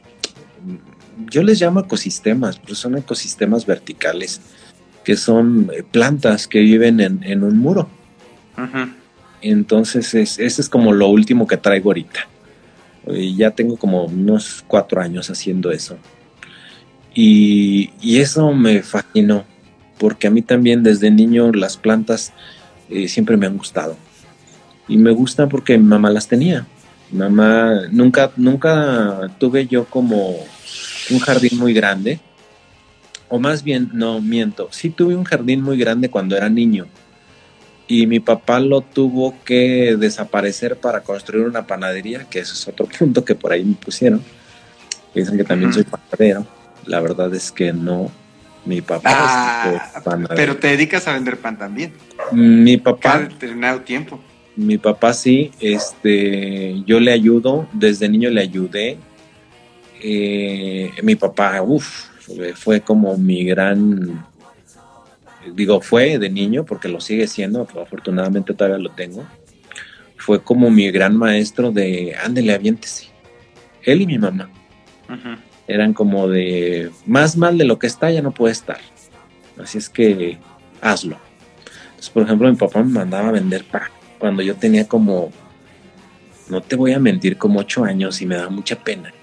Yo 1.30 1.44
les 1.44 1.60
llamo 1.62 1.82
ecosistemas, 1.82 2.60
pero 2.60 2.76
son 2.76 2.98
ecosistemas 2.98 3.66
verticales 3.66 4.42
que 5.04 5.16
son 5.16 5.72
eh, 5.74 5.84
plantas 5.84 6.48
que 6.48 6.60
viven 6.60 7.00
en, 7.00 7.44
un 7.44 7.58
muro. 7.58 7.90
Entonces, 9.42 10.14
ese 10.14 10.44
es 10.46 10.70
como 10.70 10.92
lo 10.94 11.08
último 11.08 11.48
que 11.48 11.58
traigo 11.58 11.90
ahorita. 11.90 12.28
Y 13.08 13.36
ya 13.36 13.52
tengo 13.52 13.78
como 13.78 14.06
unos 14.06 14.64
cuatro 14.68 15.02
años 15.02 15.30
haciendo 15.30 15.72
eso. 15.72 15.98
Y, 17.16 17.90
eso 18.04 18.54
me 18.54 18.84
fascinó, 18.84 19.46
porque 19.98 20.28
a 20.28 20.30
mí 20.30 20.42
también 20.42 20.84
desde 20.84 21.10
niño 21.10 21.52
las 21.54 21.78
plantas 21.78 22.34
eh, 22.90 23.08
siempre 23.08 23.38
me 23.38 23.48
han 23.48 23.58
gustado. 23.58 23.98
Y 24.88 24.98
me 24.98 25.12
gustan 25.12 25.50
porque 25.50 25.78
mi 25.78 25.86
mamá 25.86 26.12
las 26.12 26.28
tenía. 26.28 26.68
Mamá, 27.12 27.88
nunca, 27.92 28.32
nunca 28.36 29.32
tuve 29.40 29.66
yo 29.66 29.86
como 29.86 30.36
un 31.10 31.20
jardín 31.20 31.58
muy 31.58 31.74
grande, 31.74 32.20
o 33.28 33.40
más 33.40 33.64
bien, 33.64 33.90
no 33.94 34.22
miento, 34.22 34.70
sí 34.72 34.90
tuve 34.90 35.16
un 35.16 35.24
jardín 35.24 35.62
muy 35.62 35.78
grande 35.78 36.10
cuando 36.10 36.36
era 36.36 36.50
niño 36.50 36.88
y 37.90 38.06
mi 38.06 38.20
papá 38.20 38.60
lo 38.60 38.82
tuvo 38.82 39.34
que 39.44 39.98
desaparecer 39.98 40.78
para 40.78 41.02
construir 41.02 41.48
una 41.48 41.66
panadería, 41.66 42.26
que 42.30 42.40
eso 42.40 42.54
es 42.54 42.68
otro 42.68 42.86
punto 43.00 43.26
que 43.26 43.34
por 43.34 43.52
ahí 43.52 43.66
me 43.66 43.74
pusieron. 43.74 44.22
Dicen 45.14 45.36
que 45.36 45.44
también 45.44 45.74
soy 45.74 45.84
panadero. 45.84 46.46
La 46.86 47.02
verdad 47.02 47.34
es 47.34 47.52
que 47.52 47.74
no. 47.74 48.12
Mi 48.64 48.82
papá 48.82 49.10
ah, 49.16 50.02
panadero. 50.04 50.36
Pero 50.36 50.58
te 50.58 50.68
dedicas 50.68 51.08
a 51.08 51.14
vender 51.14 51.38
pan 51.38 51.58
también. 51.58 51.92
Mi 52.32 52.78
papá. 52.78 53.14
Cada 53.14 53.20
determinado 53.26 53.82
tiempo. 53.82 54.22
Mi 54.56 54.78
papá 54.78 55.14
sí, 55.14 55.52
este, 55.60 56.84
yo 56.86 57.00
le 57.00 57.12
ayudo, 57.12 57.68
desde 57.74 58.08
niño 58.08 58.30
le 58.30 58.42
ayudé. 58.42 59.00
Eh, 60.02 60.92
mi 61.04 61.16
papá, 61.16 61.62
uff, 61.62 62.10
fue 62.56 62.82
como 62.82 63.18
mi 63.18 63.44
gran, 63.44 64.26
digo, 65.54 65.82
fue 65.82 66.18
de 66.18 66.30
niño 66.30 66.66
porque 66.66 66.88
lo 66.88 67.02
sigue 67.02 67.28
siendo, 67.28 67.62
afortunadamente 67.62 68.54
todavía 68.54 68.78
lo 68.78 68.92
tengo, 68.92 69.26
fue 70.18 70.42
como 70.42 70.70
mi 70.70 70.92
gran 70.92 71.16
maestro 71.16 71.72
de, 71.72 72.16
ándele, 72.24 72.54
aviéntese. 72.54 73.08
Él 73.84 74.02
y 74.02 74.06
mi 74.06 74.18
mamá. 74.18 74.50
Eran 75.68 75.94
como 75.94 76.28
de, 76.28 76.92
más 77.06 77.38
mal 77.38 77.58
de 77.58 77.66
lo 77.66 77.80
que 77.80 77.88
está, 77.88 78.12
ya 78.12 78.22
no 78.22 78.32
puede 78.32 78.52
estar. 78.54 78.80
Así 79.58 79.78
es 79.78 79.90
que 79.90 80.38
hazlo. 80.82 81.18
Entonces, 81.90 82.10
por 82.10 82.24
ejemplo, 82.24 82.50
mi 82.50 82.56
papá 82.56 82.84
me 82.84 82.92
mandaba 82.92 83.30
a 83.30 83.32
vender 83.32 83.64
pan 83.66 83.90
cuando 84.20 84.42
yo 84.44 84.56
tenía 84.56 84.88
como, 84.88 85.32
no 86.50 86.62
te 86.62 86.76
voy 86.76 86.94
a 86.94 87.00
mentir, 87.00 87.38
como 87.38 87.60
ocho 87.60 87.84
años 87.84 88.22
y 88.22 88.26
me 88.26 88.36
da 88.36 88.50
mucha 88.50 88.76
pena. 88.78 89.14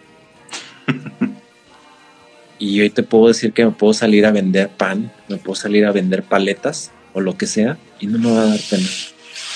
Y 2.59 2.81
hoy 2.81 2.91
te 2.91 3.03
puedo 3.03 3.29
decir 3.29 3.53
que 3.53 3.65
me 3.65 3.71
puedo 3.71 3.93
salir 3.93 4.27
a 4.27 4.31
vender 4.31 4.69
pan, 4.69 5.13
me 5.29 5.37
puedo 5.37 5.55
salir 5.55 5.85
a 5.87 5.93
vender 5.93 6.23
paletas 6.23 6.91
o 7.13 7.21
lo 7.21 7.37
que 7.37 7.47
sea 7.47 7.79
y 8.01 8.07
no 8.07 8.19
me 8.19 8.31
va 8.31 8.43
a 8.43 8.47
dar 8.47 8.61
pena. 8.71 8.87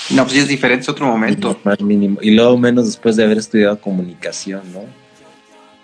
No, 0.09 0.23
pues 0.25 0.37
es 0.37 0.47
diferente, 0.47 0.83
es 0.83 0.89
otro 0.89 1.05
momento. 1.05 1.57
mínimo. 1.79 2.19
Y 2.21 2.31
luego 2.31 2.57
menos 2.57 2.85
después 2.85 3.15
de 3.15 3.23
haber 3.23 3.37
estudiado 3.37 3.79
comunicación, 3.79 4.61
¿no? 4.73 4.83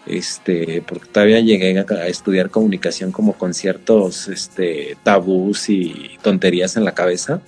Este, 0.06 0.82
porque 0.88 1.08
todavía 1.08 1.40
llegué 1.40 1.78
a, 1.78 2.08
estudiar 2.08 2.50
comunicación 2.50 3.12
como 3.12 3.34
con 3.34 3.54
ciertos 3.54 4.28
este, 4.28 4.98
tabús 5.04 5.70
y 5.70 6.18
tonterías 6.22 6.78
en 6.78 6.86
la 6.86 6.94
cabeza. 6.94 7.42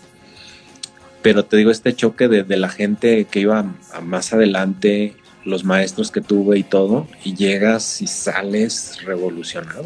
Pero 1.22 1.44
te 1.46 1.58
digo, 1.58 1.72
este 1.72 1.94
choque 1.94 2.28
de, 2.28 2.44
de 2.44 2.58
la 2.58 2.70
gente 2.70 3.26
que 3.26 3.42
iba 3.42 3.66
a 3.94 4.02
más 4.02 4.34
adelante 4.34 5.16
los 5.46 5.64
maestros 5.64 6.12
que 6.12 6.22
tuve 6.22 6.60
y 6.60 6.64
todo, 6.64 7.08
y 7.24 7.36
llegas 7.36 8.02
y 8.02 8.08
sales 8.08 9.04
revolucionado. 9.04 9.86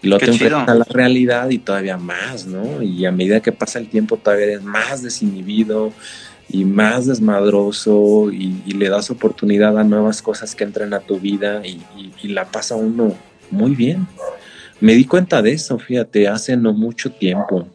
Y 0.00 0.08
lo 0.08 0.18
te 0.18 0.26
enfrentas 0.26 0.68
a 0.68 0.74
la 0.74 0.84
realidad 0.84 1.50
y 1.50 1.58
todavía 1.58 1.96
más, 1.96 2.46
¿no? 2.46 2.82
Y 2.82 3.04
a 3.04 3.10
medida 3.10 3.40
que 3.40 3.52
pasa 3.52 3.78
el 3.78 3.88
tiempo 3.88 4.16
todavía 4.16 4.46
eres 4.46 4.62
más 4.62 5.02
desinhibido, 5.02 5.92
y 6.50 6.64
más 6.64 7.06
desmadroso 7.06 8.30
y, 8.32 8.72
le 8.72 8.88
das 8.88 9.10
oportunidad 9.10 9.78
a 9.78 9.84
nuevas 9.84 10.22
cosas 10.22 10.54
que 10.54 10.64
entren 10.64 10.94
a 10.94 11.00
tu 11.00 11.18
vida 11.18 11.62
y, 11.66 11.80
la 12.28 12.46
pasa 12.46 12.74
uno 12.74 13.14
muy 13.50 13.74
bien. 13.74 14.06
Me 14.80 14.94
di 14.94 15.04
cuenta 15.04 15.42
de 15.42 15.52
eso, 15.52 15.78
fíjate, 15.78 16.28
hace 16.28 16.56
no 16.56 16.72
mucho 16.72 17.10
tiempo, 17.10 17.68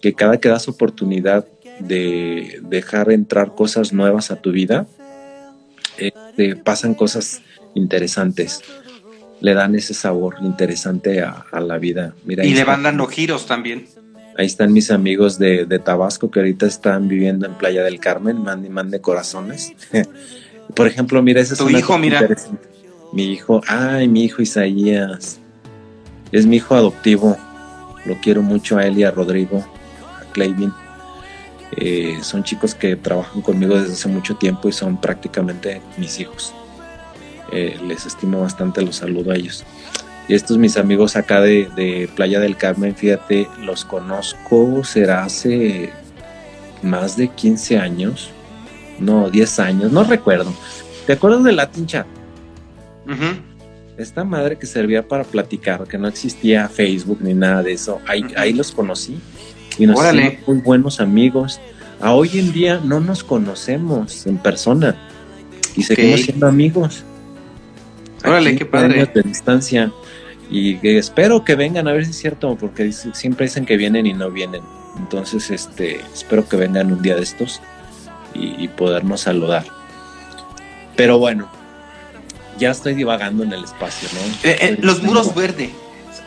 que 0.00 0.14
cada 0.14 0.38
que 0.38 0.48
das 0.48 0.68
oportunidad 0.68 1.46
de 1.80 2.60
dejar 2.62 3.10
entrar 3.10 3.54
cosas 3.54 3.92
nuevas 3.92 4.30
a 4.30 4.36
tu 4.36 4.52
vida, 4.52 4.86
eh, 5.98 6.12
te 6.36 6.56
pasan 6.56 6.94
cosas 6.94 7.42
interesantes. 7.74 8.62
Le 9.40 9.54
dan 9.54 9.74
ese 9.74 9.94
sabor 9.94 10.36
interesante 10.42 11.22
a, 11.22 11.44
la 11.60 11.78
vida. 11.78 12.14
Mira, 12.24 12.44
y 12.44 12.54
le 12.54 12.64
van 12.64 12.82
dando 12.82 13.06
giros 13.06 13.46
también. 13.46 13.86
Ahí 14.36 14.46
están 14.46 14.72
mis 14.72 14.90
amigos 14.90 15.38
de, 15.38 15.66
Tabasco 15.84 16.30
que 16.30 16.40
ahorita 16.40 16.66
están 16.66 17.08
viviendo 17.08 17.46
en 17.46 17.54
Playa 17.54 17.82
del 17.82 17.98
Carmen, 17.98 18.42
mande, 18.42 18.68
mande 18.68 19.00
corazones. 19.00 19.72
Por 20.74 20.86
ejemplo, 20.86 21.22
mira, 21.22 21.40
ese 21.40 21.54
es 21.54 21.60
tu 21.60 21.68
hijo, 21.70 21.98
mira. 21.98 22.28
Mi 23.12 23.32
hijo, 23.32 23.62
ay, 23.66 24.06
mi 24.06 24.24
hijo 24.24 24.42
Isaías. 24.42 25.40
Es 26.30 26.46
mi 26.46 26.56
hijo 26.56 26.74
adoptivo. 26.74 27.36
Lo 28.04 28.16
quiero 28.20 28.42
mucho 28.42 28.78
a 28.78 28.86
él 28.86 28.98
y 28.98 29.04
a 29.04 29.10
Rodrigo, 29.10 29.64
a 30.20 30.32
Clayvin. 30.32 30.72
Eh, 31.76 32.18
son 32.22 32.42
chicos 32.42 32.74
que 32.74 32.96
trabajan 32.96 33.42
conmigo 33.42 33.78
desde 33.78 33.92
hace 33.92 34.08
mucho 34.08 34.36
tiempo 34.36 34.68
y 34.68 34.72
son 34.72 35.00
prácticamente 35.00 35.82
mis 35.96 36.18
hijos. 36.20 36.54
Eh, 37.52 37.78
les 37.86 38.06
estimo 38.06 38.40
bastante, 38.40 38.82
los 38.82 38.96
saludo 38.96 39.32
a 39.32 39.36
ellos. 39.36 39.64
Y 40.28 40.34
estos 40.34 40.58
mis 40.58 40.76
amigos 40.76 41.16
acá 41.16 41.40
de, 41.40 42.08
Playa 42.14 42.40
del 42.40 42.56
Carmen, 42.56 42.94
fíjate, 42.94 43.48
los 43.60 43.84
conozco, 43.84 44.84
será 44.84 45.24
hace 45.24 45.90
más 46.82 47.16
de 47.16 47.28
15 47.28 47.78
años, 47.78 48.30
no, 48.98 49.30
10 49.30 49.58
años, 49.60 49.92
no 49.92 50.04
recuerdo. 50.04 50.52
¿Te 51.06 51.14
acuerdas 51.14 51.44
de 51.44 51.52
Latin 51.52 51.86
Chat? 51.86 52.06
Esta 53.96 54.22
madre 54.22 54.58
que 54.58 54.66
servía 54.66 55.06
para 55.06 55.24
platicar, 55.24 55.84
que 55.84 55.96
no 55.96 56.06
existía 56.08 56.68
Facebook 56.68 57.18
ni 57.22 57.32
nada 57.32 57.62
de 57.62 57.72
eso, 57.72 58.00
ahí, 58.06 58.22
ahí 58.36 58.52
los 58.52 58.70
conocí 58.70 59.18
y 59.78 59.86
nos 59.86 59.98
hicimos 60.04 60.34
muy 60.46 60.58
buenos 60.58 61.00
amigos. 61.00 61.60
A 62.00 62.12
hoy 62.12 62.38
en 62.38 62.52
día 62.52 62.80
no 62.82 63.00
nos 63.00 63.24
conocemos 63.24 64.26
en 64.26 64.38
persona 64.38 64.96
y 65.76 65.82
seguimos 65.82 66.20
siendo 66.20 66.46
amigos. 66.46 67.04
Órale, 68.24 68.56
qué 68.56 68.64
padre. 68.64 69.08
De 69.14 69.22
distancia. 69.22 69.92
Y 70.50 70.78
espero 70.88 71.44
que 71.44 71.54
vengan 71.54 71.88
a 71.88 71.92
ver 71.92 72.04
si 72.04 72.10
es 72.10 72.18
cierto, 72.18 72.56
porque 72.56 72.90
siempre 72.92 73.46
dicen 73.46 73.66
que 73.66 73.76
vienen 73.76 74.06
y 74.06 74.14
no 74.14 74.30
vienen. 74.30 74.62
Entonces, 74.98 75.50
este, 75.50 76.00
espero 76.12 76.48
que 76.48 76.56
vengan 76.56 76.92
un 76.92 77.02
día 77.02 77.16
de 77.16 77.22
estos 77.22 77.60
y, 78.34 78.68
podernos 78.68 79.22
saludar. 79.22 79.64
Pero 80.96 81.18
bueno, 81.18 81.48
ya 82.58 82.70
estoy 82.70 82.94
divagando 82.94 83.44
en 83.44 83.52
el 83.52 83.64
espacio, 83.64 84.08
¿no? 84.12 84.20
Eh, 84.48 84.58
eh, 84.60 84.78
los 84.80 85.02
muros 85.02 85.34
verdes. 85.34 85.70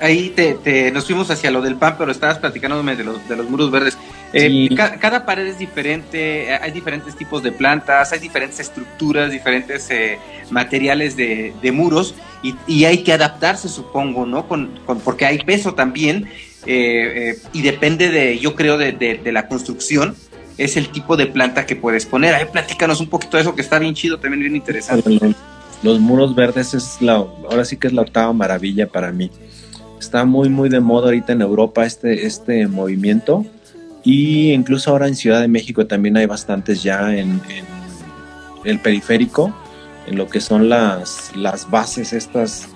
Ahí 0.01 0.33
te, 0.35 0.91
nos 0.91 1.05
fuimos 1.05 1.29
hacia 1.29 1.51
lo 1.51 1.61
del 1.61 1.75
pan, 1.75 1.95
pero 1.97 2.11
estabas 2.11 2.39
platicándome 2.39 2.95
de 2.95 3.03
los, 3.03 3.27
de 3.29 3.35
los 3.37 3.49
muros 3.49 3.71
verdes. 3.71 3.97
Eh, 4.33 4.69
cada 4.75 5.25
pared 5.25 5.45
es 5.45 5.59
diferente, 5.59 6.53
hay 6.53 6.71
diferentes 6.71 7.15
tipos 7.15 7.43
de 7.43 7.51
plantas, 7.51 8.11
hay 8.11 8.19
diferentes 8.19 8.59
estructuras, 8.59 9.31
diferentes 9.31 9.89
materiales 10.49 11.15
de, 11.15 11.53
de 11.61 11.71
muros 11.71 12.15
y, 12.67 12.85
hay 12.85 12.99
que 12.99 13.13
adaptarse, 13.13 13.69
supongo, 13.69 14.25
¿no? 14.25 14.47
Con, 14.47 14.71
porque 15.03 15.25
hay 15.25 15.39
peso 15.39 15.73
también 15.73 16.27
eh, 16.65 17.31
eh, 17.31 17.37
y 17.53 17.61
depende 17.61 18.09
de, 18.09 18.39
yo 18.39 18.55
creo, 18.55 18.77
de, 18.77 19.19
la 19.31 19.47
construcción, 19.47 20.15
es 20.57 20.77
el 20.77 20.89
tipo 20.89 21.17
de 21.17 21.27
planta 21.27 21.65
que 21.65 21.75
puedes 21.75 22.05
poner. 22.05 22.33
Ahí 22.33 22.45
platícanos 22.51 22.99
un 22.99 23.07
poquito 23.07 23.37
de 23.37 23.43
eso 23.43 23.55
que 23.55 23.61
está 23.61 23.79
bien 23.79 23.93
chido, 23.93 24.19
también 24.19 24.41
bien 24.41 24.55
interesante. 24.55 25.35
Los, 25.83 25.99
muros 25.99 26.35
verdes 26.35 26.73
es 26.73 26.97
la, 26.99 27.13
ahora 27.13 27.65
sí 27.65 27.77
que 27.77 27.87
es 27.87 27.93
la 27.93 28.01
octava 28.01 28.33
maravilla 28.33 28.87
para 28.87 29.11
mí. 29.11 29.29
Está 30.01 30.25
muy, 30.25 30.49
muy 30.49 30.67
de 30.67 30.79
moda 30.79 31.05
ahorita 31.05 31.33
en 31.33 31.41
Europa 31.43 31.85
este, 31.85 32.25
este 32.25 32.65
movimiento 32.65 33.45
y 34.03 34.51
incluso 34.51 34.89
ahora 34.89 35.07
en 35.07 35.15
Ciudad 35.15 35.41
de 35.41 35.47
México 35.47 35.85
también 35.85 36.17
hay 36.17 36.25
bastantes 36.25 36.81
ya 36.81 37.15
en, 37.15 37.39
el 38.65 38.79
periférico 38.79 39.55
en 40.07 40.17
lo 40.17 40.27
que 40.27 40.41
son 40.41 40.69
las, 40.69 41.31
las 41.35 41.69
bases 41.69 42.13
estas 42.13 42.67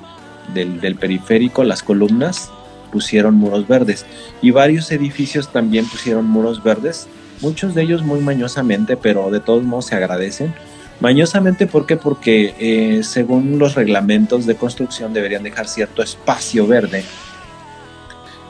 del, 0.53 0.95
periférico, 0.97 1.63
las 1.63 1.81
columnas, 1.81 2.51
pusieron 2.91 3.33
muros 3.33 3.67
verdes. 3.67 4.05
Y 4.43 4.51
varios 4.51 4.91
edificios 4.91 5.51
también 5.51 5.87
pusieron 5.87 6.27
muros 6.27 6.63
verdes, 6.63 7.07
muchos 7.41 7.73
de 7.73 7.81
ellos 7.81 8.03
muy 8.03 8.19
mañosamente, 8.19 8.97
pero 8.97 9.31
de 9.31 9.39
todos 9.39 9.63
modos 9.63 9.87
se 9.87 9.95
agradecen. 9.95 10.53
Mañosamente, 10.99 11.67
¿por 11.67 11.85
qué? 11.85 11.97
Porque 11.97 12.55
eh, 12.59 13.03
según 13.03 13.59
los 13.59 13.75
reglamentos 13.75 14.45
de 14.45 14.55
construcción 14.55 15.13
deberían 15.13 15.43
dejar 15.43 15.67
cierto 15.67 16.01
espacio 16.01 16.65
verde, 16.65 17.03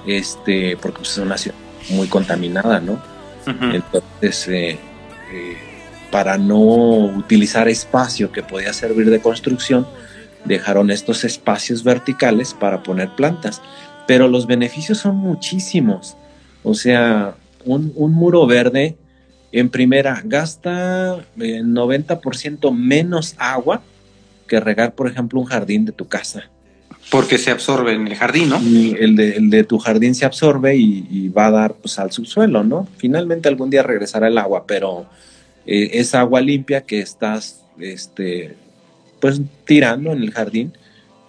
este, 0.05 0.77
porque 0.77 0.99
pues, 0.99 1.11
es 1.11 1.17
una 1.17 1.37
ciudad 1.37 1.57
muy 1.89 2.07
contaminada, 2.07 2.79
¿no? 2.79 3.01
Entonces, 3.47 4.47
eh, 4.47 4.71
eh, 5.31 5.57
para 6.11 6.37
no 6.37 6.59
utilizar 6.59 7.67
espacio 7.67 8.31
que 8.31 8.41
podía 8.41 8.73
servir 8.73 9.09
de 9.09 9.19
construcción, 9.21 9.85
dejaron 10.45 10.89
estos 10.91 11.23
espacios 11.23 11.83
verticales 11.83 12.53
para 12.53 12.83
poner 12.83 13.09
plantas. 13.15 13.61
Pero 14.07 14.27
los 14.27 14.47
beneficios 14.47 14.99
son 14.99 15.17
muchísimos. 15.17 16.15
O 16.63 16.73
sea, 16.73 17.35
un, 17.65 17.93
muro 18.13 18.45
verde 18.47 18.97
en 19.55 19.69
primera 19.69 20.21
gasta 20.25 21.15
el 21.37 21.67
90% 21.67 22.75
menos 22.75 23.35
agua 23.37 23.81
que 24.49 24.59
regar, 24.59 24.95
por 24.95 25.07
ejemplo, 25.07 25.39
un 25.39 25.45
jardín 25.45 25.85
de 25.85 25.93
tu 25.93 26.09
casa. 26.09 26.49
Porque 27.09 27.37
se 27.37 27.51
absorbe 27.51 27.93
en 27.93 28.05
el 28.05 28.15
jardín, 28.15 28.49
¿no? 28.49 28.61
Y 28.61 28.97
el, 28.99 29.15
de, 29.15 29.63
tu 29.63 29.79
jardín 29.79 30.13
se 30.13 30.25
absorbe 30.25 30.75
y, 30.75 31.29
va 31.29 31.47
a 31.47 31.51
dar 31.51 31.73
pues, 31.75 31.97
al 31.99 32.11
subsuelo, 32.11 32.65
¿no? 32.65 32.85
Finalmente 32.97 33.47
algún 33.47 33.69
día 33.69 33.81
regresará 33.81 34.27
el 34.27 34.37
agua, 34.37 34.65
pero 34.67 35.05
eh, 35.65 35.91
esa 35.93 36.19
agua 36.19 36.41
limpia 36.41 36.81
que 36.81 36.99
estás 36.99 37.63
este, 37.79 38.57
pues 39.21 39.39
tirando 39.65 40.11
en 40.11 40.21
el 40.21 40.31
jardín 40.31 40.73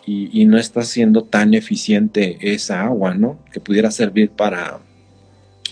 y, 0.05 0.45
no 0.47 0.59
está 0.59 0.83
siendo 0.83 1.23
tan 1.23 1.55
eficiente 1.55 2.39
esa 2.41 2.83
agua, 2.83 3.15
¿no? 3.15 3.39
Que 3.53 3.61
pudiera 3.61 3.93
servir 3.93 4.31
para 4.31 4.81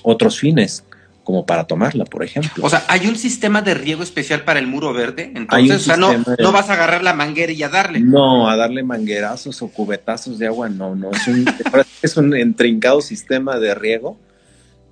otros 0.03 0.39
fines, 0.39 0.85
como 1.25 1.47
para 1.47 1.65
tomarla, 1.65 2.05
por 2.05 2.23
ejemplo. 2.23 2.65
O 2.65 2.71
sea, 2.71 2.85
hay 2.87 3.07
un 3.09 3.17
sistema 3.17 3.63
de 3.63 3.75
riego 3.75 4.03
especial 4.03 4.45
para 4.45 4.61
el 4.61 4.67
muro 4.67 4.93
verde, 4.93 5.33
entonces, 5.35 5.77
o 5.77 5.81
sea, 5.81 5.97
no, 5.97 6.13
no, 6.39 6.53
vas 6.53 6.69
a 6.69 6.75
agarrar 6.75 7.03
la 7.03 7.15
manguera 7.15 7.51
y 7.51 7.63
a 7.63 7.69
darle. 7.69 8.01
No, 8.01 8.49
a 8.49 8.57
darle 8.57 8.83
manguerazos 8.83 9.61
o 9.63 9.69
cubetazos 9.69 10.39
de 10.39 10.47
agua, 10.47 10.69
no, 10.69 10.95
no, 10.95 11.11
es 11.11 11.27
un, 11.27 11.45
es 12.03 12.17
un 12.17 12.37
intrincado 12.37 13.01
sistema 13.01 13.59
de 13.59 13.75
riego, 13.75 14.19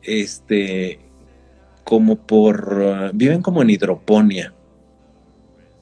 este, 0.02 0.98
como 1.84 2.16
por... 2.16 2.72
Uh, 2.72 3.10
viven 3.12 3.42
como 3.42 3.62
en 3.62 3.70
hidroponía. 3.70 4.54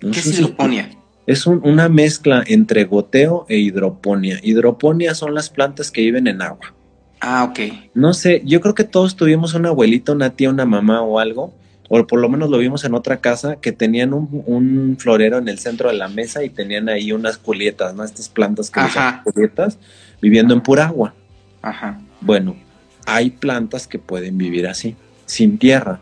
¿Qué 0.00 0.18
es 0.18 0.26
hidroponía? 0.26 0.90
Es 1.26 1.46
una 1.46 1.88
mezcla 1.88 2.42
entre 2.44 2.84
goteo 2.84 3.46
e 3.48 3.58
hidroponía. 3.58 4.40
Hidroponía 4.42 5.14
son 5.14 5.34
las 5.34 5.48
plantas 5.48 5.92
que 5.92 6.00
viven 6.00 6.26
en 6.26 6.42
agua. 6.42 6.74
Ah, 7.20 7.44
ok. 7.44 7.60
No 7.94 8.14
sé, 8.14 8.42
yo 8.44 8.60
creo 8.60 8.74
que 8.74 8.84
todos 8.84 9.14
tuvimos 9.14 9.54
una 9.54 9.68
abuelita, 9.68 10.12
una 10.12 10.30
tía, 10.30 10.50
una 10.50 10.64
mamá 10.64 11.02
o 11.02 11.18
algo, 11.18 11.52
o 11.88 12.06
por 12.06 12.20
lo 12.20 12.28
menos 12.28 12.48
lo 12.48 12.58
vimos 12.58 12.84
en 12.84 12.94
otra 12.94 13.18
casa, 13.18 13.56
que 13.56 13.72
tenían 13.72 14.14
un, 14.14 14.96
florero 14.98 15.38
en 15.38 15.48
el 15.48 15.58
centro 15.58 15.90
de 15.90 15.96
la 15.96 16.08
mesa 16.08 16.42
y 16.44 16.48
tenían 16.48 16.88
ahí 16.88 17.12
unas 17.12 17.36
culietas, 17.36 17.94
¿no? 17.94 18.04
Estas 18.04 18.28
plantas 18.28 18.70
que 18.70 18.80
son 18.88 19.20
culietas, 19.24 19.78
viviendo 20.22 20.54
en 20.54 20.62
pura 20.62 20.86
agua. 20.86 21.14
Ajá. 21.62 22.00
Bueno, 22.20 22.56
hay 23.06 23.30
plantas 23.30 23.86
que 23.86 23.98
pueden 23.98 24.38
vivir 24.38 24.66
así 24.66 24.96
sin 25.26 25.58
tierra, 25.58 26.00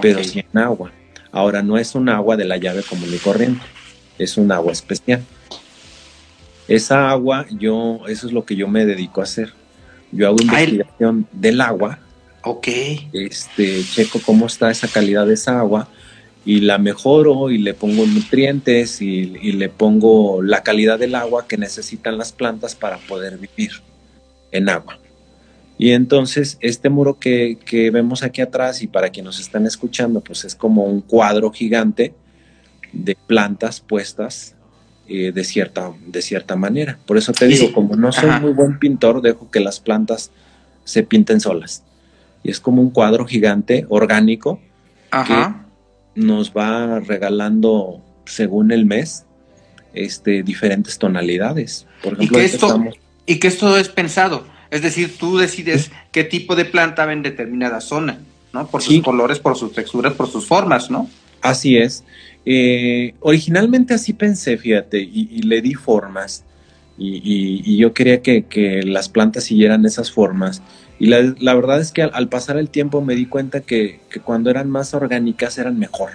pero 0.00 0.22
sin 0.22 0.44
agua. 0.54 0.92
Ahora 1.32 1.62
no 1.62 1.76
es 1.76 1.94
un 1.94 2.08
agua 2.08 2.36
de 2.36 2.44
la 2.44 2.56
llave 2.56 2.82
común 2.82 3.08
y 3.12 3.18
corriente, 3.18 3.64
es 4.18 4.36
un 4.36 4.52
agua 4.52 4.72
especial. 4.72 5.22
Esa 6.68 7.10
agua, 7.10 7.46
yo, 7.50 8.00
eso 8.08 8.26
es 8.26 8.32
lo 8.32 8.44
que 8.44 8.56
yo 8.56 8.68
me 8.68 8.84
dedico 8.84 9.20
a 9.20 9.24
hacer. 9.24 9.52
Yo 10.12 10.28
hago 10.28 10.36
investigación 10.40 11.26
del 11.32 11.60
agua. 11.60 11.98
Ok. 12.42 12.68
Este, 13.12 13.82
checo 13.82 14.20
cómo 14.24 14.46
está 14.46 14.70
esa 14.70 14.88
calidad 14.88 15.26
de 15.26 15.34
esa 15.34 15.58
agua 15.58 15.88
y 16.44 16.60
la 16.60 16.78
mejoro 16.78 17.50
y 17.50 17.58
le 17.58 17.74
pongo 17.74 18.06
nutrientes 18.06 19.02
y 19.02 19.52
le 19.52 19.68
pongo 19.68 20.42
la 20.42 20.62
calidad 20.62 20.98
del 20.98 21.16
agua 21.16 21.48
que 21.48 21.56
necesitan 21.56 22.18
las 22.18 22.32
plantas 22.32 22.76
para 22.76 22.98
poder 22.98 23.38
vivir 23.38 23.72
en 24.52 24.68
agua. 24.68 24.98
Y 25.78 25.90
entonces 25.90 26.56
este 26.60 26.88
muro 26.88 27.18
que, 27.18 27.58
vemos 27.92 28.22
aquí 28.22 28.40
atrás 28.40 28.82
y 28.82 28.86
para 28.86 29.10
quienes 29.10 29.26
nos 29.26 29.40
están 29.40 29.66
escuchando, 29.66 30.20
pues 30.20 30.44
es 30.44 30.54
como 30.54 30.84
un 30.84 31.00
cuadro 31.00 31.50
gigante 31.50 32.14
de 32.92 33.16
plantas 33.26 33.80
puestas 33.80 34.54
eh, 35.08 35.32
de, 35.32 35.44
cierta, 35.44 35.92
de 36.06 36.22
cierta 36.22 36.56
manera. 36.56 36.98
Por 37.06 37.16
eso 37.16 37.32
te 37.32 37.46
digo, 37.46 37.72
como 37.72 37.96
no 37.96 38.12
soy 38.12 38.30
muy 38.40 38.52
buen 38.52 38.78
pintor, 38.78 39.22
dejo 39.22 39.50
que 39.50 39.60
las 39.60 39.80
plantas 39.80 40.30
se 40.84 41.02
pinten 41.02 41.40
solas. 41.40 41.82
Y 42.42 42.50
es 42.50 42.60
como 42.60 42.82
un 42.82 42.90
cuadro 42.90 43.26
gigante, 43.26 43.86
orgánico, 43.88 44.60
nos 46.14 46.52
va 46.52 47.00
regalando 47.00 48.00
según 48.24 48.72
el 48.72 48.86
mes 48.86 49.24
este, 49.94 50.42
diferentes 50.42 50.98
tonalidades. 50.98 51.86
Por 52.02 52.14
ejemplo, 52.14 52.38
y 52.38 52.40
que, 52.40 52.44
esto, 52.44 52.84
y 53.26 53.38
que 53.38 53.48
esto 53.48 53.76
es 53.76 53.88
pensado, 53.88 54.46
es 54.70 54.82
decir, 54.82 55.16
tú 55.18 55.38
decides 55.38 55.90
qué 56.12 56.24
tipo 56.24 56.56
de 56.56 56.64
planta 56.64 57.06
va 57.06 57.12
en 57.12 57.22
determinada 57.22 57.80
zona, 57.80 58.20
¿no? 58.52 58.66
Por 58.66 58.82
sus 58.82 59.02
colores, 59.02 59.38
por 59.38 59.56
sus 59.56 59.72
texturas, 59.72 60.14
por 60.14 60.28
sus 60.28 60.46
formas, 60.46 60.90
¿no? 60.90 61.08
Así 61.42 61.76
es. 61.76 62.04
Eh, 62.48 63.14
originalmente 63.20 63.92
así 63.92 64.12
pensé, 64.12 64.56
fíjate, 64.56 65.00
y, 65.00 65.42
le 65.42 65.60
di 65.60 65.74
formas. 65.74 66.44
Y, 66.96 67.76
yo 67.76 67.92
quería 67.92 68.22
que, 68.22 68.82
las 68.84 69.08
plantas 69.08 69.44
siguieran 69.44 69.84
esas 69.84 70.12
formas. 70.12 70.62
Y 70.98 71.06
la, 71.06 71.54
verdad 71.54 71.80
es 71.80 71.92
que 71.92 72.02
al, 72.02 72.28
pasar 72.28 72.56
el 72.56 72.70
tiempo 72.70 73.02
me 73.02 73.16
di 73.16 73.26
cuenta 73.26 73.60
que, 73.60 74.00
cuando 74.24 74.48
eran 74.48 74.70
más 74.70 74.94
orgánicas 74.94 75.58
eran 75.58 75.78
mejor. 75.78 76.12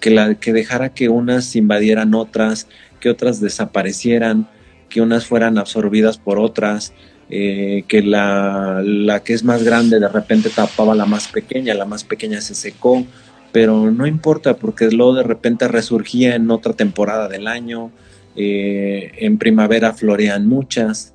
Que, 0.00 0.10
la, 0.10 0.34
que 0.34 0.52
dejara 0.52 0.88
que 0.88 1.08
unas 1.10 1.54
invadieran 1.56 2.14
otras, 2.14 2.66
que 2.98 3.10
otras 3.10 3.40
desaparecieran, 3.40 4.48
que 4.88 5.02
unas 5.02 5.26
fueran 5.26 5.58
absorbidas 5.58 6.16
por 6.16 6.38
otras, 6.38 6.92
eh, 7.28 7.84
que 7.88 8.02
la, 8.02 8.82
la 8.84 9.22
que 9.24 9.34
es 9.34 9.42
más 9.42 9.62
grande 9.62 9.98
de 9.98 10.08
repente 10.08 10.48
tapaba 10.48 10.94
la 10.94 11.06
más 11.06 11.28
pequeña, 11.28 11.74
la 11.74 11.84
más 11.84 12.04
pequeña 12.04 12.40
se 12.40 12.54
secó, 12.54 13.04
pero 13.52 13.90
no 13.90 14.06
importa 14.06 14.56
porque 14.56 14.90
luego 14.90 15.14
de 15.14 15.22
repente 15.22 15.68
resurgía 15.68 16.34
en 16.34 16.50
otra 16.50 16.72
temporada 16.72 17.28
del 17.28 17.46
año, 17.46 17.90
eh, 18.36 19.12
en 19.16 19.38
primavera 19.38 19.92
florean 19.92 20.46
muchas, 20.46 21.14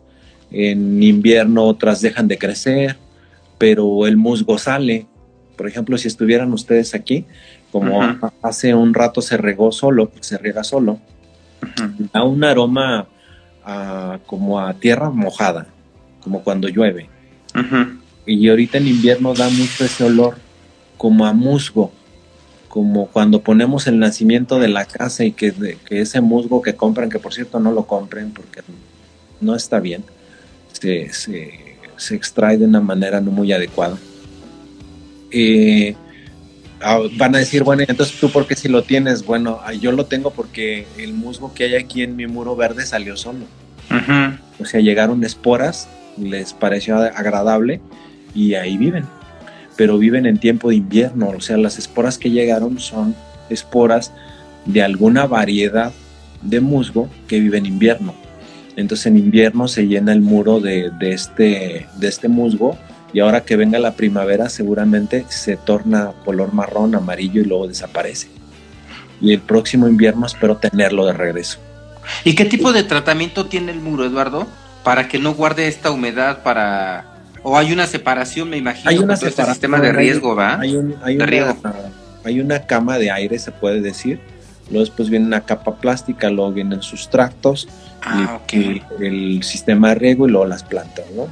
en 0.52 1.02
invierno 1.02 1.64
otras 1.66 2.02
dejan 2.02 2.28
de 2.28 2.38
crecer, 2.38 2.98
pero 3.58 4.08
el 4.08 4.18
musgo 4.18 4.58
sale. 4.58 5.06
Por 5.56 5.68
ejemplo, 5.68 5.98
si 5.98 6.08
estuvieran 6.08 6.52
ustedes 6.54 6.96
aquí, 6.96 7.26
como 7.72 8.02
hace 8.42 8.74
un 8.74 8.94
rato 8.94 9.22
se 9.22 9.38
regó 9.38 9.72
solo, 9.72 10.12
se 10.20 10.38
riega 10.38 10.64
solo, 10.64 11.00
da 12.12 12.24
un 12.24 12.44
aroma 12.44 13.08
como 14.26 14.60
a 14.60 14.74
tierra 14.74 15.10
mojada, 15.10 15.68
como 16.22 16.44
cuando 16.44 16.68
llueve. 16.68 17.10
Y 18.26 18.50
ahorita 18.50 18.78
en 18.78 18.88
invierno 18.88 19.34
da 19.34 19.50
mucho 19.50 19.86
ese 19.86 20.04
olor 20.04 20.36
como 20.98 21.26
a 21.26 21.34
musgo 21.34 21.92
como 22.72 23.08
cuando 23.08 23.42
ponemos 23.42 23.86
el 23.88 24.00
nacimiento 24.00 24.58
de 24.58 24.70
la 24.70 24.86
casa 24.86 25.26
y 25.26 25.34
que, 25.34 25.54
ese 25.90 26.22
musgo 26.22 26.62
que 26.62 26.74
compran, 26.74 27.10
que 27.10 27.20
por 27.20 27.34
cierto 27.34 27.60
no 27.60 27.74
lo 27.74 27.86
compren 27.86 28.32
porque 28.32 28.62
no 29.42 29.56
está 29.56 29.82
bien, 29.82 30.06
se, 30.72 31.12
se, 31.12 32.16
extrae 32.16 32.58
de 32.58 32.64
una 32.64 32.80
manera 32.80 33.20
no 33.20 33.30
muy 33.30 33.52
adecuada. 33.52 33.98
Eh, 35.32 35.98
ah, 36.82 37.02
van 37.18 37.36
a 37.36 37.40
decir, 37.40 37.64
bueno, 37.64 37.84
entonces 37.86 38.18
tú 38.18 38.32
por 38.32 38.48
qué 38.48 38.56
si 38.56 38.70
lo 38.70 38.84
tienes? 38.84 39.26
Bueno, 39.26 39.60
yo 39.82 39.92
lo 39.92 40.06
tengo 40.06 40.32
porque 40.32 40.88
el 40.98 41.14
musgo 41.14 41.54
que 41.54 41.66
hay 41.66 41.76
aquí 41.76 42.04
en 42.04 42.16
mi 42.16 42.26
muro 42.26 42.56
verde 42.56 42.86
salió 42.86 43.18
solo. 43.18 43.48
O 44.62 44.66
sea, 44.66 44.80
llegaron 44.80 45.26
esporas, 45.26 45.90
les 46.18 46.54
pareció 46.54 46.96
agradable 46.96 47.82
y 48.34 48.54
ahí 48.54 48.78
viven 48.78 49.04
pero 49.82 49.98
viven 49.98 50.28
en 50.28 50.38
tiempo 50.38 50.70
de 50.70 50.76
invierno, 50.76 51.30
o 51.36 51.42
sea, 51.42 51.58
las 51.58 51.80
esporas 51.80 52.20
que 52.20 52.30
llegaron 52.30 52.80
son 52.80 53.16
esporas 53.50 54.12
de 54.68 54.84
alguna 54.84 55.26
variedad 55.26 55.92
de 56.44 56.60
musgo 56.60 57.10
que 57.28 57.40
vive 57.40 57.58
en 57.58 57.66
invierno. 57.66 58.14
Entonces 58.76 59.08
en 59.08 59.18
invierno 59.18 59.68
se 59.68 59.88
llena 59.88 60.14
el 60.14 60.22
muro 60.22 60.60
de, 60.60 60.92
este, 61.02 61.88
de 61.98 62.08
este 62.08 62.28
musgo 62.28 62.78
y 63.12 63.22
ahora 63.22 63.44
que 63.44 63.56
venga 63.56 63.80
la 63.80 63.96
primavera 63.96 64.50
seguramente 64.50 65.26
se 65.30 65.58
torna 65.58 66.12
color 66.26 66.54
marrón, 66.54 66.94
amarillo 66.94 67.42
y 67.42 67.46
luego 67.46 67.68
desaparece. 67.68 68.28
Y 69.20 69.34
el 69.34 69.40
próximo 69.40 69.88
invierno 69.88 70.28
espero 70.28 70.58
tenerlo 70.58 71.08
de 71.08 71.14
regreso. 71.14 71.58
¿Y 72.24 72.36
qué 72.36 72.46
tipo 72.46 72.72
de 72.72 72.84
tratamiento 72.84 73.48
tiene 73.48 73.72
el 73.72 73.80
muro, 73.80 74.06
Eduardo? 74.06 74.46
Para 74.84 75.08
que 75.08 75.18
no 75.18 75.34
guarde 75.34 75.68
esta 75.68 75.90
humedad 75.90 76.44
para 76.44 77.11
o 77.44 77.58
hay 77.58 77.72
una 77.72 77.88
separación, 77.88 78.50
me 78.50 78.58
imagino, 78.58 78.90
hay 78.90 78.98
una 78.98 79.16
este 79.16 79.32
sistema 79.46 79.80
de 79.80 79.92
riesgo, 79.92 80.36
¿va? 80.36 80.60
Hay, 80.60 82.40
una, 82.40 82.60
cama 82.68 83.00
de 83.00 83.10
aire, 83.10 83.40
se 83.40 83.52
puede 83.52 83.82
decir. 83.82 84.20
Luego 84.70 84.86
después 84.86 85.10
viene 85.10 85.26
una 85.26 85.42
capa 85.42 85.76
plástica, 85.76 86.30
luego 86.30 86.52
vienen 86.52 86.82
sustractos, 86.82 87.68
ah, 88.04 88.40
y, 88.52 88.82
el 89.00 89.42
sistema 89.44 89.90
de 89.90 89.96
riego 89.96 90.28
y 90.28 90.32
luego 90.32 90.46
las 90.46 90.64
plantas, 90.64 91.06
¿no? 91.16 91.28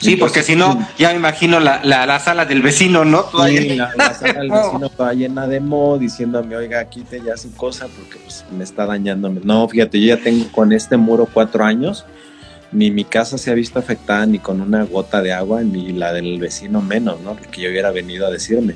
Sí, 0.00 0.14
porque 0.14 0.42
si 0.42 0.54
no, 0.54 0.86
ya 0.96 1.10
me 1.10 1.16
imagino 1.16 1.58
la, 1.58 1.80
la, 1.82 2.18
sala 2.20 2.44
del 2.44 2.62
vecino, 2.62 3.04
¿no? 3.04 3.24
Sí, 3.46 3.74
la, 3.74 4.14
sala 4.14 4.40
del 4.40 4.50
vecino 4.50 4.90
toda 4.90 5.12
llena 5.12 5.48
de 5.48 5.60
mo, 5.60 5.98
diciéndome, 5.98 6.56
oiga, 6.56 6.84
quite 6.84 7.20
ya 7.20 7.36
su 7.36 7.52
cosa 7.54 7.88
porque 7.88 8.18
pues, 8.22 8.44
me 8.56 8.62
está 8.62 8.86
dañando. 8.86 9.28
No, 9.28 9.68
fíjate, 9.68 10.00
yo 10.00 10.14
ya 10.14 10.22
tengo 10.22 10.46
con 10.52 10.72
este 10.72 10.96
muro 10.96 11.26
cuatro 11.32 11.64
años 11.64 12.04
ni 12.72 12.90
mi 12.90 13.04
casa 13.04 13.38
se 13.38 13.50
ha 13.50 13.54
visto 13.54 13.78
afectada 13.78 14.26
ni 14.26 14.38
con 14.38 14.60
una 14.60 14.84
gota 14.84 15.22
de 15.22 15.32
agua, 15.32 15.62
ni 15.62 15.92
la 15.92 16.12
del 16.12 16.38
vecino 16.38 16.82
menos, 16.82 17.20
¿no? 17.20 17.34
Porque 17.34 17.62
yo 17.62 17.70
hubiera 17.70 17.90
venido 17.90 18.26
a 18.26 18.30
decirme. 18.30 18.74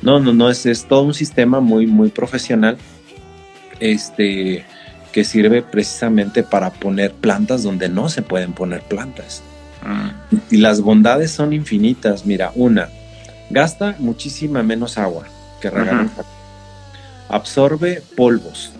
No, 0.00 0.18
no, 0.18 0.32
no, 0.32 0.50
es, 0.50 0.66
es 0.66 0.86
todo 0.86 1.02
un 1.02 1.14
sistema 1.14 1.60
muy, 1.60 1.86
muy 1.86 2.08
profesional, 2.08 2.76
este, 3.80 4.64
que 5.12 5.24
sirve 5.24 5.62
precisamente 5.62 6.42
para 6.42 6.70
poner 6.70 7.12
plantas 7.12 7.62
donde 7.62 7.88
no 7.88 8.08
se 8.08 8.22
pueden 8.22 8.52
poner 8.52 8.82
plantas. 8.82 9.42
Ah. 9.84 10.12
Y 10.50 10.56
las 10.56 10.80
bondades 10.80 11.30
son 11.30 11.52
infinitas. 11.52 12.24
Mira, 12.24 12.50
una, 12.54 12.88
gasta 13.50 13.94
muchísima 13.98 14.62
menos 14.62 14.98
agua 14.98 15.26
que 15.60 15.70
regar 15.70 16.08
Absorbe 17.28 18.02
polvos. 18.16 18.72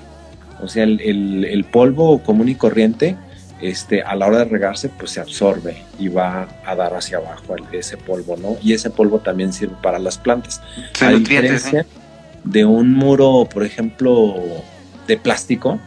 O 0.61 0.69
sea, 0.69 0.85
el, 0.85 1.01
el 1.45 1.65
polvo 1.65 2.23
común 2.23 2.49
y 2.49 2.55
corriente 2.55 3.17
este, 3.63 4.03
a 4.03 4.15
la 4.17 4.27
hora 4.27 4.39
de 4.39 4.45
regarse, 4.45 4.89
pues 4.91 5.13
se 5.13 5.21
absorbe 5.21 5.83
y 5.99 6.09
va 6.09 6.49
a 6.67 6.75
dar 6.75 6.95
hacia 6.95 7.19
abajo 7.19 7.57
ese 7.73 7.97
polvo, 7.97 8.37
¿no? 8.37 8.57
Y 8.63 8.75
ese 8.75 8.91
polvo 8.91 9.21
también 9.21 9.53
sirve 9.53 9.77
para 9.83 9.99
las 9.99 10.19
plantas. 10.19 10.61
a 11.01 11.11
diferencia 11.11 11.81
¿eh? 11.81 11.87
de 12.45 12.65
un 12.65 12.93
muro, 12.93 13.49
por 13.51 13.65
ejemplo, 13.65 14.35
de 15.07 15.17
plástico, 15.17 15.81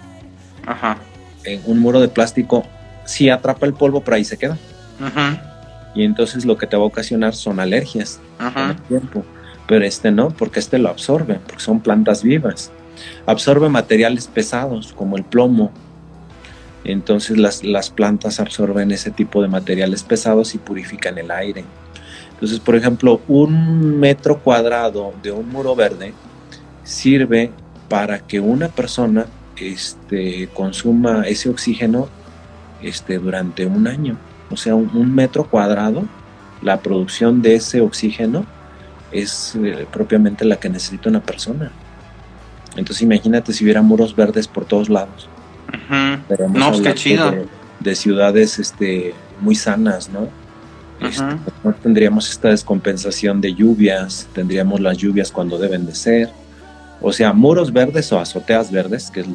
Ajá. 0.66 0.98
En 1.44 1.62
un 1.66 1.80
muro 1.80 2.00
de 2.00 2.08
plástico 2.08 2.66
sí 3.06 3.30
atrapa 3.30 3.66
el 3.66 3.74
polvo, 3.74 4.02
pero 4.02 4.16
ahí 4.16 4.26
se 4.26 4.38
queda. 4.38 4.58
Ajá. 5.00 5.92
Y 5.94 6.04
entonces 6.04 6.46
lo 6.46 6.58
que 6.58 6.68
te 6.68 6.76
va 6.76 6.84
a 6.84 6.88
ocasionar 6.88 7.36
son 7.36 7.60
alergias 7.60 8.20
Ajá. 8.40 8.72
el 8.72 8.82
tiempo. 8.84 9.24
Pero 9.68 9.86
este 9.86 10.12
no, 10.12 10.30
porque 10.30 10.60
este 10.60 10.78
lo 10.78 10.90
absorbe, 10.90 11.40
porque 11.46 11.64
son 11.64 11.80
plantas 11.82 12.24
vivas. 12.24 12.72
Absorbe 13.26 13.70
materiales 13.70 14.28
pesados 14.28 14.94
como 14.94 15.18
el 15.18 15.24
plomo, 15.24 15.72
entonces 16.86 17.38
las, 17.38 17.90
plantas 17.90 18.40
absorben 18.40 18.92
ese 18.92 19.10
tipo 19.10 19.42
de 19.42 19.48
materiales 19.48 20.04
pesados 20.04 20.54
y 20.54 20.60
purifican 20.60 21.18
el 21.18 21.32
aire. 21.32 21.66
Entonces, 22.34 22.60
por 22.60 22.76
ejemplo, 22.76 23.22
un 23.28 24.00
metro 24.00 24.40
cuadrado 24.40 25.14
de 25.24 25.32
un 25.32 25.50
muro 25.50 25.76
verde 25.76 26.14
sirve 26.84 27.52
para 27.90 28.20
que 28.20 28.40
una 28.40 28.68
persona 28.68 29.26
este, 29.58 30.48
consuma 30.54 31.24
ese 31.28 31.50
oxígeno 31.50 32.08
este, 32.84 33.18
durante 33.18 33.66
un 33.66 33.88
año. 33.88 34.18
O 34.52 34.58
sea, 34.58 34.76
un, 34.76 35.16
metro 35.16 35.46
cuadrado, 35.46 36.04
la 36.62 36.82
producción 36.82 37.42
de 37.42 37.56
ese 37.56 37.82
oxígeno 37.82 38.46
es 39.12 39.56
eh, 39.56 39.88
propiamente 39.92 40.46
la 40.46 40.58
que 40.58 40.70
necesita 40.70 41.10
una 41.10 41.22
persona. 41.22 41.72
Entonces 42.76 43.02
imagínate 43.02 43.54
si 43.54 43.64
hubiera 43.64 43.82
muros 43.82 44.16
verdes 44.16 44.48
por 44.48 44.66
todos 44.66 44.90
lados 44.90 45.30
no, 46.50 46.70
pues, 46.72 46.82
qué 46.82 46.94
chido. 46.94 47.34
De, 47.80 47.96
ciudades 47.96 48.58
este, 48.58 49.14
muy 49.42 49.56
sanas, 49.56 50.10
¿no? 50.10 50.30
Este, 51.02 51.24
no 51.64 51.74
tendríamos 51.74 52.30
esta 52.30 52.50
descompensación 52.50 53.42
de 53.42 53.54
lluvias, 53.54 54.28
tendríamos 54.34 54.80
las 54.80 54.98
lluvias 54.98 55.32
cuando 55.32 55.58
deben 55.58 55.86
de 55.86 55.94
ser. 55.94 56.30
O 57.02 57.12
sea, 57.12 57.34
muros 57.34 57.74
verdes 57.74 58.12
o 58.12 58.20
azoteas 58.20 58.72
verdes, 58.72 59.12
que 59.12 59.26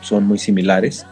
son 0.00 0.26
muy 0.26 0.38
similares. 0.38 1.06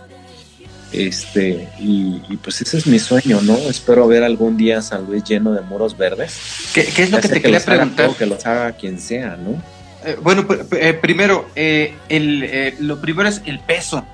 Este, 0.93 1.69
y, 1.79 2.21
pues 2.43 2.63
ese 2.63 2.79
es 2.79 2.87
mi 2.87 2.99
sueño, 2.99 3.43
¿no? 3.43 3.57
Espero 3.57 4.09
ver 4.09 4.25
algún 4.25 4.57
día 4.57 4.81
San 4.81 5.05
Luis 5.07 5.23
lleno 5.25 5.53
de 5.53 5.61
muros 5.61 5.97
verdes. 5.97 6.71
¿Qué, 6.73 6.81
es 6.81 7.11
lo 7.11 7.21
que 7.21 7.29
te 7.29 7.43
quería 7.43 7.61
preguntar? 7.61 8.11
que 8.17 8.27
los 8.27 8.45
haga 8.47 8.73
quien 8.73 8.99
sea, 8.99 9.37
¿no? 9.37 9.63
Eh, 10.05 10.17
bueno, 10.23 10.47
eh, 10.73 10.95
primero, 10.95 11.47
eh, 11.55 11.95
el, 12.09 12.75
lo 12.81 13.01
primero 13.01 13.29
es 13.29 13.43
el 13.45 13.61
peso. 13.61 14.05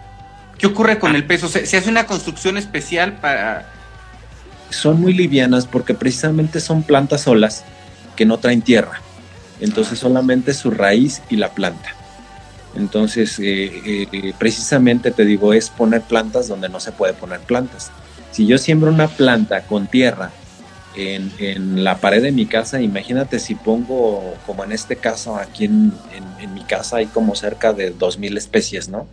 ¿Qué 0.64 0.68
ocurre 0.68 0.98
con 0.98 1.14
el 1.14 1.26
peso? 1.26 1.46
¿Se, 1.46 1.76
hace 1.76 1.90
una 1.90 2.06
construcción 2.06 2.56
especial 2.56 3.18
para...? 3.18 3.70
Son 4.70 4.98
muy 4.98 5.12
livianas 5.12 5.66
porque 5.66 5.92
precisamente 5.92 6.58
son 6.58 6.84
plantas 6.84 7.20
solas 7.20 7.64
que 8.16 8.24
no 8.24 8.38
traen 8.38 8.62
tierra. 8.62 9.02
Entonces 9.60 9.98
solamente 9.98 10.54
su 10.54 10.70
raíz 10.70 11.20
y 11.28 11.36
la 11.36 11.50
planta. 11.50 11.94
Entonces, 12.74 13.38
eh, 13.40 14.08
eh, 14.10 14.32
precisamente 14.38 15.10
te 15.10 15.26
digo, 15.26 15.52
es 15.52 15.68
poner 15.68 16.00
plantas 16.00 16.48
donde 16.48 16.70
no 16.70 16.80
se 16.80 16.92
puede 16.92 17.12
poner 17.12 17.40
plantas. 17.40 17.90
Si 18.30 18.46
yo 18.46 18.56
siembro 18.56 18.90
una 18.90 19.08
planta 19.08 19.66
con 19.66 19.86
tierra 19.86 20.30
en, 20.96 21.84
la 21.84 21.98
pared 21.98 22.22
de 22.22 22.32
mi 22.32 22.46
casa, 22.46 22.80
imagínate 22.80 23.38
si 23.38 23.54
pongo, 23.54 24.34
como 24.46 24.64
en 24.64 24.72
este 24.72 24.96
caso, 24.96 25.36
aquí 25.36 25.66
en, 25.66 25.92
mi 26.54 26.62
casa 26.62 26.96
hay 26.96 27.06
como 27.06 27.34
cerca 27.34 27.74
de 27.74 27.94
2.000 27.94 28.38
especies, 28.38 28.88
¿no? 28.88 29.06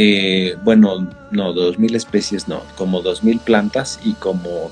Eh, 0.00 0.56
bueno, 0.62 1.10
no, 1.32 1.52
2.000 1.52 1.96
especies 1.96 2.46
no, 2.46 2.62
como 2.76 3.02
2.000 3.02 3.40
plantas 3.40 3.98
y 4.04 4.12
como 4.12 4.70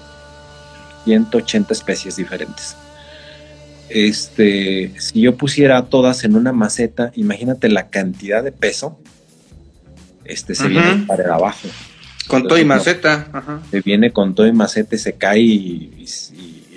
180 1.04 1.72
especies 1.72 2.14
diferentes. 2.14 2.76
Este, 3.88 4.94
si 5.00 5.22
yo 5.22 5.36
pusiera 5.36 5.84
todas 5.86 6.22
en 6.22 6.36
una 6.36 6.52
maceta, 6.52 7.10
imagínate 7.16 7.68
la 7.68 7.88
cantidad 7.88 8.44
de 8.44 8.52
peso, 8.52 9.00
este 10.24 10.54
se 10.54 10.68
viene 10.68 11.04
para 11.08 11.34
abajo. 11.34 11.66
Con 12.28 12.46
todo 12.46 12.58
y 12.60 12.64
maceta. 12.64 13.62
Se 13.72 13.80
viene 13.80 14.12
con 14.12 14.32
todo 14.32 14.46
y 14.46 14.52
maceta 14.52 14.94
y 14.94 14.98
se 14.98 15.14
cae 15.14 15.40
y, 15.40 16.06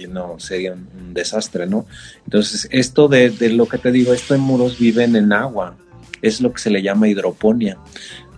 no, 0.09 0.39
sería 0.39 0.73
un, 0.73 1.13
desastre, 1.13 1.67
¿no? 1.67 1.85
Entonces, 2.25 2.67
esto 2.71 3.07
de, 3.07 3.31
lo 3.51 3.67
que 3.67 3.77
te 3.77 3.91
digo, 3.91 4.11
esto 4.11 4.33
en 4.33 4.41
muros 4.41 4.79
viven 4.79 5.15
en 5.15 5.33
agua. 5.33 5.75
Es 6.23 6.41
lo 6.41 6.51
que 6.51 6.59
se 6.59 6.71
le 6.71 6.81
llama 6.81 7.07
hidroponía. 7.07 7.77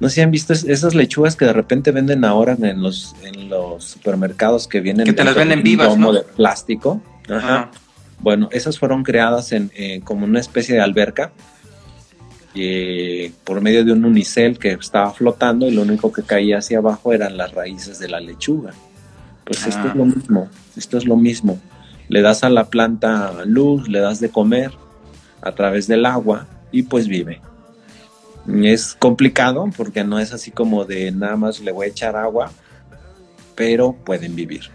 No 0.02 0.10
sé 0.10 0.16
si 0.16 0.22
han 0.22 0.32
visto 0.32 0.52
esas 0.52 0.96
lechugas 0.96 1.36
que 1.36 1.46
de 1.46 1.54
repente 1.54 1.92
venden 1.92 2.26
ahora 2.26 2.58
en 2.60 2.82
los, 2.82 3.16
en 3.22 3.50
los 3.50 3.84
supermercados 3.84 4.68
que 4.68 4.82
vienen. 4.82 5.06
Que 5.06 5.14
te 5.14 5.24
las 5.24 5.36
venden 5.36 5.62
vivas, 5.62 5.96
¿no? 5.96 6.12
de 6.12 6.24
plástico. 6.24 7.00
Ajá. 7.30 7.70
Bueno, 8.18 8.50
esas 8.52 8.80
fueron 8.80 9.04
creadas 9.04 9.52
en, 9.52 9.70
eh, 9.76 10.02
como 10.04 10.26
una 10.26 10.40
especie 10.40 10.74
de 10.74 10.82
alberca 10.82 11.32
por 13.44 13.62
medio 13.62 13.86
de 13.86 13.94
un 13.94 14.04
unicel 14.04 14.58
que 14.58 14.72
estaba 14.72 15.14
flotando 15.14 15.68
y 15.68 15.72
lo 15.72 15.84
único 15.84 16.12
que 16.12 16.24
caía 16.24 16.58
hacia 16.58 16.80
abajo 16.80 17.14
eran 17.14 17.38
las 17.38 17.54
raíces 17.54 18.00
de 18.00 18.10
la 18.10 18.20
lechuga. 18.20 18.72
Pues 19.46 19.68
esto 19.68 19.88
es 19.88 19.96
lo 19.96 20.04
ah. 20.04 20.08
mismo, 20.08 20.50
esto 20.76 20.98
es 20.98 21.06
lo 21.06 21.16
mismo. 21.16 21.60
Le 22.08 22.24
das 22.24 22.44
a 22.44 22.50
la 22.50 22.72
planta 22.72 23.46
luz, 23.46 23.88
le 23.88 24.00
das 24.00 24.20
de 24.20 24.30
comer 24.30 24.72
a 25.44 25.52
través 25.52 25.88
del 25.88 26.08
agua 26.08 26.48
y 26.72 26.84
pues 26.84 27.08
vive. 27.08 27.40
Es 28.48 28.96
complicado 28.98 29.70
porque 29.76 30.04
no 30.04 30.20
es 30.20 30.34
así 30.34 30.52
como 30.52 30.86
de 30.86 31.12
nada 31.12 31.36
más 31.36 31.60
le 31.60 31.72
voy 31.72 31.88
a 31.88 31.90
echar 31.90 32.16
agua, 32.16 32.52
pero 33.56 33.94
pueden 33.94 34.36
vivir. 34.36 34.70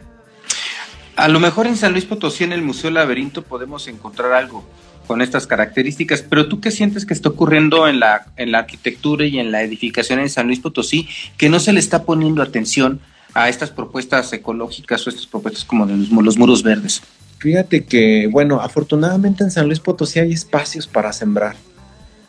A 1.17 1.29
lo 1.29 1.41
mejor 1.41 1.67
en 1.67 1.77
San 1.77 1.93
Luis 1.93 2.05
Potosí, 2.05 2.45
en 2.45 2.53
el 2.53 2.62
Museo 2.62 2.91
Laberinto, 2.91 3.43
podemos 3.43 3.89
encontrar 3.89 4.33
algo 4.33 4.64
con 5.07 5.23
estas 5.23 5.47
características, 5.47 6.23
pero 6.23 6.49
tú 6.49 6.61
qué 6.61 6.71
sientes 6.71 7.07
que 7.07 7.14
está 7.14 7.29
ocurriendo 7.29 7.89
en 7.89 8.01
la, 8.01 8.27
en 8.37 8.53
la 8.53 8.59
arquitectura 8.59 9.25
y 9.25 9.39
en 9.39 9.53
la 9.53 9.62
edificación 9.62 10.19
en 10.19 10.29
San 10.29 10.47
Luis 10.47 10.61
Potosí, 10.61 11.09
que 11.37 11.49
no 11.49 11.61
se 11.61 11.73
le 11.73 11.81
está 11.81 12.05
poniendo 12.05 12.43
atención 12.43 13.01
a 13.37 13.49
estas 13.49 13.71
propuestas 13.71 14.33
ecológicas 14.33 15.07
o 15.07 15.11
estas 15.11 15.27
propuestas 15.27 15.64
como 15.64 15.87
de 15.87 15.97
los, 15.97 16.39
muros 16.39 16.62
verdes? 16.62 17.03
Fíjate 17.39 17.85
que, 17.85 18.29
bueno, 18.31 18.61
afortunadamente 18.61 19.45
en 19.45 19.51
San 19.51 19.67
Luis 19.67 19.79
Potosí 19.79 20.19
hay 20.19 20.33
espacios 20.33 20.87
para 20.87 21.12
sembrar. 21.12 21.55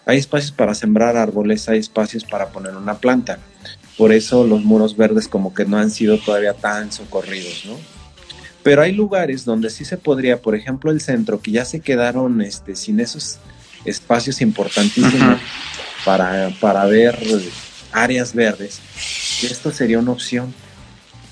Hay 0.07 0.17
espacios 0.17 0.53
para 0.53 0.73
sembrar 0.73 1.17
árboles, 1.17 1.67
hay 1.67 1.79
espacios 1.79 2.23
para 2.23 2.47
poner 2.47 2.75
una 2.75 2.97
planta. 2.97 3.39
Por 3.97 4.13
eso 4.13 4.47
los 4.47 4.63
muros 4.63 4.95
verdes 4.95 5.27
como 5.27 5.53
que 5.53 5.65
no 5.65 5.77
han 5.77 5.91
sido 5.91 6.17
todavía 6.17 6.53
tan 6.53 6.93
socorridos, 6.93 7.65
¿no? 7.65 7.73
Pero 8.63 8.81
hay 8.81 8.93
lugares 8.93 9.43
donde 9.43 9.69
sí 9.69 9.83
se 9.83 9.97
podría, 9.97 10.41
por 10.41 10.55
ejemplo 10.55 10.91
el 10.91 11.01
centro, 11.01 11.41
que 11.41 11.51
ya 11.51 11.65
se 11.65 11.81
quedaron 11.81 12.41
este, 12.41 12.77
sin 12.77 13.01
esos 13.01 13.39
espacios 13.83 14.41
importantísimos 14.41 15.39
para, 16.05 16.51
para 16.61 16.85
ver 16.85 17.19
áreas 17.91 18.33
verdes, 18.33 18.79
que 19.41 19.47
esto 19.47 19.71
sería 19.71 19.99
una 19.99 20.11
opción. 20.11 20.53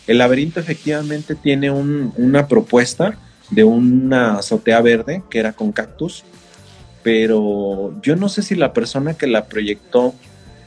El 0.06 0.18
laberinto 0.18 0.60
efectivamente 0.60 1.36
tiene 1.36 1.72
una 1.72 2.48
propuesta 2.48 3.18
de 3.50 3.64
una 3.64 4.40
azotea 4.40 4.82
verde 4.82 5.24
que 5.30 5.40
era 5.40 5.54
con 5.54 5.72
cactus, 5.72 6.26
pero 7.06 7.94
yo 8.02 8.16
no 8.16 8.30
sé 8.30 8.42
si 8.42 8.56
la 8.56 8.74
persona 8.74 9.14
que 9.14 9.28
la 9.28 9.46
proyectó 9.46 10.16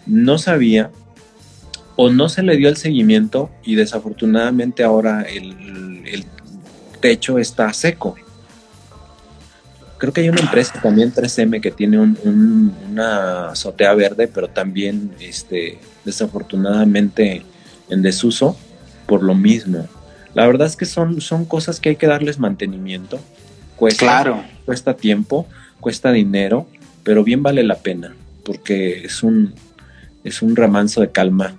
no 0.07 0.39
sabía 0.39 0.93
o 1.97 2.11
no 2.11 2.29
se 2.29 2.45
le 2.45 2.57
dio 2.57 2.69
el 2.69 2.77
seguimiento 2.77 3.51
y 3.65 3.75
desafortunadamente 3.75 4.85
ahora 4.85 5.23
el, 5.23 6.05
el 6.07 6.25
techo 7.01 7.41
está 7.41 7.73
seco. 7.73 8.15
Creo 9.99 10.13
que 10.13 10.21
hay 10.21 10.29
una 10.29 10.43
empresa 10.43 10.81
también 10.81 11.13
3M 11.13 11.61
que 11.61 11.73
tiene 11.73 11.99
una 11.99 13.49
azotea 13.49 13.93
verde, 13.95 14.29
pero 14.29 14.47
también 14.47 15.11
este, 15.19 15.81
desafortunadamente 16.05 17.43
en 17.91 18.01
desuso 18.01 18.57
por 19.07 19.25
lo 19.25 19.35
mismo. 19.35 19.89
La 20.35 20.47
verdad 20.47 20.69
es 20.69 20.77
que 20.77 20.87
son, 20.87 21.21
son 21.21 21.47
cosas 21.47 21.81
que 21.81 21.89
hay 21.89 21.97
que 21.97 22.07
darles 22.07 22.39
mantenimiento. 22.39 23.19
Cuesta, 23.75 24.05
claro. 24.05 24.45
cuesta 24.65 24.95
tiempo, 24.95 25.49
cuesta 25.81 26.13
dinero, 26.13 26.67
pero 27.03 27.25
bien 27.25 27.43
vale 27.43 27.63
la 27.63 27.77
pena, 27.77 28.15
porque 28.45 29.05
es 29.05 29.23
un, 29.23 29.55
es 30.25 30.43
un 30.43 30.57
remanso 30.57 31.01
de 31.01 31.11
calma 31.11 31.55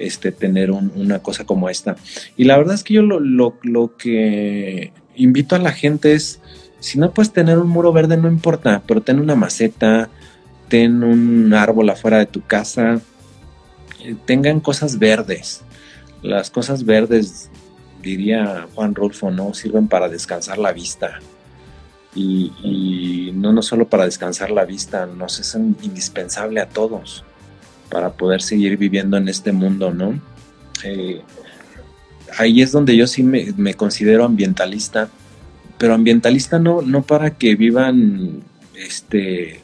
este, 0.00 0.32
tener 0.32 0.70
una 0.70 1.20
cosa 1.20 1.44
como 1.44 1.68
esta. 1.68 1.96
Y 2.36 2.44
la 2.44 2.56
verdad 2.56 2.74
es 2.74 2.82
que 2.82 2.94
yo 2.94 3.02
lo, 3.02 3.20
lo, 3.20 3.96
que 3.96 4.92
invito 5.14 5.54
a 5.54 5.58
la 5.58 5.72
gente 5.72 6.14
es, 6.14 6.40
si 6.80 6.98
no 6.98 7.12
puedes 7.12 7.32
tener 7.32 7.58
un 7.58 7.68
muro 7.68 7.92
verde, 7.92 8.16
no 8.16 8.28
importa, 8.28 8.82
pero 8.86 9.02
ten 9.02 9.20
una 9.20 9.34
maceta, 9.34 10.08
ten 10.68 11.04
un 11.04 11.52
árbol 11.52 11.90
afuera 11.90 12.18
de 12.18 12.26
tu 12.26 12.40
casa, 12.42 13.00
eh, 14.02 14.16
tengan 14.24 14.60
cosas 14.60 14.98
verdes. 14.98 15.62
Las 16.22 16.50
cosas 16.50 16.84
verdes, 16.84 17.50
diría 18.02 18.66
Juan 18.74 18.94
Rulfo, 18.94 19.30
¿no? 19.30 19.52
Sirven 19.54 19.88
para 19.88 20.08
descansar 20.08 20.58
la 20.58 20.72
vista. 20.72 21.18
Y, 22.14 22.52
no, 23.40 23.52
no 23.52 23.62
solo 23.62 23.88
para 23.88 24.04
descansar 24.04 24.50
la 24.50 24.64
vista, 24.64 25.06
nos 25.06 25.40
es 25.40 25.54
indispensable 25.54 26.60
a 26.60 26.68
todos 26.68 27.24
para 27.90 28.10
poder 28.12 28.42
seguir 28.42 28.76
viviendo 28.76 29.16
en 29.16 29.28
este 29.28 29.52
mundo, 29.52 29.92
¿no? 29.92 30.20
Eh, 30.84 31.22
ahí 32.38 32.62
es 32.62 32.72
donde 32.72 32.96
yo 32.96 33.06
sí 33.06 33.22
me, 33.22 33.74
considero 33.74 34.24
ambientalista, 34.24 35.08
pero 35.78 35.94
ambientalista 35.94 36.58
no, 36.58 36.82
no 36.82 37.02
para 37.02 37.30
que 37.30 37.56
vivan 37.56 38.42
este, 38.76 39.60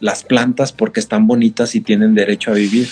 las 0.00 0.24
plantas 0.24 0.72
porque 0.72 1.00
están 1.00 1.26
bonitas 1.26 1.74
y 1.74 1.80
tienen 1.80 2.14
derecho 2.14 2.50
a 2.50 2.54
vivir. 2.54 2.88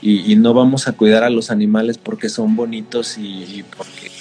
Y, 0.00 0.36
no 0.36 0.54
vamos 0.54 0.86
a 0.86 0.92
cuidar 0.92 1.24
a 1.24 1.30
los 1.30 1.50
animales 1.50 1.98
porque 1.98 2.28
son 2.28 2.54
bonitos 2.54 3.18
y, 3.18 3.64
porque 3.76 4.12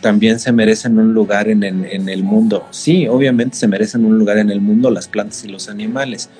también 0.00 0.38
se 0.38 0.52
merecen 0.52 0.98
un 0.98 1.14
lugar 1.14 1.48
en, 1.48 1.64
en, 1.64 2.08
el 2.08 2.22
mundo. 2.22 2.66
Sí, 2.70 3.06
obviamente 3.08 3.56
se 3.56 3.66
merecen 3.68 4.04
un 4.04 4.18
lugar 4.18 4.38
en 4.38 4.50
el 4.50 4.60
mundo 4.60 4.90
las 4.90 5.08
plantas 5.08 5.44
y 5.44 5.48
los 5.48 5.68
animales, 5.68 6.30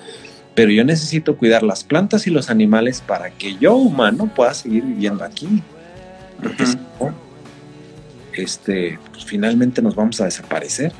pero 0.54 0.70
yo 0.70 0.84
necesito 0.84 1.36
cuidar 1.36 1.62
las 1.62 1.84
plantas 1.84 2.26
y 2.26 2.30
los 2.30 2.50
animales 2.50 3.00
para 3.00 3.30
que 3.30 3.56
yo, 3.58 3.74
humano, 3.74 4.30
pueda 4.34 4.54
seguir 4.54 4.84
viviendo 4.84 5.24
aquí. 5.24 5.62
Porque 6.42 6.66
si 6.66 6.76
no, 6.76 7.14
este, 8.34 8.98
pues, 9.12 9.24
finalmente 9.24 9.82
nos 9.82 9.94
vamos 9.94 10.20
a 10.20 10.24
desaparecer. 10.24 10.92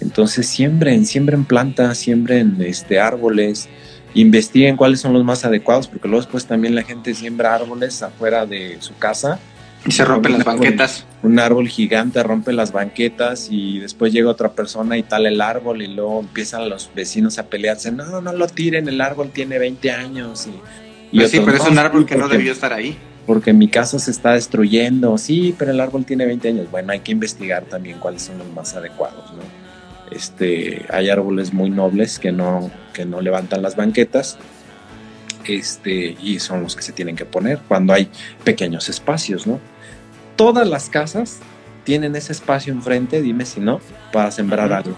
Entonces 0.00 0.46
siembren, 0.46 1.06
siembren 1.06 1.44
plantas, 1.44 1.98
siembren 1.98 2.56
este, 2.60 3.00
árboles, 3.00 3.68
investiguen 4.14 4.76
cuáles 4.76 5.00
son 5.00 5.12
los 5.12 5.24
más 5.24 5.44
adecuados, 5.44 5.88
porque 5.88 6.08
luego 6.08 6.22
después 6.22 6.46
también 6.46 6.74
la 6.74 6.82
gente 6.82 7.14
siembra 7.14 7.54
árboles 7.54 8.02
afuera 8.02 8.46
de 8.46 8.76
su 8.80 8.94
casa 8.96 9.40
y 9.86 9.92
se 9.92 10.04
rompen 10.04 10.32
las 10.32 10.44
banquetas. 10.44 11.06
Un 11.22 11.38
árbol 11.38 11.68
gigante 11.68 12.22
rompe 12.22 12.52
las 12.52 12.72
banquetas 12.72 13.48
y 13.50 13.78
después 13.78 14.12
llega 14.12 14.30
otra 14.30 14.52
persona 14.52 14.96
y 14.96 15.02
tal 15.02 15.26
el 15.26 15.40
árbol 15.40 15.82
y 15.82 15.86
luego 15.86 16.20
empiezan 16.20 16.68
los 16.68 16.90
vecinos 16.94 17.38
a 17.38 17.46
pelearse. 17.46 17.92
No, 17.92 18.20
no 18.20 18.32
lo 18.32 18.46
tiren, 18.48 18.88
el 18.88 19.00
árbol 19.00 19.30
tiene 19.30 19.58
20 19.58 19.90
años. 19.92 20.48
Y, 21.12 21.18
pues 21.18 21.30
sí, 21.30 21.40
pero 21.44 21.56
es 21.56 21.66
un 21.68 21.78
árbol 21.78 22.04
que 22.04 22.16
no 22.16 22.28
debió 22.28 22.52
estar 22.52 22.72
ahí. 22.72 22.96
Porque 23.26 23.52
mi 23.52 23.68
casa 23.68 23.98
se 23.98 24.10
está 24.10 24.32
destruyendo. 24.32 25.18
Sí, 25.18 25.54
pero 25.58 25.72
el 25.72 25.80
árbol 25.80 26.04
tiene 26.04 26.26
20 26.26 26.48
años. 26.48 26.70
Bueno, 26.70 26.92
hay 26.92 27.00
que 27.00 27.12
investigar 27.12 27.64
también 27.64 27.98
cuáles 27.98 28.22
son 28.22 28.38
los 28.38 28.48
más 28.52 28.74
adecuados, 28.74 29.32
¿no? 29.32 29.42
Este, 30.14 30.86
hay 30.90 31.10
árboles 31.10 31.52
muy 31.52 31.68
nobles 31.68 32.20
que 32.20 32.30
no, 32.30 32.70
que 32.92 33.04
no 33.04 33.20
levantan 33.20 33.62
las 33.62 33.74
banquetas 33.74 34.38
este, 35.48 36.16
y 36.22 36.38
son 36.38 36.62
los 36.62 36.76
que 36.76 36.82
se 36.82 36.92
tienen 36.92 37.16
que 37.16 37.24
poner 37.24 37.60
cuando 37.66 37.92
hay 37.92 38.08
pequeños 38.44 38.88
espacios, 38.88 39.46
¿no? 39.46 39.60
Todas 40.36 40.68
las 40.68 40.90
casas 40.90 41.40
tienen 41.84 42.14
ese 42.14 42.32
espacio 42.32 42.72
enfrente, 42.72 43.22
dime 43.22 43.46
si 43.46 43.60
no, 43.60 43.80
para 44.12 44.30
sembrar 44.30 44.72
algo. 44.72 44.94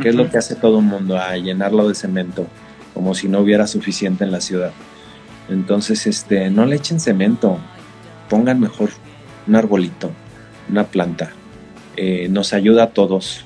¿Qué 0.00 0.10
es 0.10 0.14
lo 0.14 0.28
que 0.30 0.38
hace 0.38 0.54
todo 0.54 0.80
el 0.80 0.84
mundo? 0.84 1.16
A 1.16 1.36
llenarlo 1.36 1.88
de 1.88 1.94
cemento, 1.94 2.46
como 2.92 3.14
si 3.14 3.28
no 3.28 3.40
hubiera 3.40 3.66
suficiente 3.66 4.24
en 4.24 4.30
la 4.30 4.40
ciudad. 4.40 4.72
Entonces, 5.48 6.06
este, 6.06 6.50
no 6.50 6.66
le 6.66 6.76
echen 6.76 7.00
cemento, 7.00 7.58
pongan 8.28 8.60
mejor 8.60 8.90
un 9.46 9.56
arbolito, 9.56 10.10
una 10.68 10.84
planta. 10.84 11.32
Eh, 11.96 12.28
nos 12.28 12.52
ayuda 12.52 12.84
a 12.84 12.90
todos, 12.90 13.44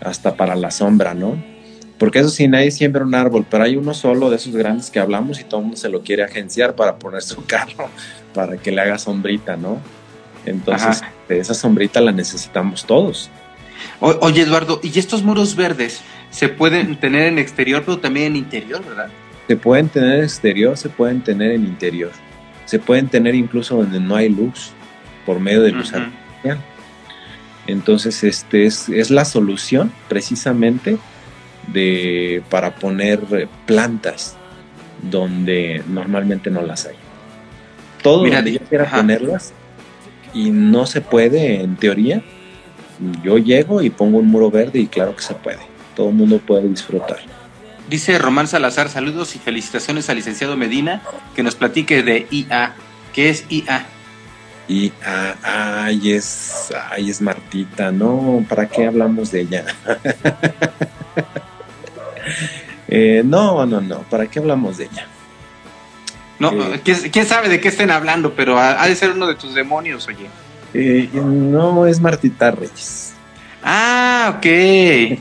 hasta 0.00 0.36
para 0.36 0.56
la 0.56 0.70
sombra, 0.70 1.12
¿no? 1.12 1.36
Porque 1.98 2.20
eso 2.20 2.30
sí, 2.30 2.48
nadie 2.48 2.70
siembra 2.70 3.04
un 3.04 3.14
árbol, 3.14 3.44
pero 3.50 3.64
hay 3.64 3.76
uno 3.76 3.92
solo 3.92 4.30
de 4.30 4.36
esos 4.36 4.56
grandes 4.56 4.88
que 4.88 5.00
hablamos 5.00 5.38
y 5.40 5.44
todo 5.44 5.60
el 5.60 5.64
mundo 5.64 5.76
se 5.76 5.90
lo 5.90 6.00
quiere 6.00 6.22
agenciar 6.22 6.74
para 6.74 6.96
poner 6.98 7.20
su 7.20 7.44
carro, 7.46 7.90
para 8.32 8.56
que 8.56 8.70
le 8.70 8.80
haga 8.80 8.96
sombrita, 8.96 9.56
¿no? 9.56 9.78
Entonces, 10.46 11.02
esa 11.28 11.54
sombrita 11.54 12.00
la 12.00 12.12
necesitamos 12.12 12.84
todos. 12.84 13.30
oye, 14.00 14.42
Eduardo, 14.42 14.80
¿y 14.82 14.98
estos 14.98 15.22
muros 15.22 15.54
verdes 15.56 16.00
se 16.30 16.48
pueden 16.48 16.96
tener 16.96 17.26
en 17.26 17.38
exterior, 17.38 17.82
pero 17.84 17.98
también 17.98 18.26
en 18.28 18.36
interior, 18.36 18.84
verdad? 18.84 19.08
Se 19.46 19.56
pueden 19.56 19.88
tener 19.88 20.18
en 20.18 20.24
exterior, 20.24 20.76
se 20.76 20.88
pueden 20.88 21.22
tener 21.22 21.52
en 21.52 21.64
interior. 21.64 22.12
Se 22.66 22.78
pueden 22.78 23.08
tener 23.08 23.34
incluso 23.34 23.76
donde 23.76 23.98
no 23.98 24.14
hay 24.14 24.28
luz, 24.28 24.70
por 25.26 25.40
medio 25.40 25.62
de 25.62 25.72
luz 25.72 25.92
artificial. 25.92 26.58
Entonces, 27.66 28.24
este 28.24 28.66
es, 28.66 28.88
es 28.88 29.10
la 29.10 29.24
solución 29.24 29.92
precisamente 30.08 30.98
de, 31.72 32.42
para 32.48 32.74
poner 32.74 33.48
plantas 33.66 34.36
donde 35.02 35.82
normalmente 35.88 36.50
no 36.50 36.62
las 36.62 36.86
hay. 36.86 36.96
Todo 38.02 38.24
Mira, 38.24 38.36
donde 38.36 38.52
yo 38.52 38.60
quiera 38.60 38.90
ponerlas 38.90 39.52
y 40.34 40.50
no 40.50 40.86
se 40.86 41.00
puede 41.00 41.62
en 41.62 41.76
teoría, 41.76 42.22
yo 43.22 43.38
llego 43.38 43.82
y 43.82 43.90
pongo 43.90 44.18
un 44.18 44.28
muro 44.28 44.50
verde 44.50 44.78
y 44.78 44.86
claro 44.86 45.16
que 45.16 45.22
se 45.22 45.34
puede. 45.34 45.60
Todo 45.94 46.10
el 46.10 46.14
mundo 46.14 46.38
puede 46.38 46.68
disfrutar. 46.68 47.18
Dice 47.88 48.18
Román 48.18 48.46
Salazar, 48.46 48.88
saludos 48.88 49.34
y 49.34 49.38
felicitaciones 49.38 50.08
al 50.10 50.16
licenciado 50.16 50.56
Medina, 50.56 51.02
que 51.34 51.42
nos 51.42 51.56
platique 51.56 52.02
de 52.02 52.26
IA. 52.30 52.74
¿Qué 53.12 53.30
es 53.30 53.44
IA? 53.50 53.86
IA, 54.68 55.36
ay, 55.42 56.12
es, 56.12 56.72
ay, 56.90 57.10
es 57.10 57.20
Martita, 57.20 57.90
no, 57.90 58.44
¿para 58.48 58.68
qué 58.68 58.86
hablamos 58.86 59.32
de 59.32 59.40
ella? 59.40 59.64
Eh, 62.92 63.22
no, 63.24 63.64
no, 63.66 63.80
no, 63.80 64.00
¿para 64.10 64.26
qué 64.26 64.40
hablamos 64.40 64.76
de 64.78 64.86
ella? 64.86 65.06
No, 66.40 66.50
eh, 66.52 66.80
¿quién, 66.82 67.26
sabe 67.26 67.48
de 67.48 67.60
qué 67.60 67.68
estén 67.68 67.92
hablando? 67.92 68.34
Pero 68.34 68.58
ha, 68.58 68.86
de 68.86 68.96
ser 68.96 69.12
uno 69.12 69.28
de 69.28 69.36
tus 69.36 69.54
demonios, 69.54 70.08
oye. 70.08 70.26
Eh, 70.74 71.08
no, 71.12 71.86
es 71.86 72.00
Martita 72.00 72.50
Reyes. 72.50 73.12
Ah, 73.62 74.34
ok. 74.36 74.46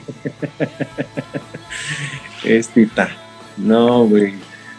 es 2.43 2.69
Tita. 2.69 3.09
No, 3.57 4.05
güey. 4.05 4.33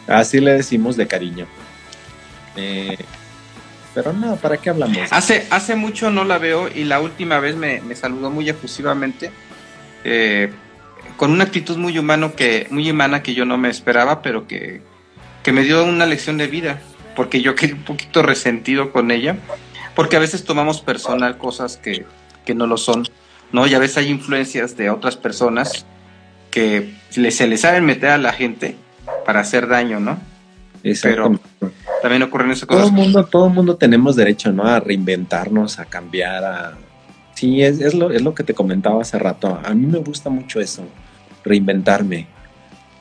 Así 0.09 0.41
le 0.41 0.55
decimos 0.55 0.97
de 0.97 1.07
cariño. 1.07 1.47
pero 3.95 4.13
no, 4.13 4.37
¿para 4.37 4.57
qué 4.57 4.71
hablamos? 4.71 4.97
Hace, 5.11 5.47
hace 5.51 5.77
mucho 5.77 6.11
no 6.11 6.25
la 6.25 6.39
veo 6.39 6.69
y 6.75 6.85
la 6.85 7.01
última 7.01 7.39
vez 7.39 7.55
me, 7.55 7.81
me 7.83 7.95
saludó 7.95 8.31
muy 8.31 8.49
efusivamente. 8.49 9.31
Eh, 10.05 10.51
con 11.17 11.33
una 11.33 11.45
actitud 11.45 11.77
muy 11.77 11.99
humano 11.99 12.35
que, 12.35 12.67
muy 12.71 12.91
humana 12.91 13.23
que 13.23 13.35
yo 13.35 13.45
no 13.45 13.59
me 13.59 13.69
esperaba, 13.69 14.23
pero 14.23 14.47
que, 14.47 14.81
me 15.47 15.63
dio 15.63 15.85
una 15.85 16.07
lección 16.07 16.37
de 16.39 16.47
vida, 16.47 16.81
porque 17.17 17.41
yo 17.41 17.55
quedé 17.55 17.75
un 17.75 17.83
poquito 17.83 18.23
resentido 18.23 18.93
con 18.93 19.11
ella, 19.11 19.37
porque 19.95 20.17
a 20.17 20.21
veces 20.21 20.45
tomamos 20.45 20.81
personal 20.81 21.39
cosas 21.39 21.77
que, 21.77 22.07
no 22.55 22.67
lo 22.67 22.79
son, 22.79 23.05
¿no? 23.53 23.69
Y 23.69 23.75
a 23.75 23.79
veces 23.79 23.99
hay 23.99 24.09
influencias 24.09 24.77
de 24.77 24.91
otras 24.91 25.17
personas 25.17 25.87
que 26.51 26.93
se 27.11 27.47
le 27.47 27.57
saben 27.59 27.85
meter 27.85 28.11
a 28.11 28.19
la 28.19 28.33
gente 28.33 28.75
para 29.25 29.39
hacer 29.39 29.69
daño, 29.69 30.01
¿no? 30.01 30.19
Pero 30.83 31.39
también 32.03 32.25
ocurren 32.25 32.51
esas 32.51 32.67
cosas. 32.67 32.87
Todo 32.87 32.93
mundo, 32.93 33.25
todo 33.25 33.49
mundo 33.49 33.77
tenemos 33.77 34.17
derecho, 34.17 34.51
¿no? 34.51 34.65
A 34.65 34.81
reinventarnos, 34.81 35.79
a 35.79 35.85
cambiar, 35.85 36.43
a... 36.43 36.79
Sí, 37.35 37.63
es, 37.63 37.81
es, 37.81 37.95
lo, 37.95 38.11
es 38.11 38.21
lo 38.21 38.35
que 38.35 38.43
te 38.43 38.53
comentaba 38.53 39.03
hace 39.03 39.17
rato. 39.17 39.61
A 39.65 39.73
mí 39.73 39.87
me 39.87 39.99
gusta 39.99 40.29
mucho 40.29 40.61
eso 40.61 40.85
reinventarme. 41.45 42.27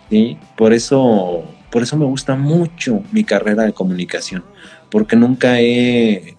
¿sí? 0.10 0.38
Por, 0.56 0.74
eso, 0.74 1.44
por 1.72 1.84
eso 1.84 1.98
me 1.98 2.06
gusta 2.06 2.36
mucho 2.36 3.04
mi 3.12 3.24
carrera 3.24 3.64
de 3.64 3.74
comunicación, 3.74 4.44
porque 4.90 5.16
nunca 5.16 5.60
he, 5.60 6.36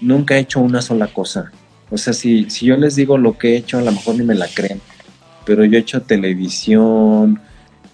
nunca 0.00 0.36
he 0.36 0.40
hecho 0.40 0.60
una 0.60 0.82
sola 0.82 1.08
cosa. 1.08 1.52
O 1.90 1.98
sea, 1.98 2.12
si, 2.12 2.48
si 2.48 2.66
yo 2.66 2.76
les 2.76 2.96
digo 2.96 3.18
lo 3.18 3.36
que 3.36 3.52
he 3.52 3.56
hecho, 3.56 3.78
a 3.78 3.82
lo 3.82 3.92
mejor 3.92 4.16
ni 4.16 4.24
me 4.24 4.34
la 4.34 4.48
creen, 4.48 4.80
pero 5.44 5.64
yo 5.64 5.76
he 5.76 5.80
hecho 5.80 6.02
televisión, 6.02 7.40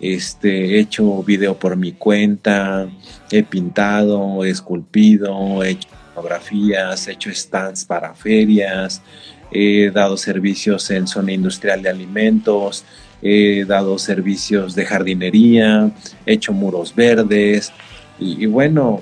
este, 0.00 0.76
he 0.76 0.80
hecho 0.80 1.22
video 1.24 1.58
por 1.58 1.76
mi 1.76 1.92
cuenta, 1.92 2.88
he 3.30 3.42
pintado, 3.42 4.44
he 4.44 4.50
esculpido, 4.50 5.64
he 5.64 5.70
hecho 5.70 5.88
fotografías, 6.14 7.08
he 7.08 7.12
hecho 7.12 7.30
stands 7.34 7.84
para 7.84 8.14
ferias, 8.14 9.02
he 9.50 9.90
dado 9.90 10.16
servicios 10.16 10.90
en 10.90 11.06
zona 11.06 11.32
industrial 11.32 11.82
de 11.82 11.88
alimentos, 11.88 12.84
he 13.22 13.64
dado 13.64 13.98
servicios 13.98 14.74
de 14.74 14.86
jardinería, 14.86 15.90
he 16.26 16.34
hecho 16.34 16.52
muros 16.52 16.94
verdes 16.94 17.72
y, 18.18 18.46
bueno, 18.46 19.00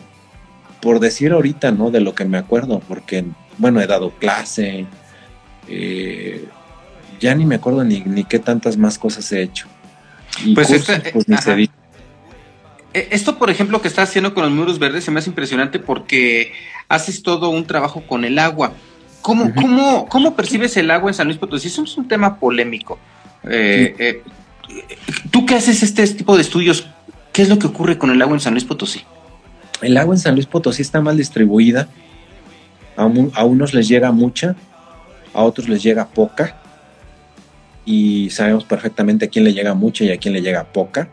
por 0.80 1.00
decir 1.00 1.32
ahorita, 1.32 1.70
¿no? 1.70 1.90
De 1.90 2.00
lo 2.00 2.14
que 2.14 2.24
me 2.24 2.38
acuerdo, 2.38 2.80
porque, 2.80 3.24
bueno, 3.58 3.80
he 3.80 3.86
dado 3.86 4.10
clase, 4.10 4.86
eh, 5.68 6.44
ya 7.18 7.34
ni 7.34 7.46
me 7.46 7.56
acuerdo 7.56 7.82
ni, 7.84 8.00
ni, 8.00 8.24
qué 8.24 8.38
tantas 8.38 8.76
más 8.76 8.98
cosas 8.98 9.30
he 9.32 9.42
hecho. 9.42 9.66
pues, 10.54 10.68
pues 11.12 11.28
ni 11.28 11.36
se 11.38 11.70
e, 12.92 13.08
Esto, 13.10 13.38
por 13.38 13.50
ejemplo, 13.50 13.80
que 13.80 13.88
estás 13.88 14.10
haciendo 14.10 14.34
con 14.34 14.44
los 14.44 14.52
muros 14.52 14.78
verdes 14.78 15.04
se 15.04 15.10
me 15.10 15.20
hace 15.20 15.30
impresionante 15.30 15.78
porque 15.78 16.52
haces 16.88 17.22
todo 17.22 17.48
un 17.48 17.66
trabajo 17.66 18.02
con 18.06 18.24
el 18.24 18.38
agua. 18.38 18.72
¿Cómo, 19.22 19.52
cómo, 19.54 20.08
cómo 20.08 20.36
percibes 20.36 20.76
el 20.76 20.90
agua 20.90 21.10
en 21.10 21.14
San 21.14 21.26
Luis 21.26 21.38
Potosí? 21.38 21.66
Eso 21.68 21.82
es 21.82 21.96
un 21.96 22.06
tema 22.06 22.38
polémico. 22.38 22.98
Eh, 23.44 23.94
eh, 23.98 24.22
Tú 25.30 25.46
qué 25.46 25.54
haces 25.54 25.82
este 25.82 26.06
tipo 26.08 26.34
de 26.34 26.42
estudios, 26.42 26.88
¿qué 27.32 27.42
es 27.42 27.48
lo 27.48 27.58
que 27.58 27.68
ocurre 27.68 27.98
con 27.98 28.10
el 28.10 28.20
agua 28.20 28.34
en 28.34 28.40
San 28.40 28.54
Luis 28.54 28.64
Potosí? 28.64 29.02
El 29.80 29.96
agua 29.96 30.14
en 30.14 30.20
San 30.20 30.34
Luis 30.34 30.46
Potosí 30.46 30.82
está 30.82 31.00
mal 31.00 31.16
distribuida. 31.16 31.88
A, 32.96 33.04
unos 33.44 33.74
les 33.74 33.88
llega 33.88 34.10
mucha, 34.10 34.56
a 35.32 35.42
otros 35.42 35.68
les 35.68 35.82
llega 35.82 36.08
poca. 36.08 36.56
Y 37.84 38.30
sabemos 38.30 38.64
perfectamente 38.64 39.26
a 39.26 39.28
quién 39.28 39.44
le 39.44 39.52
llega 39.52 39.74
mucha 39.74 40.04
y 40.04 40.10
a 40.10 40.16
quién 40.16 40.34
le 40.34 40.42
llega 40.42 40.64
poca. 40.64 41.08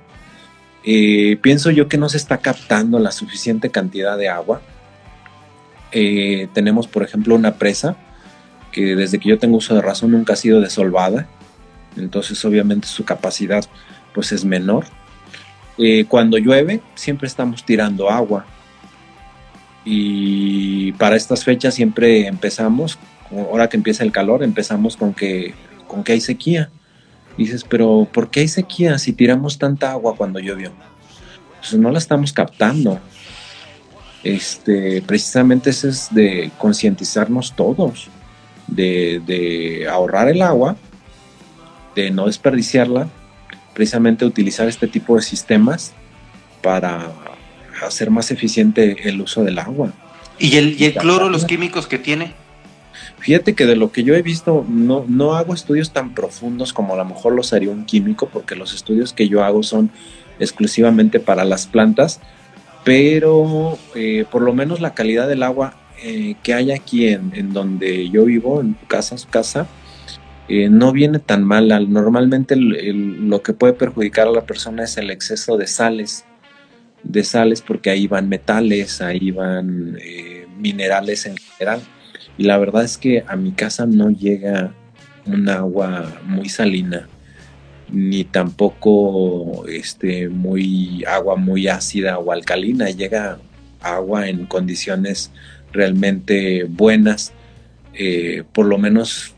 Eh, 0.84 1.38
pienso 1.42 1.70
yo 1.70 1.88
que 1.88 1.98
no 1.98 2.10
se 2.10 2.18
está 2.18 2.40
captando 2.40 2.98
la 3.00 3.12
suficiente 3.12 3.70
cantidad 3.70 4.18
de 4.18 4.30
agua 4.30 4.62
tenemos, 6.54 6.88
por 6.88 7.04
ejemplo, 7.04 7.36
una 7.36 7.56
presa 7.56 7.96
que 8.72 8.96
desde 8.96 9.20
que 9.20 9.30
yo 9.30 9.38
tengo 9.38 9.58
uso 9.58 9.76
de 9.76 9.82
razón 9.82 10.12
nunca 10.12 10.34
ha 10.34 10.36
sido 10.36 10.60
desolvada, 10.60 11.28
entonces 11.98 12.44
obviamente 12.46 12.88
su 12.88 13.04
capacidad 13.06 13.64
pues 14.14 14.32
es 14.32 14.46
menor. 14.46 14.86
Eh, 15.78 16.06
cuando 16.08 16.38
llueve 16.38 16.82
siempre 16.96 17.28
estamos 17.28 17.66
tirando 17.66 18.10
agua 18.10 18.46
y 19.84 20.92
para 20.94 21.16
estas 21.16 21.44
fechas 21.44 21.74
siempre 21.74 22.28
empezamos, 22.28 23.00
ahora 23.32 23.68
que 23.68 23.78
empieza 23.78 24.04
el 24.04 24.12
calor, 24.12 24.44
empezamos 24.44 24.96
con 24.96 25.14
que, 25.14 25.54
con 25.88 26.04
que 26.04 26.14
hay 26.14 26.22
sequía. 26.22 26.70
dices, 27.38 27.66
pero 27.68 28.08
¿por 28.12 28.30
qué 28.30 28.42
hay 28.42 28.48
sequía 28.48 28.98
si 29.00 29.14
tiramos 29.14 29.58
tanta 29.58 29.92
agua 29.92 30.16
cuando 30.16 30.40
llovió? 30.40 30.72
Pues 31.60 31.74
no 31.74 31.92
la 31.92 31.98
estamos 31.98 32.32
captando 32.34 33.00
este, 34.24 35.02
precisamente 35.02 35.70
es 35.70 36.08
de 36.12 36.50
concientizarnos 36.58 37.56
todos, 37.56 38.08
de, 38.68 39.86
ahorrar 39.92 40.30
el 40.30 40.42
agua, 40.42 40.78
de 41.96 42.12
no 42.12 42.28
desperdiciarla, 42.28 43.08
precisamente 43.74 44.26
utilizar 44.26 44.68
este 44.68 44.88
tipo 44.88 45.16
de 45.16 45.22
sistemas 45.22 45.94
para 46.62 47.12
hacer 47.86 48.10
más 48.10 48.32
eficiente 48.32 49.10
el 49.10 49.22
uso 49.22 49.44
del 49.44 49.60
agua. 49.60 49.92
¿Y 50.40 50.58
el, 50.58 50.80
y 50.80 50.86
el 50.86 50.96
cloro, 50.96 51.30
los 51.30 51.46
químicos 51.46 51.88
que 51.88 51.98
tiene? 51.98 52.34
Fíjate 53.20 53.54
que 53.54 53.66
de 53.66 53.76
lo 53.76 53.92
que 53.92 54.04
yo 54.04 54.16
he 54.16 54.22
visto, 54.22 54.66
no, 54.68 55.06
no 55.08 55.36
hago 55.36 55.54
estudios 55.54 55.92
tan 55.92 56.14
profundos 56.14 56.74
como 56.74 56.94
a 56.94 56.98
lo 56.98 57.06
mejor 57.06 57.34
los 57.34 57.54
haría 57.54 57.70
un 57.70 57.86
químico, 57.86 58.28
porque 58.28 58.56
los 58.56 58.74
estudios 58.74 59.14
que 59.14 59.30
yo 59.30 59.44
hago 59.44 59.64
son 59.64 59.92
exclusivamente 60.40 61.20
para 61.20 61.46
las 61.46 61.68
plantas, 61.68 62.20
pero 62.84 63.78
eh, 63.96 64.26
por 64.30 64.42
lo 64.42 64.54
menos 64.54 64.82
la 64.82 64.94
calidad 64.94 65.28
del 65.28 65.44
agua 65.44 65.76
eh, 66.04 66.36
que 66.44 66.54
hay 66.54 66.72
aquí 66.72 67.08
en, 67.08 67.54
donde 67.54 68.10
yo 68.10 68.26
vivo, 68.26 68.60
en 68.60 68.74
tu 68.74 68.88
casa, 68.88 69.18
su 69.18 69.30
casa, 69.30 69.68
eh, 70.48 70.70
no 70.70 70.92
viene 70.92 71.20
tan 71.20 71.44
mal. 71.44 71.68
Normalmente 71.92 72.56
lo 72.56 73.42
que 73.42 73.54
puede 73.54 73.74
perjudicar 73.74 74.28
a 74.28 74.32
la 74.32 74.46
persona 74.46 74.84
es 74.84 74.98
el 74.98 75.10
exceso 75.10 75.58
de 75.58 75.68
sales, 75.68 76.26
de 77.04 77.24
sales 77.24 77.62
porque 77.62 77.90
ahí 77.90 78.08
van 78.08 78.30
metales, 78.30 79.02
ahí 79.02 79.32
van 79.32 79.98
minerales 80.58 81.26
en 81.26 81.38
general. 81.38 81.82
Y 82.38 82.44
la 82.44 82.58
verdad 82.58 82.84
es 82.84 82.98
que 82.98 83.24
a 83.28 83.36
mi 83.36 83.52
casa 83.52 83.86
no 83.86 84.10
llega 84.10 84.74
un 85.26 85.48
agua 85.50 86.22
muy 86.26 86.50
salina 86.50 87.08
ni 87.94 88.24
tampoco 88.24 89.68
este, 89.68 90.28
muy 90.28 91.04
agua 91.06 91.36
muy 91.36 91.68
ácida 91.68 92.18
o 92.18 92.32
alcalina, 92.32 92.90
llega 92.90 93.38
agua 93.82 94.28
en 94.28 94.48
condiciones 94.48 95.32
realmente 95.72 96.64
buenas, 96.64 97.34
eh, 97.94 98.44
por 98.52 98.66
lo 98.66 98.80
menos 98.80 99.33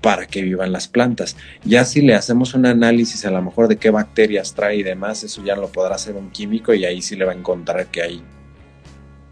para 0.00 0.26
que 0.26 0.42
vivan 0.42 0.72
las 0.72 0.88
plantas. 0.88 1.36
Ya 1.64 1.84
si 1.84 2.02
le 2.02 2.14
hacemos 2.14 2.54
un 2.54 2.66
análisis 2.66 3.24
a 3.24 3.30
lo 3.30 3.42
mejor 3.42 3.68
de 3.68 3.76
qué 3.76 3.90
bacterias 3.90 4.54
trae 4.54 4.76
y 4.76 4.82
demás, 4.82 5.24
eso 5.24 5.42
ya 5.44 5.56
lo 5.56 5.68
podrá 5.68 5.96
hacer 5.96 6.14
un 6.14 6.30
químico 6.30 6.74
y 6.74 6.84
ahí 6.84 7.02
sí 7.02 7.16
le 7.16 7.24
va 7.24 7.32
a 7.32 7.36
encontrar 7.36 7.86
que 7.86 8.02
hay 8.02 8.22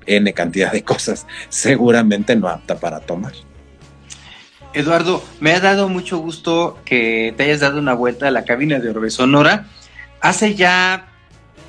N 0.06 0.32
cantidad 0.34 0.72
de 0.72 0.82
cosas, 0.82 1.26
seguramente 1.48 2.36
no 2.36 2.48
apta 2.48 2.78
para 2.78 3.00
tomar. 3.00 3.32
Eduardo, 4.72 5.24
me 5.40 5.52
ha 5.52 5.60
dado 5.60 5.88
mucho 5.88 6.18
gusto 6.18 6.78
que 6.84 7.32
te 7.36 7.44
hayas 7.44 7.60
dado 7.60 7.78
una 7.78 7.94
vuelta 7.94 8.28
a 8.28 8.30
la 8.30 8.44
cabina 8.44 8.78
de 8.78 8.90
Orbe 8.90 9.10
Sonora. 9.10 9.66
Hace 10.20 10.54
ya 10.54 11.08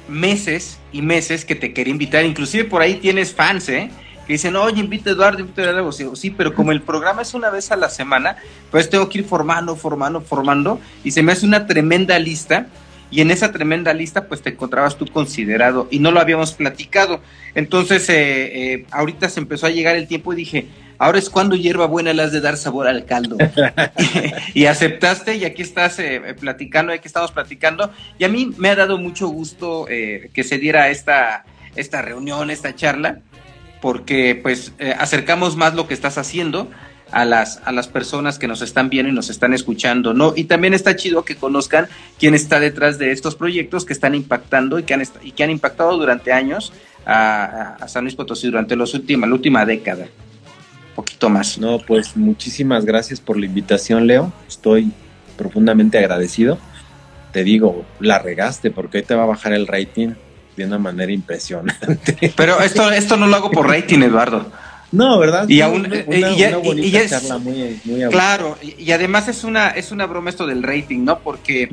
meses 0.09 0.79
y 0.91 1.01
meses 1.01 1.45
que 1.45 1.55
te 1.55 1.73
quería 1.73 1.91
invitar, 1.91 2.25
inclusive 2.25 2.65
por 2.65 2.81
ahí 2.81 2.95
tienes 2.95 3.33
fans, 3.33 3.69
¿eh? 3.69 3.89
Que 4.27 4.33
dicen, 4.33 4.55
oye, 4.57 4.81
invita 4.81 5.09
a 5.09 5.13
Eduardo, 5.13 5.39
invita 5.39 5.61
a 5.61 5.69
Eduardo. 5.69 6.15
Sí, 6.15 6.29
pero 6.29 6.53
como 6.53 6.71
el 6.71 6.81
programa 6.81 7.21
es 7.21 7.33
una 7.33 7.49
vez 7.49 7.71
a 7.71 7.77
la 7.77 7.89
semana, 7.89 8.35
pues 8.69 8.89
tengo 8.89 9.07
que 9.07 9.19
ir 9.19 9.25
formando, 9.25 9.75
formando, 9.75 10.21
formando, 10.21 10.79
y 11.03 11.11
se 11.11 11.23
me 11.23 11.31
hace 11.31 11.45
una 11.45 11.65
tremenda 11.65 12.19
lista 12.19 12.67
y 13.09 13.21
en 13.21 13.31
esa 13.31 13.51
tremenda 13.51 13.93
lista 13.93 14.27
pues 14.27 14.41
te 14.41 14.49
encontrabas 14.49 14.97
tú 14.97 15.05
considerado 15.07 15.87
y 15.89 15.99
no 15.99 16.11
lo 16.11 16.19
habíamos 16.19 16.53
platicado. 16.53 17.21
Entonces 17.55 18.09
eh, 18.09 18.73
eh, 18.73 18.85
ahorita 18.91 19.29
se 19.29 19.39
empezó 19.39 19.67
a 19.67 19.69
llegar 19.69 19.95
el 19.95 20.07
tiempo 20.07 20.33
y 20.33 20.37
dije, 20.37 20.67
ahora 20.97 21.17
es 21.17 21.29
cuando 21.29 21.55
hierba 21.55 21.85
buena 21.85 22.13
le 22.13 22.23
has 22.23 22.31
de 22.31 22.41
dar 22.41 22.57
sabor 22.57 22.87
al 22.87 23.05
caldo. 23.05 23.37
y, 24.53 24.65
aceptaste 24.65 25.35
y 25.35 25.45
aquí 25.45 25.61
estás 25.61 25.99
eh, 25.99 26.35
platicando, 26.39 26.91
aquí 26.91 27.07
estamos 27.07 27.31
platicando 27.31 27.91
y 28.19 28.25
a 28.25 28.29
mí 28.29 28.53
me 28.57 28.69
ha 28.69 28.75
dado 28.75 28.97
mucho 28.97 29.27
gusto 29.27 29.85
que 29.87 30.43
se 30.43 30.57
diera 30.57 30.89
esta, 30.89 31.45
esta 31.75 32.01
reunión, 32.01 32.51
esta 32.51 32.75
charla, 32.75 33.19
porque 33.81 34.39
pues 34.41 34.73
acercamos 34.97 35.55
más 35.55 35.75
lo 35.75 35.87
que 35.87 35.93
estás 35.93 36.17
haciendo 36.17 36.69
a 37.11 37.25
las, 37.25 37.61
a 37.65 37.71
las 37.71 37.87
personas 37.87 38.37
que 38.39 38.47
nos 38.47 38.61
están 38.61 38.89
viendo 38.89 39.11
y 39.11 39.15
nos 39.15 39.29
están 39.29 39.53
escuchando, 39.53 40.13
¿no? 40.13 40.33
Y 40.35 40.45
también 40.45 40.73
está 40.73 40.95
chido 40.95 41.23
que 41.23 41.35
conozcan 41.35 41.87
quién 42.19 42.33
está 42.33 42.59
detrás 42.59 42.97
de 42.97 43.11
estos 43.11 43.35
proyectos 43.35 43.85
que 43.85 43.93
están 43.93 44.15
impactando 44.15 44.79
y 44.79 44.83
que 44.83 44.93
han, 44.93 45.03
y 45.23 45.31
que 45.31 45.43
han 45.43 45.49
impactado 45.49 45.97
durante 45.97 46.33
años 46.33 46.73
a, 47.05 47.77
San 47.87 48.03
Luis 48.03 48.15
Potosí, 48.15 48.47
durante 48.47 48.75
los 48.75 48.93
última, 48.93 49.27
la 49.27 49.33
última 49.33 49.65
década. 49.65 50.03
Un 50.03 50.95
poquito 50.95 51.29
más. 51.29 51.57
No, 51.57 51.79
pues 51.79 52.17
muchísimas 52.17 52.83
gracias 52.83 53.21
por 53.21 53.37
la 53.37 53.45
invitación, 53.45 54.07
Leo. 54.07 54.33
Estoy 54.47 54.91
profundamente 55.37 55.97
agradecido. 55.97 56.57
Te 57.31 57.43
digo, 57.43 57.85
la 57.99 58.19
regaste 58.19 58.71
porque 58.71 58.97
hoy 58.97 59.03
te 59.03 59.15
va 59.15 59.23
a 59.23 59.27
bajar 59.27 59.53
el 59.53 59.67
rating 59.67 60.13
de 60.57 60.65
una 60.65 60.79
manera 60.79 61.11
impresionante. 61.11 62.31
Pero 62.35 62.59
esto, 62.59 62.91
esto 62.91 63.15
no 63.15 63.27
lo 63.27 63.35
hago 63.35 63.51
por 63.51 63.67
rating, 63.67 63.99
Eduardo. 63.99 64.51
No, 64.91 65.19
¿verdad? 65.19 65.47
Y 65.47 65.61
aún, 65.61 65.85
una, 65.85 66.57
bonita 66.57 67.07
charla 67.07 67.37
muy, 67.37 67.79
muy 67.83 68.01
Claro, 68.09 68.57
y, 68.61 68.91
además 68.91 69.27
es 69.27 69.43
una, 69.43 69.69
es 69.69 69.91
una 69.91 70.05
broma 70.05 70.29
esto 70.29 70.47
del 70.47 70.63
rating, 70.63 71.03
¿no? 71.03 71.19
Porque 71.19 71.69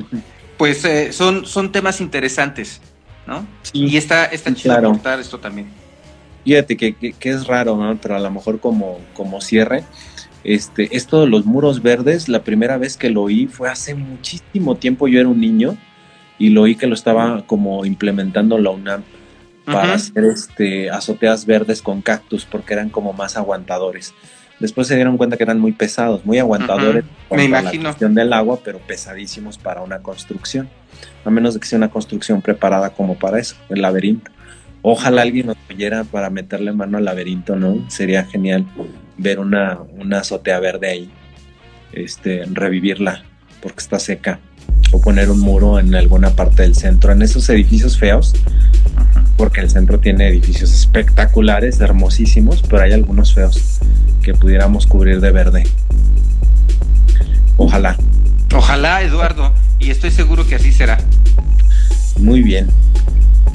pues 0.57 0.83
eh, 0.85 1.11
son, 1.11 1.45
son 1.45 1.71
temas 1.71 2.01
interesantes, 2.01 2.81
¿no? 3.25 3.45
y 3.73 3.97
está, 3.97 4.25
está 4.25 4.53
chido 4.53 4.75
claro. 4.75 5.19
esto 5.19 5.39
también. 5.39 5.67
Fíjate 6.43 6.77
que, 6.77 6.93
que, 6.93 7.29
es 7.29 7.47
raro, 7.47 7.75
¿no? 7.75 7.97
Pero 7.99 8.15
a 8.15 8.19
lo 8.19 8.29
mejor 8.29 8.59
como, 8.59 8.99
como 9.13 9.41
cierre, 9.41 9.83
este, 10.43 10.95
esto 10.95 11.21
de 11.21 11.27
los 11.27 11.45
muros 11.45 11.81
verdes, 11.81 12.29
la 12.29 12.43
primera 12.43 12.77
vez 12.77 12.97
que 12.97 13.09
lo 13.09 13.23
oí 13.23 13.47
fue 13.47 13.69
hace 13.69 13.95
muchísimo 13.95 14.75
tiempo, 14.75 15.07
yo 15.07 15.19
era 15.19 15.29
un 15.29 15.39
niño, 15.39 15.75
y 16.37 16.49
lo 16.49 16.63
oí 16.63 16.75
que 16.75 16.87
lo 16.87 16.93
estaba 16.93 17.45
como 17.45 17.85
implementando 17.85 18.57
la 18.57 18.69
UNAM 18.71 19.03
para 19.65 19.93
hacer 19.93 20.25
este, 20.25 20.89
azoteas 20.89 21.45
verdes 21.45 21.81
con 21.81 22.01
cactus 22.01 22.45
porque 22.45 22.73
eran 22.73 22.89
como 22.89 23.13
más 23.13 23.35
aguantadores. 23.35 24.13
Después 24.59 24.87
se 24.87 24.95
dieron 24.95 25.17
cuenta 25.17 25.35
que 25.37 25.43
eran 25.43 25.59
muy 25.59 25.73
pesados, 25.73 26.25
muy 26.25 26.39
aguantadores 26.39 27.03
para 27.27 27.47
la 27.47 27.71
cuestión 27.71 28.15
del 28.15 28.31
agua, 28.31 28.59
pero 28.63 28.79
pesadísimos 28.79 29.57
para 29.57 29.81
una 29.81 29.99
construcción. 29.99 30.69
A 31.25 31.29
menos 31.29 31.55
de 31.55 31.59
que 31.59 31.67
sea 31.67 31.77
una 31.77 31.89
construcción 31.89 32.41
preparada 32.41 32.91
como 32.91 33.15
para 33.15 33.39
eso, 33.39 33.55
el 33.69 33.81
laberinto. 33.81 34.31
Ojalá 34.81 35.23
alguien 35.23 35.47
nos 35.47 35.57
oyera 35.69 36.03
para 36.03 36.29
meterle 36.29 36.71
mano 36.71 36.97
al 36.97 37.05
laberinto, 37.05 37.55
¿no? 37.55 37.89
Sería 37.89 38.23
genial 38.23 38.65
ver 39.17 39.39
una, 39.39 39.79
una 39.97 40.19
azotea 40.19 40.59
verde 40.59 40.89
ahí, 40.89 41.09
este, 41.91 42.43
revivirla, 42.45 43.23
porque 43.61 43.79
está 43.79 43.99
seca. 43.99 44.39
O 44.91 45.01
poner 45.01 45.29
un 45.29 45.39
muro 45.39 45.79
en 45.79 45.93
alguna 45.95 46.31
parte 46.31 46.61
del 46.61 46.75
centro. 46.75 47.11
En 47.11 47.21
esos 47.21 47.49
edificios 47.49 47.97
feos, 47.97 48.33
porque 49.37 49.61
el 49.61 49.69
centro 49.69 49.99
tiene 49.99 50.27
edificios 50.27 50.73
espectaculares, 50.73 51.79
hermosísimos, 51.81 52.61
pero 52.61 52.83
hay 52.83 52.93
algunos 52.93 53.33
feos 53.33 53.79
que 54.21 54.33
pudiéramos 54.33 54.87
cubrir 54.87 55.19
de 55.19 55.31
verde. 55.31 55.63
Ojalá. 57.57 57.97
Ojalá, 58.53 59.01
Eduardo, 59.01 59.53
y 59.79 59.89
estoy 59.89 60.11
seguro 60.11 60.47
que 60.47 60.55
así 60.55 60.71
será. 60.71 60.97
Muy 62.17 62.41
bien. 62.41 62.67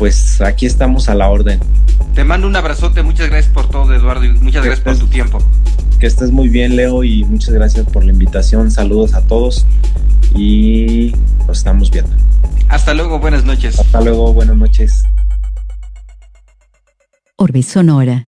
Pues 0.01 0.41
aquí 0.41 0.65
estamos 0.65 1.11
a 1.11 1.15
la 1.15 1.29
orden. 1.29 1.61
Te 2.15 2.25
mando 2.25 2.47
un 2.47 2.57
abrazote, 2.57 3.03
muchas 3.03 3.29
gracias 3.29 3.53
por 3.53 3.69
todo, 3.69 3.93
Eduardo, 3.95 4.25
y 4.25 4.31
muchas 4.31 4.65
gracias 4.65 4.81
por 4.81 4.99
tu 4.99 5.07
tiempo. 5.09 5.39
Que 5.99 6.07
estés 6.07 6.31
muy 6.31 6.49
bien, 6.49 6.75
Leo, 6.75 7.05
y 7.05 7.23
muchas 7.25 7.53
gracias 7.53 7.85
por 7.85 8.07
la 8.07 8.11
invitación. 8.11 8.71
Saludos 8.71 9.13
a 9.13 9.21
todos 9.27 9.67
y 10.35 11.15
nos 11.47 11.59
estamos 11.59 11.91
viendo. 11.91 12.17
Hasta 12.71 12.95
luego, 12.95 13.19
buenas 13.19 13.45
noches. 13.45 13.79
Hasta 13.79 14.01
luego, 14.01 14.33
buenas 14.33 14.57
noches. 14.57 15.03
Orbe 17.37 17.63
Sonora. 17.63 18.30